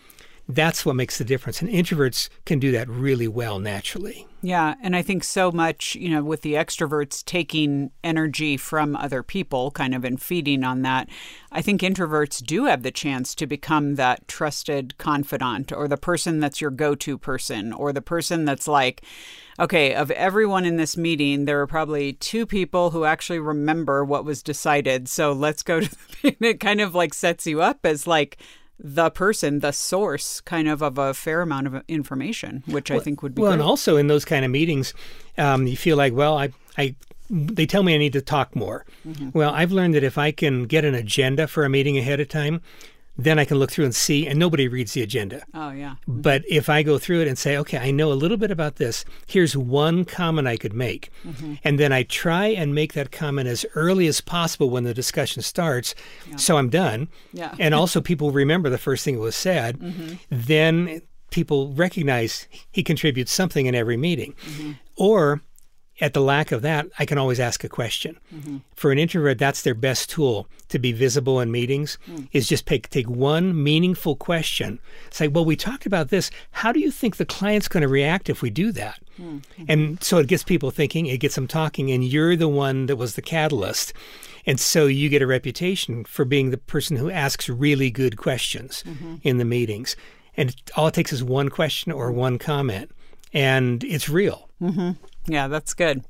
that's 0.49 0.87
what 0.87 0.97
makes 0.97 1.19
the 1.19 1.25
difference. 1.25 1.61
And 1.61 1.71
introverts 1.71 2.31
can 2.47 2.59
do 2.59 2.73
that 2.73 2.89
really 2.89 3.29
well 3.29 3.59
naturally. 3.59 4.27
Yeah. 4.41 4.77
And 4.83 4.97
I 4.97 5.03
think 5.03 5.25
so 5.25 5.51
much, 5.53 5.95
you 5.97 6.09
know, 6.09 6.23
with 6.23 6.43
the 6.43 6.55
extroverts 6.55 7.25
taking 7.25 7.91
energy 8.03 8.57
from 8.57 8.97
other 8.97 9.23
people, 9.23 9.73
kind 9.73 9.95
of 9.95 10.05
and 10.05 10.21
feeding 10.21 10.65
on 10.65 10.83
that, 10.83 11.09
I 11.53 11.61
think 11.61 11.83
introverts 11.83 12.43
do 12.43 12.65
have 12.65 12.83
the 12.83 12.91
chance 12.91 13.35
to 13.35 13.47
become 13.47 13.97
that 13.97 14.27
trusted 14.29 14.97
confidant 14.97 15.73
or 15.73 15.87
the 15.87 15.97
person 15.97 16.41
that's 16.41 16.61
your 16.61 16.71
go 16.71 16.95
to 16.95 17.19
person 17.19 17.73
or 17.73 17.93
the 17.93 18.01
person 18.01 18.45
that's 18.45 18.69
like, 18.69 19.03
okay, 19.59 19.93
of 19.93 20.11
everyone 20.13 20.65
in 20.65 20.77
this 20.77 20.97
meeting, 20.97 21.45
there 21.45 21.61
are 21.61 21.67
probably 21.67 22.13
two 22.15 22.47
people 22.47 22.91
who 22.91 23.05
actually 23.05 23.41
remember 23.41 24.05
what 24.05 24.25
was 24.25 24.43
decided. 24.43 25.09
So 25.09 25.33
let's 25.33 25.65
go 25.65 25.81
to 25.81 25.91
the, 25.91 25.97
meeting. 26.23 26.49
it 26.49 26.61
kind 26.61 26.81
of 26.81 26.95
like 26.95 27.13
sets 27.13 27.47
you 27.47 27.61
up 27.61 27.85
as 27.85 28.07
like, 28.07 28.39
the 28.79 29.11
person, 29.11 29.59
the 29.61 29.73
source, 29.73 30.41
kind 30.41 30.69
of 30.69 30.83
of 30.83 30.99
a 30.99 31.13
fair 31.15 31.43
amount 31.43 31.67
of 31.67 31.83
information, 31.89 32.63
which 32.67 32.91
well, 32.91 33.01
I 33.01 33.03
think 33.03 33.23
would 33.23 33.35
be 33.35 33.43
well. 33.43 33.51
Good. 33.51 33.61
And 33.61 33.63
also 33.63 33.97
in 33.97 34.07
those 34.07 34.25
kind 34.25 34.45
of 34.45 34.51
meetings, 34.51 34.95
um, 35.37 35.67
you 35.67 35.77
feel 35.77 35.97
like, 35.97 36.13
well, 36.13 36.39
I, 36.39 36.53
I, 36.77 36.95
they 37.29 37.67
tell 37.67 37.83
me 37.83 37.95
I 37.95 37.99
need 37.99 38.13
to 38.13 38.23
talk 38.23 38.55
more. 38.55 38.85
Mm-hmm. 39.07 39.31
Well, 39.33 39.53
I've 39.53 39.73
learned 39.73 39.95
that 39.95 40.05
if 40.05 40.17
I 40.17 40.31
can 40.31 40.65
get 40.65 40.85
an 40.85 40.95
agenda 40.95 41.49
for 41.49 41.65
a 41.65 41.69
meeting 41.69 41.99
ahead 41.99 42.21
of 42.21 42.29
time, 42.29 42.61
then 43.19 43.39
I 43.39 43.45
can 43.45 43.59
look 43.59 43.73
through 43.73 43.85
and 43.85 43.95
see, 43.95 44.29
and 44.29 44.39
nobody 44.39 44.69
reads 44.69 44.93
the 44.93 45.03
agenda. 45.03 45.43
Oh, 45.53 45.71
yeah. 45.71 45.97
Mm-hmm. 46.09 46.21
But 46.21 46.45
if 46.49 46.69
I 46.69 46.85
go 46.85 46.99
through 46.99 47.23
it 47.23 47.29
and 47.29 47.37
say, 47.37 47.57
okay, 47.59 47.77
I 47.77 47.91
know 47.91 48.13
a 48.13 48.15
little 48.15 48.37
bit 48.37 48.53
about 48.53 48.77
this, 48.77 49.05
here's 49.27 49.57
one 49.57 50.05
comment 50.05 50.47
I 50.47 50.57
could 50.57 50.73
make. 50.73 51.11
Mm-hmm. 51.27 51.55
And 51.65 51.81
then 51.81 51.93
I 51.93 52.05
try 52.05 52.47
and 52.47 52.77
make 52.77 52.93
that 52.93 53.11
comment 53.11 53.49
as 53.49 53.67
early 53.75 54.07
as 54.07 54.21
possible 54.21 54.71
when 54.71 54.85
the 54.85 54.95
discussion 54.95 55.43
starts. 55.43 55.97
Yeah. 56.29 56.37
So 56.37 56.57
I'm 56.59 56.71
done. 56.71 57.09
Yeah. 57.33 57.55
and 57.59 57.75
also, 57.79 58.01
people 58.01 58.31
remember 58.31 58.71
the 58.71 58.79
first 58.79 59.05
thing 59.05 59.17
that 59.17 59.21
was 59.21 59.37
said. 59.37 59.81
Mm-hmm. 59.81 60.15
Then 60.31 61.03
people 61.31 61.73
recognize 61.73 62.47
he 62.71 62.85
contributes 62.85 63.33
something 63.33 63.67
in 63.67 63.75
every 63.75 63.97
meeting. 63.97 64.35
Mm-hmm. 64.47 64.73
Or 64.97 65.43
at 66.01 66.15
the 66.15 66.21
lack 66.21 66.53
of 66.53 66.63
that, 66.63 66.87
I 66.99 67.05
can 67.05 67.19
always 67.19 67.41
ask 67.41 67.65
a 67.65 67.69
question. 67.69 68.19
Mm-hmm. 68.35 68.59
For 68.75 68.93
an 68.93 68.99
introvert, 68.99 69.39
that's 69.39 69.63
their 69.63 69.75
best 69.75 70.11
tool 70.11 70.47
to 70.69 70.79
be 70.79 70.93
visible 70.93 71.41
in 71.41 71.51
meetings 71.51 71.99
mm. 72.07 72.29
is 72.33 72.49
just 72.49 72.67
take, 72.67 72.89
take 72.91 73.09
one 73.09 73.63
meaningful 73.63 74.15
question. 74.15 74.79
Say, 75.11 75.29
well, 75.29 75.45
we 75.45 75.57
talked 75.57 75.87
about 75.87 76.09
this. 76.09 76.31
How 76.53 76.73
do 76.73 76.79
you 76.81 76.91
think 76.91 77.17
the 77.17 77.25
client's 77.25 77.69
going 77.69 77.83
to 77.83 77.89
react 77.89 78.29
if 78.29 78.43
we 78.43 78.51
do 78.51 78.71
that? 78.73 79.01
Mm-hmm. 79.21 79.65
And 79.69 80.03
so 80.03 80.19
it 80.19 80.29
gets 80.29 80.45
people 80.45 80.71
thinking, 80.71 81.07
it 81.07 81.19
gets 81.19 81.35
them 81.35 81.49
talking, 81.49 81.91
and 81.91 82.05
you're 82.05 82.37
the 82.37 82.49
one 82.49 82.87
that 82.87 82.97
was 82.97 83.15
the 83.15 83.23
catalyst. 83.23 83.93
And 84.47 84.61
so 84.61 84.87
you 84.87 85.09
get 85.09 85.23
a 85.23 85.27
reputation 85.27 86.05
for 86.05 86.25
being 86.25 86.51
the 86.51 86.59
person 86.59 86.97
who 86.97 87.11
asks 87.11 87.49
really 87.49 87.91
good 87.91 88.17
questions 88.17 88.85
mm-hmm. 88.87 89.17
in 89.23 89.39
the 89.39 89.45
meetings. 89.45 89.97
And 90.37 90.55
all 90.77 90.87
it 90.87 90.95
takes 90.95 91.13
is 91.13 91.25
one 91.25 91.49
question 91.49 91.91
or 91.91 92.13
one 92.13 92.39
comment, 92.39 92.93
and 93.33 93.83
it's 93.83 94.09
real. 94.09 94.49
Yeah, 95.29 95.47
that's 95.47 95.75
good. 95.75 96.05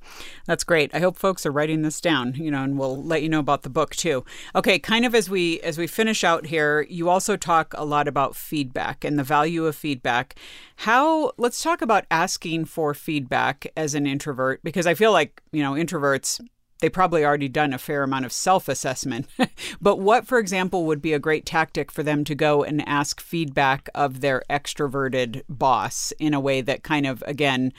That's 0.46 0.62
great. 0.62 0.94
I 0.94 1.00
hope 1.00 1.18
folks 1.18 1.44
are 1.44 1.50
writing 1.50 1.82
this 1.82 2.00
down, 2.00 2.34
you 2.34 2.52
know, 2.52 2.62
and 2.62 2.78
we'll 2.78 3.02
let 3.02 3.22
you 3.22 3.28
know 3.28 3.40
about 3.40 3.62
the 3.62 3.68
book 3.68 3.96
too. 3.96 4.24
Okay, 4.54 4.78
kind 4.78 5.04
of 5.04 5.14
as 5.14 5.28
we 5.28 5.60
as 5.60 5.76
we 5.76 5.88
finish 5.88 6.22
out 6.22 6.46
here, 6.46 6.86
you 6.88 7.08
also 7.08 7.36
talk 7.36 7.74
a 7.76 7.84
lot 7.84 8.06
about 8.06 8.36
feedback 8.36 9.04
and 9.04 9.18
the 9.18 9.24
value 9.24 9.66
of 9.66 9.74
feedback. 9.74 10.36
How 10.76 11.32
let's 11.36 11.62
talk 11.62 11.82
about 11.82 12.06
asking 12.12 12.66
for 12.66 12.94
feedback 12.94 13.66
as 13.76 13.94
an 13.94 14.06
introvert 14.06 14.62
because 14.62 14.86
I 14.86 14.94
feel 14.94 15.10
like, 15.10 15.42
you 15.50 15.62
know, 15.62 15.72
introverts 15.72 16.40
they 16.80 16.88
probably 16.88 17.24
already 17.24 17.48
done 17.48 17.72
a 17.72 17.78
fair 17.78 18.04
amount 18.04 18.24
of 18.24 18.32
self-assessment. 18.32 19.26
but 19.80 19.98
what 19.98 20.28
for 20.28 20.38
example 20.38 20.86
would 20.86 21.02
be 21.02 21.12
a 21.12 21.18
great 21.18 21.44
tactic 21.44 21.90
for 21.90 22.04
them 22.04 22.22
to 22.22 22.36
go 22.36 22.62
and 22.62 22.88
ask 22.88 23.20
feedback 23.20 23.88
of 23.96 24.20
their 24.20 24.42
extroverted 24.48 25.42
boss 25.48 26.12
in 26.20 26.34
a 26.34 26.40
way 26.40 26.60
that 26.60 26.84
kind 26.84 27.04
of 27.04 27.24
again 27.26 27.72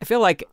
I 0.00 0.04
feel 0.04 0.20
like 0.20 0.44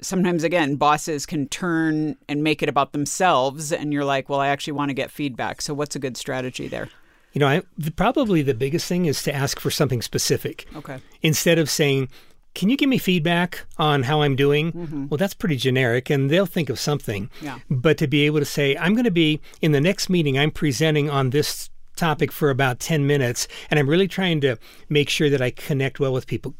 sometimes 0.00 0.44
again 0.44 0.76
bosses 0.76 1.26
can 1.26 1.48
turn 1.48 2.16
and 2.28 2.42
make 2.42 2.62
it 2.62 2.68
about 2.68 2.92
themselves 2.92 3.72
and 3.72 3.92
you're 3.92 4.04
like 4.04 4.28
well 4.28 4.40
i 4.40 4.48
actually 4.48 4.72
want 4.72 4.88
to 4.88 4.94
get 4.94 5.10
feedback 5.10 5.62
so 5.62 5.74
what's 5.74 5.96
a 5.96 5.98
good 5.98 6.16
strategy 6.16 6.68
there 6.68 6.88
you 7.32 7.40
know 7.40 7.48
I, 7.48 7.62
probably 7.96 8.42
the 8.42 8.54
biggest 8.54 8.86
thing 8.86 9.06
is 9.06 9.22
to 9.24 9.34
ask 9.34 9.60
for 9.60 9.70
something 9.70 10.02
specific 10.02 10.66
okay 10.74 10.98
instead 11.22 11.58
of 11.58 11.70
saying 11.70 12.08
can 12.54 12.70
you 12.70 12.76
give 12.76 12.88
me 12.88 12.98
feedback 12.98 13.64
on 13.78 14.02
how 14.02 14.22
i'm 14.22 14.36
doing 14.36 14.72
mm-hmm. 14.72 15.06
well 15.08 15.18
that's 15.18 15.34
pretty 15.34 15.56
generic 15.56 16.10
and 16.10 16.30
they'll 16.30 16.46
think 16.46 16.68
of 16.68 16.78
something 16.78 17.30
yeah. 17.40 17.58
but 17.70 17.98
to 17.98 18.06
be 18.06 18.22
able 18.26 18.38
to 18.38 18.44
say 18.44 18.76
i'm 18.78 18.94
going 18.94 19.04
to 19.04 19.10
be 19.10 19.40
in 19.62 19.72
the 19.72 19.80
next 19.80 20.08
meeting 20.08 20.38
i'm 20.38 20.50
presenting 20.50 21.08
on 21.08 21.30
this 21.30 21.70
topic 21.96 22.30
for 22.30 22.50
about 22.50 22.78
10 22.78 23.06
minutes 23.06 23.48
and 23.70 23.80
I'm 23.80 23.88
really 23.88 24.06
trying 24.06 24.40
to 24.42 24.56
make 24.88 25.08
sure 25.08 25.30
that 25.30 25.42
I 25.42 25.50
connect 25.50 25.98
well 25.98 26.12
with 26.12 26.26
people. 26.26 26.54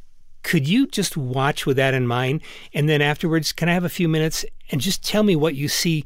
Could 0.46 0.68
you 0.68 0.86
just 0.86 1.16
watch 1.16 1.66
with 1.66 1.76
that 1.76 1.92
in 1.92 2.06
mind? 2.06 2.40
And 2.72 2.88
then 2.88 3.02
afterwards, 3.02 3.50
can 3.50 3.68
I 3.68 3.72
have 3.72 3.82
a 3.82 3.88
few 3.88 4.08
minutes 4.08 4.44
and 4.70 4.80
just 4.80 5.02
tell 5.02 5.24
me 5.24 5.34
what 5.34 5.56
you 5.56 5.66
see 5.66 6.04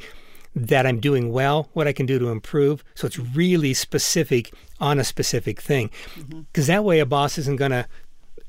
that 0.57 0.87
I'm 0.87 0.99
doing 0.99 1.31
well, 1.31 1.69
what 1.75 1.87
I 1.87 1.93
can 1.93 2.07
do 2.07 2.19
to 2.19 2.31
improve? 2.31 2.83
So 2.95 3.07
it's 3.07 3.19
really 3.19 3.75
specific 3.75 4.51
on 4.81 4.99
a 4.99 5.05
specific 5.05 5.61
thing. 5.61 5.91
Because 6.17 6.65
mm-hmm. 6.65 6.73
that 6.73 6.85
way, 6.85 7.01
a 7.01 7.07
boss 7.07 7.37
isn't 7.37 7.57
going 7.57 7.73
to 7.73 7.87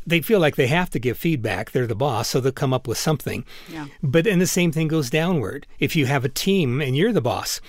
they 0.08 0.22
feel 0.22 0.40
like 0.40 0.56
they 0.56 0.68
have 0.68 0.90
to 0.92 1.00
give 1.00 1.18
feedback. 1.18 1.72
They're 1.72 1.86
the 1.86 1.94
boss, 1.94 2.30
so 2.30 2.40
they'll 2.40 2.54
come 2.54 2.74
up 2.74 2.88
with 2.88 2.98
something. 2.98 3.44
Yeah. 3.70 3.88
But 4.02 4.24
then 4.24 4.40
the 4.40 4.48
same 4.48 4.72
thing 4.72 4.88
goes 4.88 5.10
downward. 5.10 5.68
If 5.78 5.96
you 5.96 6.06
have 6.06 6.24
a 6.26 6.30
team 6.30 6.82
and 6.82 6.96
you're 6.96 7.14
the 7.14 7.22
boss, 7.22 7.60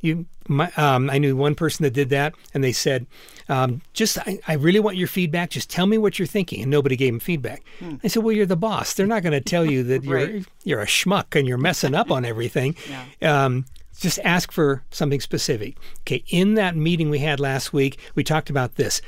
you, 0.00 0.26
my, 0.46 0.70
um, 0.76 1.10
I 1.10 1.18
knew 1.18 1.36
one 1.36 1.54
person 1.54 1.82
that 1.82 1.92
did 1.92 2.10
that, 2.10 2.34
and 2.54 2.62
they 2.62 2.72
said, 2.72 3.06
um, 3.48 3.82
"Just, 3.92 4.18
I, 4.18 4.38
I, 4.46 4.54
really 4.54 4.80
want 4.80 4.96
your 4.96 5.08
feedback. 5.08 5.50
Just 5.50 5.70
tell 5.70 5.86
me 5.86 5.98
what 5.98 6.18
you're 6.18 6.26
thinking." 6.26 6.62
And 6.62 6.70
nobody 6.70 6.96
gave 6.96 7.12
him 7.12 7.20
feedback. 7.20 7.62
Hmm. 7.78 7.96
I 8.04 8.08
said, 8.08 8.22
"Well, 8.22 8.34
you're 8.34 8.46
the 8.46 8.56
boss. 8.56 8.94
They're 8.94 9.06
not 9.06 9.22
going 9.22 9.32
to 9.32 9.40
tell 9.40 9.64
you 9.64 9.82
that 9.84 10.04
right. 10.06 10.30
you're 10.30 10.42
you're 10.64 10.80
a 10.80 10.86
schmuck 10.86 11.36
and 11.36 11.46
you're 11.46 11.58
messing 11.58 11.94
up 11.94 12.10
on 12.10 12.24
everything." 12.24 12.76
Yeah. 13.20 13.44
Um, 13.44 13.66
just 13.98 14.18
ask 14.24 14.52
for 14.52 14.82
something 14.90 15.20
specific. 15.20 15.76
Okay. 16.00 16.22
In 16.28 16.54
that 16.54 16.76
meeting 16.76 17.10
we 17.10 17.18
had 17.18 17.40
last 17.40 17.72
week, 17.72 17.98
we 18.14 18.24
talked 18.24 18.48
about 18.48 18.76
this. 18.76 19.02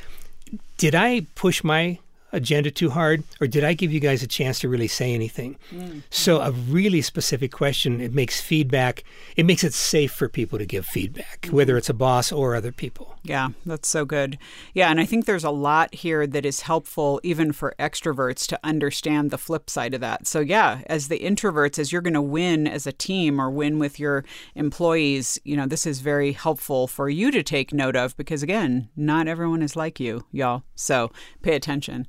Did 0.76 0.95
I 0.95 1.26
push 1.34 1.62
my 1.64 1.99
agenda 2.33 2.70
too 2.70 2.91
hard, 2.91 3.24
or 3.41 3.47
did 3.47 3.64
I 3.64 3.74
give 3.74 3.93
you 3.93 4.01
guys 4.01 4.22
a 4.22 4.26
chance 4.26 4.61
to 4.61 4.68
really 4.68 4.89
say 4.89 5.14
anything? 5.14 5.57
Mm. 5.72 6.03
So, 6.11 6.41
a 6.41 6.51
really 6.51 7.03
specific 7.03 7.53
question, 7.53 8.01
it 8.01 8.14
makes 8.14 8.41
feedback, 8.41 9.05
it 9.37 9.47
makes 9.47 9.64
it 9.64 9.74
safe 9.74 10.12
for 10.12 10.28
people 10.28 10.59
to 10.59 10.66
give 10.66 10.87
feedback, 10.87 11.43
mm. 11.43 11.53
whether 11.53 11.76
it's 11.76 11.89
a 11.89 11.95
boss 11.95 12.33
or 12.33 12.55
other 12.55 12.72
people. 12.72 13.14
Yeah, 13.22 13.51
that's 13.66 13.89
so 13.89 14.05
good. 14.05 14.39
Yeah, 14.74 14.91
and 14.91 15.01
I 15.01 15.05
think 15.05 15.26
there's 15.26 15.45
a 15.45 15.51
lot 15.51 15.95
here 15.95 16.26
that 16.26 16.47
is 16.47 16.62
helpful 16.62 17.20
even 17.22 17.53
for 17.53 17.74
extroverts 17.78 18.47
to 18.49 18.61
understand 18.64 19.31
the 19.31 19.39
flip 19.39 19.68
side 19.68 19.95
of 19.95 20.01
that. 20.01 20.26
So, 20.26 20.41
yeah, 20.41 20.83
as 20.87 21.09
the 21.09 21.18
introverts, 21.18 21.78
as 21.78 21.93
you're 21.93 22.01
going 22.01 22.14
to 22.14 22.22
win 22.22 22.66
as 22.66 22.87
a 22.87 22.93
team 22.93 23.41
or 23.41 23.51
win 23.51 23.78
with 23.78 24.01
your 24.01 24.24
employees, 24.55 25.39
you 25.45 25.57
know, 25.57 25.66
this 25.66 25.87
is 25.87 26.01
very 26.01 26.33
helpful 26.33 26.87
for 26.87 27.09
you 27.09 27.31
to 27.31 27.43
take 27.43 27.72
note 27.72 27.97
of 27.97 28.16
because, 28.16 28.43
again, 28.43 28.89
not 28.97 29.28
everyone 29.28 29.62
is 29.62 29.76
like 29.76 30.01
you, 30.01 30.24
y'all. 30.33 30.62
So, 30.74 31.11
pay 31.43 31.55
attention. 31.55 32.07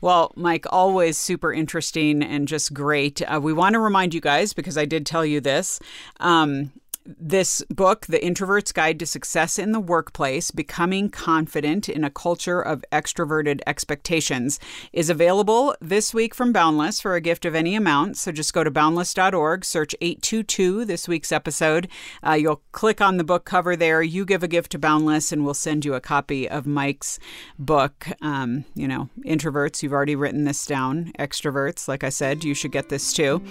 Well, 0.00 0.32
Mike, 0.36 0.66
always 0.70 1.16
super 1.16 1.52
interesting 1.52 2.22
and 2.22 2.48
just 2.48 2.72
great. 2.72 3.22
Uh, 3.22 3.40
we 3.42 3.52
want 3.52 3.74
to 3.74 3.78
remind 3.78 4.14
you 4.14 4.20
guys, 4.20 4.52
because 4.52 4.78
I 4.78 4.84
did 4.84 5.04
tell 5.06 5.24
you 5.24 5.40
this, 5.40 5.80
um, 6.20 6.72
this 7.18 7.62
book, 7.70 8.06
The 8.06 8.24
Introvert's 8.24 8.72
Guide 8.72 8.98
to 9.00 9.06
Success 9.06 9.58
in 9.58 9.72
the 9.72 9.80
Workplace 9.80 10.50
Becoming 10.50 11.10
Confident 11.10 11.88
in 11.88 12.04
a 12.04 12.10
Culture 12.10 12.60
of 12.60 12.84
Extroverted 12.92 13.60
Expectations, 13.66 14.60
is 14.92 15.10
available 15.10 15.74
this 15.80 16.14
week 16.14 16.34
from 16.34 16.52
Boundless 16.52 17.00
for 17.00 17.14
a 17.14 17.20
gift 17.20 17.44
of 17.44 17.54
any 17.54 17.74
amount. 17.74 18.16
So 18.16 18.32
just 18.32 18.52
go 18.52 18.64
to 18.64 18.70
boundless.org, 18.70 19.64
search 19.64 19.94
822, 20.00 20.84
this 20.84 21.08
week's 21.08 21.32
episode. 21.32 21.88
Uh, 22.26 22.34
you'll 22.34 22.62
click 22.72 23.00
on 23.00 23.16
the 23.16 23.24
book 23.24 23.44
cover 23.44 23.76
there. 23.76 24.02
You 24.02 24.24
give 24.24 24.42
a 24.42 24.48
gift 24.48 24.72
to 24.72 24.78
Boundless, 24.78 25.32
and 25.32 25.44
we'll 25.44 25.54
send 25.54 25.84
you 25.84 25.94
a 25.94 26.00
copy 26.00 26.48
of 26.48 26.66
Mike's 26.66 27.18
book. 27.58 28.06
Um, 28.22 28.64
you 28.74 28.86
know, 28.86 29.08
introverts, 29.24 29.82
you've 29.82 29.92
already 29.92 30.16
written 30.16 30.44
this 30.44 30.66
down. 30.66 31.12
Extroverts, 31.18 31.88
like 31.88 32.04
I 32.04 32.08
said, 32.08 32.44
you 32.44 32.54
should 32.54 32.72
get 32.72 32.88
this 32.88 33.12
too, 33.12 33.42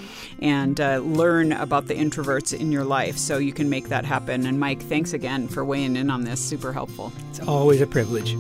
and 0.41 0.79
uh, 0.79 0.97
learn 0.99 1.51
about 1.51 1.87
the 1.87 1.95
introverts 1.95 2.57
in 2.57 2.71
your 2.71 2.83
life. 2.83 3.17
So 3.17 3.37
you 3.49 3.53
can 3.53 3.67
make 3.67 3.89
that 3.89 4.05
happen. 4.05 4.45
And 4.45 4.59
Mike, 4.59 4.79
thanks 4.83 5.13
again 5.13 5.47
for 5.47 5.65
weighing 5.65 5.95
in 5.95 6.11
on 6.11 6.23
this. 6.23 6.39
Super 6.39 6.71
helpful. 6.71 7.11
It's 7.31 7.39
always 7.39 7.81
a 7.81 7.87
privilege. 7.87 8.33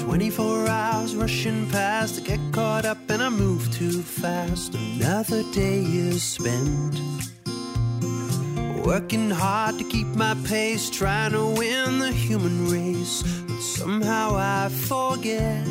24 0.00 0.68
hours 0.68 1.14
rushing 1.14 1.70
past, 1.70 2.20
I 2.20 2.24
get 2.24 2.40
caught 2.50 2.84
up 2.84 2.98
and 3.08 3.22
I 3.22 3.28
move 3.28 3.72
too 3.72 4.02
fast. 4.02 4.74
Another 4.74 5.44
day 5.52 5.78
is 5.82 6.24
spent. 6.24 7.00
Working 8.84 9.30
hard 9.30 9.78
to 9.78 9.84
keep 9.84 10.08
my 10.08 10.34
pace, 10.44 10.90
trying 10.90 11.30
to 11.30 11.46
win 11.46 12.00
the 12.00 12.10
human 12.10 12.68
race. 12.68 13.22
But 13.46 13.60
somehow 13.60 14.32
I 14.34 14.68
forget 14.70 15.64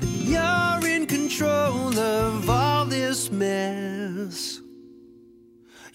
that 0.00 0.14
you're 0.32 0.90
in 0.90 1.06
control 1.06 1.96
of 1.96 2.50
all 2.50 2.86
this 2.86 3.30
mess. 3.30 4.62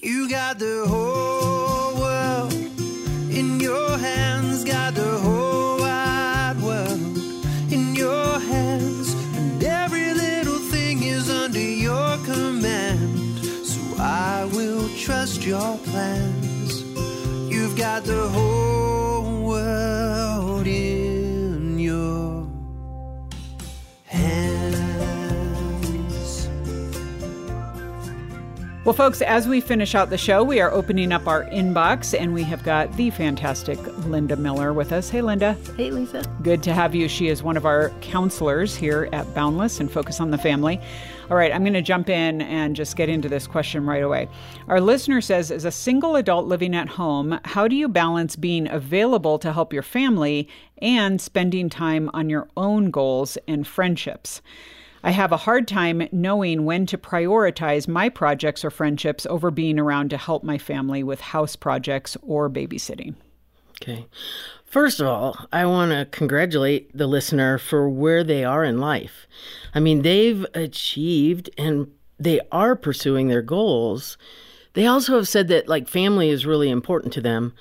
You 0.03 0.27
got 0.27 0.59
the 0.59 0.85
whole 0.85 1.95
world 1.95 2.51
in 3.31 3.57
your 3.61 3.97
hands, 3.97 4.65
got 4.65 4.95
the 4.95 5.17
whole 5.19 5.79
wide 5.79 6.57
world 6.61 6.99
in 7.71 7.95
your 7.95 8.37
hands, 8.37 9.13
and 9.37 9.63
every 9.63 10.13
little 10.13 10.59
thing 10.59 11.03
is 11.03 11.29
under 11.29 11.57
your 11.57 12.17
command. 12.25 13.45
So 13.65 13.79
I 13.97 14.43
will 14.51 14.89
trust 14.89 15.45
your 15.45 15.77
plans. 15.85 16.81
You've 17.49 17.77
got 17.77 18.03
the 18.03 18.27
whole 18.27 18.62
Well, 28.85 28.93
folks, 28.93 29.21
as 29.21 29.47
we 29.47 29.61
finish 29.61 29.95
out 29.95 30.09
the 30.09 30.17
show, 30.17 30.43
we 30.43 30.59
are 30.59 30.69
opening 30.69 31.13
up 31.13 31.25
our 31.25 31.45
inbox 31.45 32.19
and 32.19 32.33
we 32.33 32.43
have 32.43 32.63
got 32.63 32.91
the 32.97 33.11
fantastic 33.11 33.79
Linda 34.07 34.35
Miller 34.35 34.73
with 34.73 34.91
us. 34.91 35.09
Hey, 35.09 35.21
Linda. 35.21 35.53
Hey, 35.77 35.89
Lisa. 35.89 36.21
Good 36.41 36.61
to 36.63 36.73
have 36.73 36.93
you. 36.93 37.07
She 37.07 37.29
is 37.29 37.41
one 37.41 37.55
of 37.55 37.65
our 37.65 37.91
counselors 38.01 38.75
here 38.75 39.07
at 39.13 39.33
Boundless 39.33 39.79
and 39.79 39.89
Focus 39.89 40.19
on 40.19 40.31
the 40.31 40.37
Family. 40.37 40.81
All 41.31 41.37
right, 41.37 41.53
I'm 41.53 41.63
going 41.63 41.71
to 41.71 41.81
jump 41.81 42.09
in 42.09 42.41
and 42.41 42.75
just 42.75 42.97
get 42.97 43.07
into 43.07 43.29
this 43.29 43.47
question 43.47 43.85
right 43.85 44.03
away. 44.03 44.27
Our 44.67 44.81
listener 44.81 45.21
says 45.21 45.49
As 45.49 45.63
a 45.63 45.71
single 45.71 46.17
adult 46.17 46.47
living 46.47 46.75
at 46.75 46.89
home, 46.89 47.39
how 47.45 47.69
do 47.69 47.77
you 47.77 47.87
balance 47.87 48.35
being 48.35 48.69
available 48.69 49.39
to 49.39 49.53
help 49.53 49.71
your 49.71 49.81
family 49.81 50.49
and 50.79 51.21
spending 51.21 51.69
time 51.69 52.11
on 52.13 52.29
your 52.29 52.49
own 52.57 52.91
goals 52.91 53.37
and 53.47 53.65
friendships? 53.65 54.41
I 55.03 55.11
have 55.11 55.31
a 55.31 55.37
hard 55.37 55.67
time 55.67 56.07
knowing 56.11 56.63
when 56.63 56.85
to 56.87 56.97
prioritize 56.97 57.87
my 57.87 58.07
projects 58.07 58.63
or 58.63 58.71
friendships 58.71 59.25
over 59.25 59.51
being 59.51 59.77
around 59.77 60.09
to 60.11 60.17
help 60.17 60.43
my 60.43 60.57
family 60.57 61.03
with 61.03 61.19
house 61.19 61.55
projects 61.55 62.15
or 62.21 62.49
babysitting. 62.49 63.15
Okay. 63.81 64.07
First 64.63 65.01
of 65.01 65.07
all, 65.07 65.37
I 65.51 65.65
want 65.65 65.91
to 65.91 66.07
congratulate 66.17 66.97
the 66.97 67.05
listener 67.05 67.57
for 67.57 67.89
where 67.89 68.23
they 68.23 68.45
are 68.45 68.63
in 68.63 68.79
life. 68.79 69.27
I 69.75 69.79
mean, 69.79 70.01
they've 70.03 70.45
achieved 70.53 71.49
and 71.57 71.91
they 72.17 72.39
are 72.51 72.75
pursuing 72.75 73.27
their 73.27 73.41
goals. 73.41 74.17
They 74.73 74.87
also 74.87 75.15
have 75.17 75.27
said 75.27 75.49
that 75.49 75.67
like 75.67 75.87
family 75.87 76.29
is 76.29 76.45
really 76.45 76.69
important 76.69 77.13
to 77.13 77.21
them. 77.21 77.53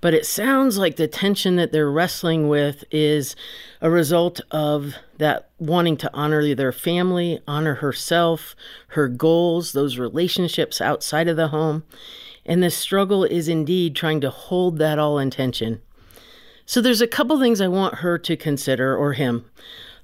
But 0.00 0.14
it 0.14 0.26
sounds 0.26 0.78
like 0.78 0.96
the 0.96 1.08
tension 1.08 1.56
that 1.56 1.72
they're 1.72 1.90
wrestling 1.90 2.48
with 2.48 2.84
is 2.90 3.34
a 3.80 3.90
result 3.90 4.40
of 4.50 4.94
that 5.18 5.50
wanting 5.58 5.96
to 5.98 6.10
honor 6.12 6.54
their 6.54 6.72
family, 6.72 7.40
honor 7.48 7.76
herself, 7.76 8.54
her 8.88 9.08
goals, 9.08 9.72
those 9.72 9.98
relationships 9.98 10.80
outside 10.80 11.28
of 11.28 11.36
the 11.36 11.48
home. 11.48 11.84
And 12.44 12.62
the 12.62 12.70
struggle 12.70 13.24
is 13.24 13.48
indeed 13.48 13.96
trying 13.96 14.20
to 14.20 14.30
hold 14.30 14.78
that 14.78 14.98
all 14.98 15.18
in 15.18 15.30
tension. 15.30 15.80
So 16.66 16.80
there's 16.80 17.00
a 17.00 17.06
couple 17.06 17.40
things 17.40 17.60
I 17.60 17.68
want 17.68 17.96
her 17.96 18.18
to 18.18 18.36
consider, 18.36 18.96
or 18.96 19.14
him. 19.14 19.44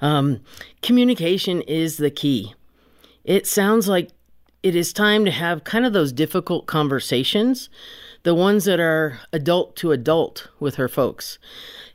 Um, 0.01 0.41
communication 0.81 1.61
is 1.63 1.97
the 1.97 2.11
key. 2.11 2.55
It 3.25 3.47
sounds 3.47 3.89
like 3.89 4.11
it 4.63 4.75
is 4.77 4.93
time 4.93 5.25
to 5.25 5.31
have 5.31 5.65
kind 5.65 5.85
of 5.85 5.93
those 5.93 6.13
difficult 6.13 6.67
conversations 6.67 7.69
the 8.23 8.35
ones 8.35 8.65
that 8.65 8.81
are 8.81 9.19
adult 9.33 9.77
to 9.77 9.93
adult 9.93 10.49
with 10.61 10.77
her 10.77 10.89
folks, 10.89 11.39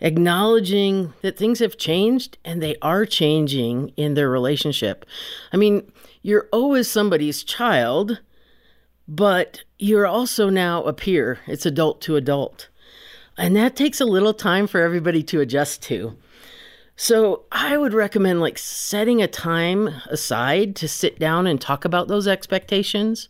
acknowledging 0.02 1.14
that 1.22 1.38
things 1.38 1.60
have 1.60 1.78
changed 1.78 2.38
and 2.44 2.62
they 2.62 2.76
are 2.82 3.06
changing 3.06 3.90
in 3.96 4.14
their 4.14 4.30
relationship. 4.30 5.06
I 5.54 5.58
mean, 5.58 5.90
you're 6.22 6.50
always 6.52 6.90
somebody's 6.90 7.44
child, 7.44 8.20
but 9.08 9.64
you're 9.80 10.08
also 10.08 10.50
now 10.50 10.84
a 10.84 10.94
peer. 10.94 11.40
It's 11.48 11.66
adult 11.66 12.02
to 12.02 12.18
adult. 12.18 12.68
And 13.38 13.56
that 13.56 13.76
takes 13.76 14.02
a 14.02 14.06
little 14.06 14.34
time 14.34 14.68
for 14.68 14.82
everybody 14.82 15.24
to 15.24 15.40
adjust 15.40 15.82
to. 15.84 16.18
So 16.96 17.46
I 17.52 17.78
would 17.78 17.94
recommend 17.94 18.42
like 18.42 18.58
setting 18.58 19.22
a 19.22 19.28
time 19.28 19.88
aside 20.10 20.76
to 20.78 20.88
sit 20.88 21.20
down 21.20 21.46
and 21.46 21.62
talk 21.62 21.86
about 21.86 22.08
those 22.08 22.28
expectations 22.28 23.30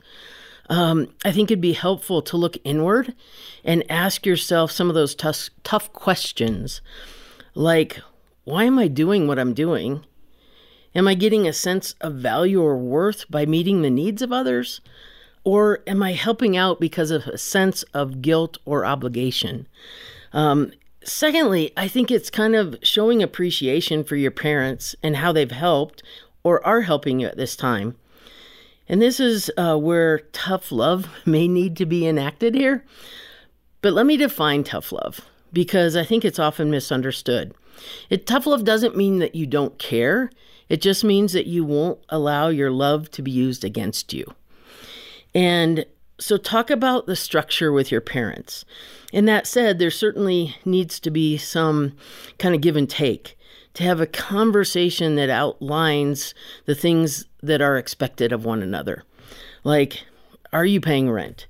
um, 0.70 1.08
I 1.24 1.32
think 1.32 1.50
it'd 1.50 1.62
be 1.62 1.74
helpful 1.74 2.22
to 2.24 2.38
look 2.38 2.58
inward 2.64 3.14
and 3.64 3.90
ask 3.90 4.26
yourself 4.26 4.72
some 4.72 4.90
of 4.90 4.96
those 4.96 5.16
tough, 5.16 5.50
tough 5.64 5.92
questions 5.94 6.82
like, 7.54 8.00
why 8.44 8.66
am 8.66 8.78
I 8.78 8.88
doing 8.88 9.28
what 9.28 9.40
I'm 9.40 9.54
doing? 9.54 10.06
Am 10.94 11.08
I 11.08 11.16
getting 11.16 11.48
a 11.48 11.54
sense 11.54 11.96
of 12.02 12.16
value 12.16 12.62
or 12.62 12.78
worth 12.78 13.30
by 13.30 13.46
meeting 13.46 13.82
the 13.82 13.90
needs 13.90 14.22
of 14.22 14.32
others? 14.32 14.80
Or 15.44 15.80
am 15.88 16.04
I 16.04 16.14
helping 16.14 16.58
out 16.58 16.80
because 16.80 17.12
of 17.12 17.26
a 17.28 17.38
sense 17.38 17.84
of 17.94 18.22
guilt 18.22 18.58
or 18.66 18.86
obligation? 18.86 19.68
Um, 20.34 20.72
secondly, 21.04 21.72
I 21.78 21.88
think 21.88 22.12
it's 22.12 22.30
kind 22.30 22.56
of 22.56 22.78
showing 22.84 23.24
appreciation 23.24 24.04
for 24.04 24.16
your 24.16 24.32
parents 24.32 24.96
and 25.02 25.18
how 25.18 25.32
they've 25.32 25.50
helped 25.50 26.04
or 26.44 26.66
are 26.66 26.82
helping 26.82 27.20
you 27.20 27.28
at 27.28 27.38
this 27.38 27.56
time. 27.56 27.96
And 28.90 29.02
this 29.02 29.20
is 29.20 29.52
uh, 29.58 29.78
where 29.78 30.20
tough 30.32 30.72
love 30.72 31.08
may 31.26 31.48
need 31.48 31.76
to 31.78 31.86
be 31.86 32.08
enacted 32.08 32.56
here. 32.56 32.86
But 33.82 33.94
let 33.94 34.06
me 34.06 34.18
define 34.18 34.64
tough 34.64 34.92
love 34.92 35.22
because 35.54 35.96
I 35.96 36.04
think 36.04 36.26
it's 36.26 36.40
often 36.40 36.70
misunderstood. 36.70 37.54
It, 38.10 38.26
tough 38.26 38.46
love 38.48 38.64
doesn't 38.64 38.98
mean 38.98 39.20
that 39.20 39.36
you 39.36 39.46
don't 39.46 39.78
care, 39.78 40.32
it 40.68 40.82
just 40.82 41.04
means 41.04 41.32
that 41.34 41.46
you 41.46 41.64
won't 41.64 42.00
allow 42.10 42.50
your 42.50 42.72
love 42.72 43.10
to 43.12 43.22
be 43.22 43.32
used 43.32 43.64
against 43.64 44.14
you. 44.14 44.34
And 45.34 45.86
so, 46.20 46.38
talk 46.38 46.70
about 46.70 47.06
the 47.06 47.16
structure 47.16 47.72
with 47.72 47.92
your 47.92 48.02
parents. 48.02 48.66
And 49.14 49.28
that 49.28 49.48
said, 49.48 49.78
there 49.78 49.92
certainly 49.92 50.56
needs 50.66 51.00
to 51.02 51.12
be 51.12 51.38
some 51.38 51.94
kind 52.40 52.56
of 52.56 52.62
give 52.62 52.76
and 52.76 52.90
take 52.90 53.38
to 53.76 53.84
have 53.84 54.02
a 54.02 54.08
conversation 54.08 55.16
that 55.16 55.30
outlines 55.30 56.34
the 56.66 56.74
things 56.74 57.26
that 57.48 57.62
are 57.62 57.78
expected 57.78 58.32
of 58.32 58.46
one 58.46 58.62
another. 58.62 59.04
Like, 59.64 60.04
are 60.54 60.66
you 60.66 60.80
paying 60.80 61.10
rent? 61.10 61.48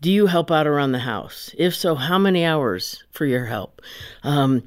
Do 0.00 0.12
you 0.12 0.26
help 0.26 0.50
out 0.50 0.66
around 0.66 0.92
the 0.92 1.00
house? 1.00 1.54
If 1.58 1.74
so, 1.74 1.96
how 1.96 2.18
many 2.18 2.44
hours 2.44 3.04
for 3.10 3.26
your 3.26 3.46
help? 3.46 3.82
Um, 4.22 4.62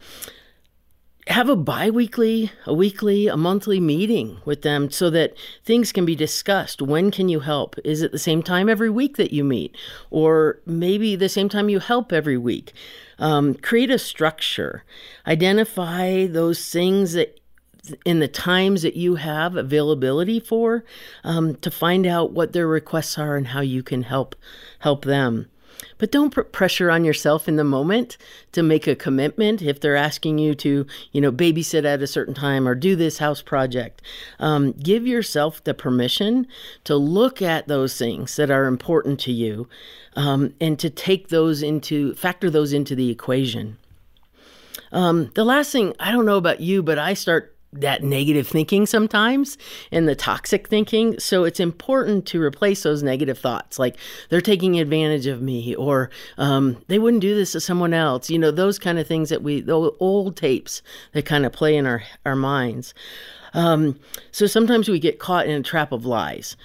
have 1.28 1.50
a 1.50 1.56
bi-weekly 1.56 2.52
a 2.66 2.74
weekly 2.74 3.28
a 3.28 3.38
monthly 3.38 3.80
meeting 3.80 4.40
with 4.44 4.64
them 4.64 4.90
so 4.90 5.10
that 5.10 5.34
things 5.64 5.92
can 5.92 6.04
be 6.04 6.16
discussed 6.16 6.82
when 6.82 7.12
can 7.12 7.30
you 7.30 7.42
help 7.42 7.76
is 7.86 8.02
it 8.02 8.12
the 8.12 8.20
same 8.20 8.42
time 8.42 8.68
every 8.68 8.90
week 8.90 9.18
that 9.18 9.32
you 9.32 9.44
meet 9.44 9.76
or 10.10 10.60
maybe 10.66 11.16
the 11.16 11.30
same 11.30 11.48
time 11.48 11.70
you 11.70 11.80
help 11.80 12.12
every 12.12 12.38
week 12.38 12.74
um, 13.20 13.54
create 13.54 13.92
a 13.92 14.00
structure 14.00 14.84
identify 15.28 16.26
those 16.26 16.72
things 16.72 17.14
that 17.14 17.40
in 18.06 18.20
the 18.20 18.28
times 18.28 18.82
that 18.84 18.96
you 18.96 19.16
have 19.16 19.56
availability 19.56 20.40
for 20.40 20.84
um, 21.24 21.56
to 21.56 21.72
find 21.72 22.06
out 22.06 22.32
what 22.32 22.54
their 22.54 22.68
requests 22.68 23.18
are 23.18 23.36
and 23.36 23.48
how 23.48 23.62
you 23.62 23.82
can 23.82 24.04
help 24.04 24.36
help 24.80 25.06
them 25.06 25.48
but 26.02 26.12
don't 26.12 26.34
put 26.34 26.52
pressure 26.52 26.90
on 26.90 27.06
yourself 27.06 27.48
in 27.48 27.58
the 27.58 27.64
moment 27.64 28.18
to 28.54 28.64
make 28.64 28.88
a 28.88 28.96
commitment 28.96 29.62
if 29.62 29.80
they're 29.80 29.96
asking 29.96 30.40
you 30.40 30.56
to, 30.56 30.86
you 31.12 31.22
know, 31.22 31.32
babysit 31.32 31.86
at 31.86 32.02
a 32.02 32.08
certain 32.08 32.34
time 32.34 32.68
or 32.68 32.74
do 32.74 32.96
this 32.96 33.20
house 33.20 33.44
project. 33.44 34.02
Um, 34.40 34.72
give 34.72 35.06
yourself 35.06 35.64
the 35.64 35.76
permission 35.76 36.48
to 36.86 36.96
look 36.96 37.40
at 37.42 37.68
those 37.68 37.98
things 37.98 38.36
that 38.36 38.50
are 38.50 38.66
important 38.66 39.20
to 39.22 39.32
you 39.32 39.68
um, 40.16 40.56
and 40.60 40.80
to 40.80 40.90
take 40.90 41.30
those 41.30 41.62
into, 41.62 42.16
factor 42.16 42.50
those 42.50 42.74
into 42.74 42.96
the 42.96 43.12
equation. 43.12 43.78
Um, 44.92 45.32
the 45.36 45.46
last 45.46 45.72
thing, 45.72 45.94
I 46.00 46.12
don't 46.12 46.26
know 46.26 46.38
about 46.38 46.62
you, 46.62 46.84
but 46.84 46.98
I 46.98 47.14
start 47.14 47.51
that 47.74 48.04
negative 48.04 48.48
thinking 48.48 48.86
sometimes 48.86 49.58
and 49.92 50.08
the 50.08 50.16
toxic 50.16 50.68
thinking. 50.68 51.18
So 51.20 51.46
it's 51.46 51.60
important 51.60 52.26
to 52.28 52.42
replace 52.42 52.84
those 52.84 53.02
negative 53.02 53.38
thoughts 53.38 53.80
like 53.80 53.98
they're 54.30 54.42
taking 54.42 54.80
advantage 54.80 55.26
of 55.26 55.42
me 55.42 55.76
or 55.76 56.10
um, 56.38 56.84
they 56.88 57.00
wouldn't 57.00 57.22
do 57.22 57.34
this 57.34 57.54
to 57.54 57.62
someone 57.62 57.94
else. 57.94 58.30
You 58.30 58.40
know, 58.40 58.52
those 58.52 58.78
kind 58.78 59.00
of 59.00 59.08
things 59.08 59.30
that 59.30 59.42
we, 59.42 59.62
the 59.62 59.92
old 60.00 60.36
tapes 60.36 60.82
that 61.14 61.26
kind 61.26 61.46
of 61.46 61.54
play 61.54 61.78
in 61.78 61.86
our, 61.86 62.04
our 62.26 62.36
minds. 62.36 62.94
Um, 63.54 64.00
so 64.32 64.48
sometimes 64.48 64.88
we 64.88 65.00
get 65.00 65.20
caught 65.20 65.48
in 65.48 65.60
a 65.60 65.64
trap 65.64 65.92
of 65.92 66.06
lies. 66.06 66.56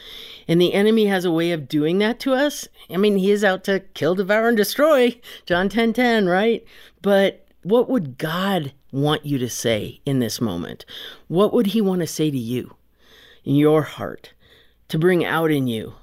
And 0.48 0.60
the 0.60 0.74
enemy 0.74 1.06
has 1.06 1.24
a 1.24 1.32
way 1.32 1.52
of 1.52 1.68
doing 1.68 1.98
that 1.98 2.20
to 2.20 2.34
us. 2.34 2.68
I 2.90 2.96
mean, 2.96 3.16
he 3.16 3.30
is 3.30 3.44
out 3.44 3.64
to 3.64 3.80
kill, 3.94 4.14
devour, 4.14 4.48
and 4.48 4.56
destroy. 4.56 5.20
John 5.46 5.68
10 5.68 5.92
10, 5.92 6.26
right? 6.26 6.64
But 7.02 7.46
what 7.62 7.88
would 7.88 8.18
God 8.18 8.72
want 8.96 9.26
you 9.26 9.36
to 9.38 9.48
say 9.48 10.00
in 10.06 10.20
this 10.20 10.40
moment? 10.40 10.86
What 11.28 11.52
would 11.52 11.68
He 11.68 11.80
want 11.80 12.00
to 12.00 12.06
say 12.06 12.30
to 12.30 12.38
you 12.38 12.76
in 13.44 13.54
your 13.54 13.82
heart 13.82 14.32
to 14.88 14.98
bring 14.98 15.24
out 15.24 15.50
in 15.50 15.66
you? 15.66 15.94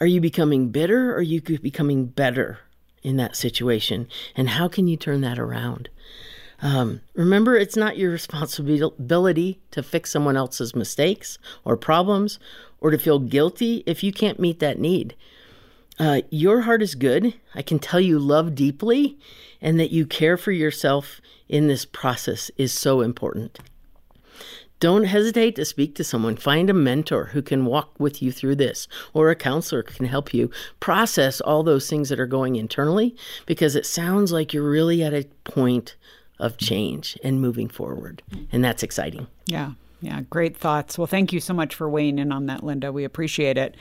Are 0.00 0.06
you 0.06 0.20
becoming 0.20 0.68
bitter 0.68 1.12
or 1.12 1.16
are 1.16 1.22
you 1.22 1.40
becoming 1.40 2.06
better 2.06 2.58
in 3.02 3.16
that 3.16 3.36
situation? 3.36 4.06
And 4.36 4.50
how 4.50 4.68
can 4.68 4.86
you 4.86 4.96
turn 4.96 5.22
that 5.22 5.38
around? 5.38 5.88
Um, 6.60 7.00
remember, 7.14 7.56
it's 7.56 7.76
not 7.76 7.96
your 7.96 8.10
responsibility 8.10 9.60
to 9.70 9.82
fix 9.82 10.10
someone 10.10 10.36
else's 10.36 10.74
mistakes 10.74 11.38
or 11.64 11.76
problems 11.76 12.38
or 12.80 12.90
to 12.90 12.98
feel 12.98 13.18
guilty 13.18 13.82
if 13.86 14.02
you 14.02 14.12
can't 14.12 14.38
meet 14.38 14.60
that 14.60 14.78
need. 14.78 15.16
Uh, 15.98 16.22
your 16.30 16.62
heart 16.62 16.82
is 16.82 16.94
good. 16.94 17.34
I 17.54 17.62
can 17.62 17.78
tell 17.78 18.00
you 18.00 18.18
love 18.18 18.54
deeply 18.54 19.18
and 19.60 19.78
that 19.78 19.92
you 19.92 20.06
care 20.06 20.36
for 20.36 20.52
yourself 20.52 21.20
in 21.48 21.68
this 21.68 21.84
process 21.84 22.50
is 22.56 22.72
so 22.72 23.00
important. 23.00 23.58
Don't 24.80 25.04
hesitate 25.04 25.54
to 25.56 25.64
speak 25.64 25.94
to 25.94 26.04
someone. 26.04 26.36
Find 26.36 26.68
a 26.68 26.74
mentor 26.74 27.26
who 27.26 27.40
can 27.40 27.64
walk 27.64 27.94
with 27.98 28.20
you 28.20 28.32
through 28.32 28.56
this, 28.56 28.86
or 29.14 29.30
a 29.30 29.36
counselor 29.36 29.82
can 29.82 30.04
help 30.04 30.34
you 30.34 30.50
process 30.80 31.40
all 31.40 31.62
those 31.62 31.88
things 31.88 32.08
that 32.08 32.20
are 32.20 32.26
going 32.26 32.56
internally 32.56 33.16
because 33.46 33.76
it 33.76 33.86
sounds 33.86 34.32
like 34.32 34.52
you're 34.52 34.68
really 34.68 35.02
at 35.02 35.14
a 35.14 35.26
point 35.44 35.96
of 36.38 36.58
change 36.58 37.16
and 37.22 37.40
moving 37.40 37.68
forward. 37.68 38.22
And 38.52 38.62
that's 38.64 38.82
exciting. 38.82 39.28
Yeah. 39.46 39.72
Yeah, 40.04 40.20
great 40.28 40.54
thoughts. 40.54 40.98
Well, 40.98 41.06
thank 41.06 41.32
you 41.32 41.40
so 41.40 41.54
much 41.54 41.74
for 41.74 41.88
weighing 41.88 42.18
in 42.18 42.30
on 42.30 42.44
that, 42.46 42.62
Linda. 42.62 42.92
We 42.92 43.04
appreciate 43.04 43.56
it. 43.56 43.74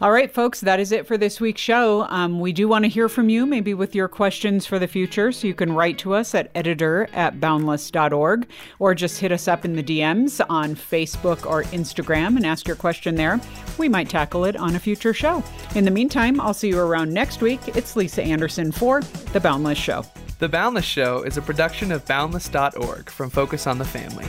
All 0.00 0.12
right, 0.12 0.32
folks, 0.32 0.60
that 0.60 0.78
is 0.78 0.92
it 0.92 1.04
for 1.04 1.18
this 1.18 1.40
week's 1.40 1.60
show. 1.60 2.02
Um, 2.10 2.38
we 2.38 2.52
do 2.52 2.68
want 2.68 2.84
to 2.84 2.88
hear 2.88 3.08
from 3.08 3.28
you, 3.28 3.44
maybe 3.44 3.74
with 3.74 3.92
your 3.92 4.06
questions 4.06 4.66
for 4.66 4.78
the 4.78 4.86
future. 4.86 5.32
So 5.32 5.48
you 5.48 5.54
can 5.54 5.72
write 5.72 5.98
to 5.98 6.14
us 6.14 6.32
at 6.32 6.48
editor 6.54 7.08
at 7.12 7.40
boundless.org 7.40 8.48
or 8.78 8.94
just 8.94 9.18
hit 9.18 9.32
us 9.32 9.48
up 9.48 9.64
in 9.64 9.74
the 9.74 9.82
DMs 9.82 10.40
on 10.48 10.76
Facebook 10.76 11.44
or 11.44 11.64
Instagram 11.64 12.36
and 12.36 12.46
ask 12.46 12.68
your 12.68 12.76
question 12.76 13.16
there. 13.16 13.40
We 13.76 13.88
might 13.88 14.08
tackle 14.08 14.44
it 14.44 14.54
on 14.54 14.76
a 14.76 14.78
future 14.78 15.12
show. 15.12 15.42
In 15.74 15.84
the 15.84 15.90
meantime, 15.90 16.40
I'll 16.40 16.54
see 16.54 16.68
you 16.68 16.78
around 16.78 17.12
next 17.12 17.40
week. 17.40 17.60
It's 17.76 17.96
Lisa 17.96 18.22
Anderson 18.22 18.70
for 18.70 19.00
The 19.32 19.40
Boundless 19.40 19.78
Show. 19.78 20.04
The 20.38 20.48
Boundless 20.48 20.84
Show 20.84 21.24
is 21.24 21.36
a 21.36 21.42
production 21.42 21.90
of 21.90 22.06
boundless.org 22.06 23.10
from 23.10 23.28
Focus 23.28 23.66
on 23.66 23.78
the 23.78 23.84
Family. 23.84 24.26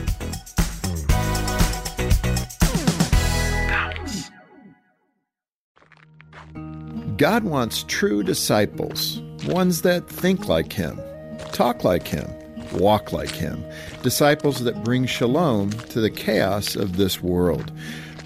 God 7.16 7.44
wants 7.44 7.84
true 7.84 8.22
disciples, 8.22 9.20
ones 9.46 9.82
that 9.82 10.08
think 10.08 10.48
like 10.48 10.72
Him, 10.72 11.00
talk 11.52 11.82
like 11.82 12.06
Him, 12.06 12.30
walk 12.74 13.12
like 13.12 13.30
Him, 13.30 13.64
disciples 14.02 14.62
that 14.64 14.84
bring 14.84 15.06
shalom 15.06 15.70
to 15.70 16.00
the 16.00 16.10
chaos 16.10 16.76
of 16.76 16.98
this 16.98 17.22
world. 17.22 17.72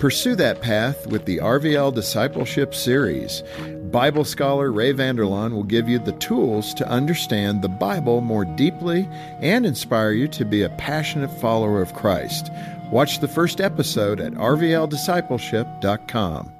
Pursue 0.00 0.34
that 0.36 0.60
path 0.60 1.06
with 1.06 1.26
the 1.26 1.38
RVL 1.38 1.94
Discipleship 1.94 2.74
Series. 2.74 3.44
Bible 3.92 4.24
scholar 4.24 4.72
Ray 4.72 4.92
Vander 4.92 5.24
Laan 5.24 5.52
will 5.52 5.62
give 5.62 5.88
you 5.88 5.98
the 5.98 6.12
tools 6.12 6.72
to 6.74 6.88
understand 6.88 7.62
the 7.62 7.68
Bible 7.68 8.20
more 8.22 8.44
deeply 8.44 9.06
and 9.40 9.66
inspire 9.66 10.12
you 10.12 10.28
to 10.28 10.44
be 10.44 10.62
a 10.62 10.70
passionate 10.70 11.30
follower 11.40 11.82
of 11.82 11.94
Christ. 11.94 12.50
Watch 12.90 13.20
the 13.20 13.28
first 13.28 13.60
episode 13.60 14.20
at 14.20 14.32
rvldiscipleship.com. 14.32 16.59